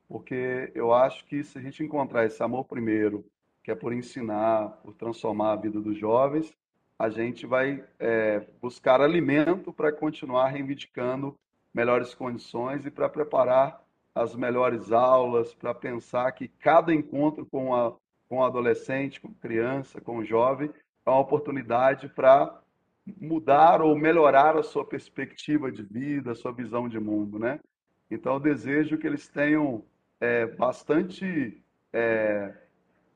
Porque 0.08 0.70
eu 0.72 0.94
acho 0.94 1.24
que 1.24 1.42
se 1.42 1.58
a 1.58 1.60
gente 1.60 1.82
encontrar 1.82 2.24
esse 2.24 2.40
amor 2.44 2.66
primeiro, 2.66 3.26
que 3.64 3.72
é 3.72 3.74
por 3.74 3.92
ensinar, 3.92 4.68
por 4.84 4.94
transformar 4.94 5.54
a 5.54 5.56
vida 5.56 5.80
dos 5.80 5.98
jovens, 5.98 6.54
a 6.96 7.10
gente 7.10 7.44
vai 7.44 7.84
é, 7.98 8.46
buscar 8.62 9.00
alimento 9.00 9.72
para 9.72 9.90
continuar 9.90 10.50
reivindicando 10.50 11.36
melhores 11.74 12.14
condições 12.14 12.86
e 12.86 12.90
para 12.92 13.08
preparar 13.08 13.83
as 14.14 14.34
melhores 14.34 14.92
aulas, 14.92 15.54
para 15.54 15.74
pensar 15.74 16.30
que 16.32 16.48
cada 16.48 16.94
encontro 16.94 17.44
com 17.46 17.74
a 17.74 17.94
com 18.28 18.38
o 18.38 18.44
adolescente, 18.44 19.20
com 19.20 19.32
criança, 19.34 20.00
com 20.00 20.24
jovem, 20.24 20.70
é 21.06 21.10
uma 21.10 21.20
oportunidade 21.20 22.08
para 22.08 22.60
mudar 23.20 23.82
ou 23.82 23.94
melhorar 23.94 24.56
a 24.56 24.62
sua 24.62 24.84
perspectiva 24.84 25.70
de 25.70 25.82
vida, 25.82 26.32
a 26.32 26.34
sua 26.34 26.52
visão 26.52 26.88
de 26.88 26.98
mundo, 26.98 27.38
né? 27.38 27.60
Então, 28.10 28.34
eu 28.34 28.40
desejo 28.40 28.96
que 28.98 29.06
eles 29.06 29.28
tenham 29.28 29.84
é, 30.20 30.46
bastante, 30.46 31.62
é, 31.92 32.54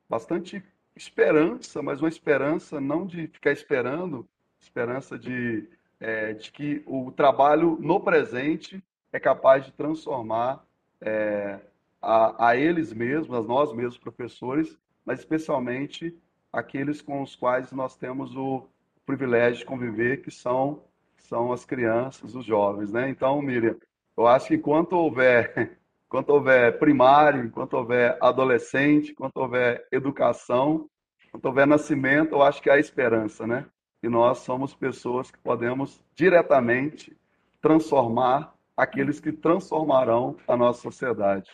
bastante 0.07 0.63
esperança, 0.95 1.81
mas 1.81 2.01
uma 2.01 2.09
esperança 2.09 2.79
não 2.79 3.05
de 3.05 3.27
ficar 3.27 3.51
esperando, 3.51 4.27
esperança 4.59 5.17
de, 5.17 5.67
é, 5.99 6.33
de 6.33 6.51
que 6.51 6.83
o 6.85 7.11
trabalho 7.11 7.77
no 7.81 7.99
presente 7.99 8.83
é 9.11 9.19
capaz 9.19 9.65
de 9.65 9.71
transformar 9.71 10.63
é, 11.01 11.59
a, 12.01 12.49
a 12.49 12.55
eles 12.55 12.93
mesmos, 12.93 13.37
a 13.37 13.41
nós 13.41 13.73
mesmos, 13.73 13.97
professores, 13.97 14.77
mas 15.05 15.19
especialmente 15.19 16.17
aqueles 16.51 17.01
com 17.01 17.21
os 17.21 17.35
quais 17.35 17.71
nós 17.71 17.95
temos 17.95 18.35
o 18.35 18.67
privilégio 19.05 19.59
de 19.59 19.65
conviver, 19.65 20.21
que 20.21 20.31
são, 20.31 20.83
são 21.17 21.51
as 21.51 21.65
crianças, 21.65 22.35
os 22.35 22.45
jovens. 22.45 22.91
Né? 22.91 23.09
Então, 23.09 23.41
Miriam, 23.41 23.75
eu 24.17 24.27
acho 24.27 24.47
que 24.47 24.55
enquanto 24.55 24.93
houver, 24.93 25.77
enquanto 26.05 26.29
houver 26.29 26.77
primário, 26.79 27.43
enquanto 27.43 27.73
houver 27.73 28.17
adolescente, 28.21 29.11
enquanto 29.11 29.37
houver 29.37 29.87
educação, 29.91 30.89
enquanto 31.25 31.45
houver 31.45 31.67
nascimento, 31.67 32.33
eu 32.33 32.41
acho 32.41 32.61
que 32.61 32.69
há 32.69 32.77
esperança, 32.77 33.45
né? 33.45 33.65
E 34.01 34.07
nós 34.07 34.39
somos 34.39 34.73
pessoas 34.73 35.29
que 35.29 35.37
podemos 35.39 36.01
diretamente 36.15 37.15
transformar 37.61 38.53
aqueles 38.79 39.19
que 39.19 39.31
transformarão 39.31 40.37
a 40.47 40.55
nossa 40.55 40.81
sociedade. 40.81 41.51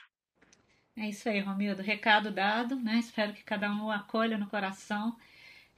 É 0.95 1.09
isso 1.09 1.28
aí, 1.28 1.39
Romildo. 1.39 1.82
Recado 1.82 2.32
dado, 2.32 2.76
né? 2.76 2.99
Espero 2.99 3.34
que 3.34 3.43
cada 3.43 3.69
um 3.71 3.86
o 3.86 3.91
acolha 3.91 4.38
no 4.38 4.47
coração 4.47 5.15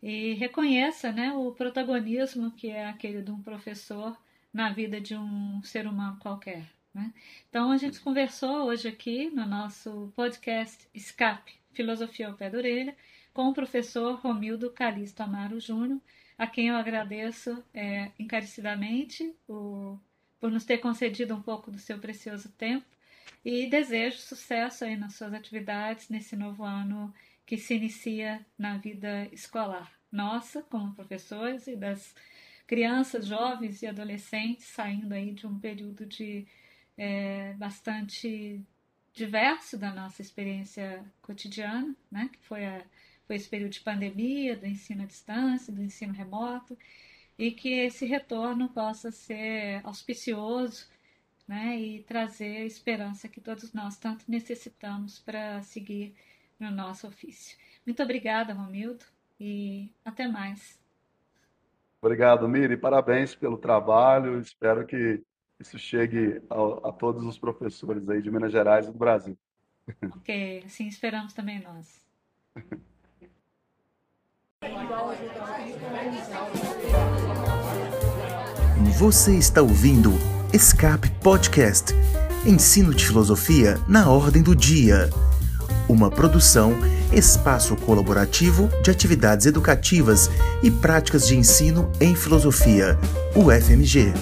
e 0.03 0.33
reconheça 0.33 1.11
né, 1.11 1.33
o 1.33 1.51
protagonismo 1.51 2.51
que 2.51 2.69
é 2.69 2.85
aquele 2.85 3.21
de 3.21 3.31
um 3.31 3.41
professor 3.41 4.15
na 4.53 4.69
vida 4.71 5.01
de 5.01 5.15
um 5.15 5.61
ser 5.63 5.87
humano 5.87 6.17
qualquer. 6.19 6.69
Né? 6.93 7.13
Então, 7.49 7.71
a 7.71 7.77
gente 7.77 7.99
conversou 7.99 8.65
hoje 8.65 8.87
aqui 8.87 9.29
no 9.29 9.45
nosso 9.45 10.11
podcast 10.15 10.87
Escape 10.93 11.53
Filosofia 11.71 12.27
ao 12.27 12.35
Pé 12.35 12.49
da 12.49 12.57
Orelha 12.57 12.95
com 13.33 13.47
o 13.47 13.53
professor 13.53 14.19
Romildo 14.19 14.69
Calixto 14.71 15.23
Amaro 15.23 15.59
Júnior, 15.59 15.99
a 16.37 16.45
quem 16.45 16.67
eu 16.67 16.75
agradeço 16.75 17.63
é, 17.73 18.11
encarecidamente 18.19 19.33
o, 19.47 19.97
por 20.39 20.51
nos 20.51 20.65
ter 20.65 20.77
concedido 20.79 21.35
um 21.35 21.41
pouco 21.41 21.71
do 21.71 21.79
seu 21.79 21.99
precioso 21.99 22.49
tempo 22.49 22.85
e 23.43 23.67
desejo 23.69 24.17
sucesso 24.19 24.85
aí 24.85 24.95
nas 24.95 25.15
suas 25.15 25.33
atividades 25.33 26.09
nesse 26.09 26.35
novo 26.35 26.63
ano 26.63 27.13
que 27.45 27.57
se 27.57 27.75
inicia 27.75 28.45
na 28.57 28.77
vida 28.77 29.27
escolar. 29.31 29.91
Nossa, 30.11 30.61
como 30.63 30.93
professores 30.93 31.67
e 31.67 31.75
das 31.75 32.13
crianças, 32.65 33.25
jovens 33.25 33.81
e 33.81 33.87
adolescentes 33.87 34.65
saindo 34.65 35.13
aí 35.13 35.33
de 35.33 35.47
um 35.47 35.57
período 35.57 36.05
de 36.05 36.45
é, 36.97 37.53
bastante 37.53 38.61
diverso 39.13 39.77
da 39.77 39.93
nossa 39.93 40.21
experiência 40.21 41.03
cotidiana, 41.21 41.95
né? 42.11 42.29
Que 42.31 42.39
foi, 42.45 42.65
a, 42.65 42.83
foi 43.25 43.37
esse 43.37 43.49
período 43.49 43.71
de 43.71 43.79
pandemia, 43.79 44.55
do 44.55 44.65
ensino 44.65 45.03
à 45.03 45.05
distância, 45.05 45.73
do 45.73 45.81
ensino 45.81 46.13
remoto, 46.13 46.77
e 47.37 47.51
que 47.51 47.79
esse 47.79 48.05
retorno 48.05 48.69
possa 48.69 49.11
ser 49.11 49.81
auspicioso 49.83 50.87
né, 51.47 51.79
e 51.79 52.03
trazer 52.03 52.57
a 52.57 52.65
esperança 52.65 53.27
que 53.27 53.39
todos 53.39 53.71
nós 53.73 53.97
tanto 53.97 54.25
necessitamos 54.27 55.19
para 55.19 55.61
seguir 55.61 56.15
no 56.59 56.71
nosso 56.71 57.07
ofício. 57.07 57.57
Muito 57.85 58.01
obrigada, 58.03 58.53
Romildo, 58.53 59.05
e 59.39 59.89
até 60.03 60.27
mais. 60.27 60.79
Obrigado, 62.01 62.47
Miri. 62.49 62.75
Parabéns 62.75 63.33
pelo 63.33 63.57
trabalho. 63.57 64.39
Espero 64.39 64.85
que 64.85 65.23
isso 65.59 65.79
chegue 65.79 66.41
a, 66.49 66.89
a 66.89 66.91
todos 66.91 67.23
os 67.23 67.37
professores 67.37 68.07
aí 68.09 68.21
de 68.21 68.29
Minas 68.29 68.51
Gerais 68.51 68.87
e 68.87 68.91
do 68.91 68.97
Brasil. 68.97 69.37
Ok, 70.17 70.63
assim 70.65 70.87
esperamos 70.87 71.33
também 71.33 71.61
nós. 71.61 72.05
Você 78.95 79.35
está 79.35 79.61
ouvindo 79.61 80.17
Escape 80.51 81.09
Podcast 81.21 81.93
Ensino 82.45 82.93
de 82.93 83.05
Filosofia 83.05 83.77
na 83.87 84.09
Ordem 84.09 84.41
do 84.41 84.55
Dia. 84.55 85.09
Uma 85.87 86.09
produção, 86.09 86.73
espaço 87.11 87.75
colaborativo 87.75 88.69
de 88.81 88.89
atividades 88.89 89.45
educativas 89.45 90.31
e 90.63 90.71
práticas 90.71 91.27
de 91.27 91.37
ensino 91.37 91.91
em 91.99 92.15
filosofia, 92.15 92.97
UFMG. 93.35 94.13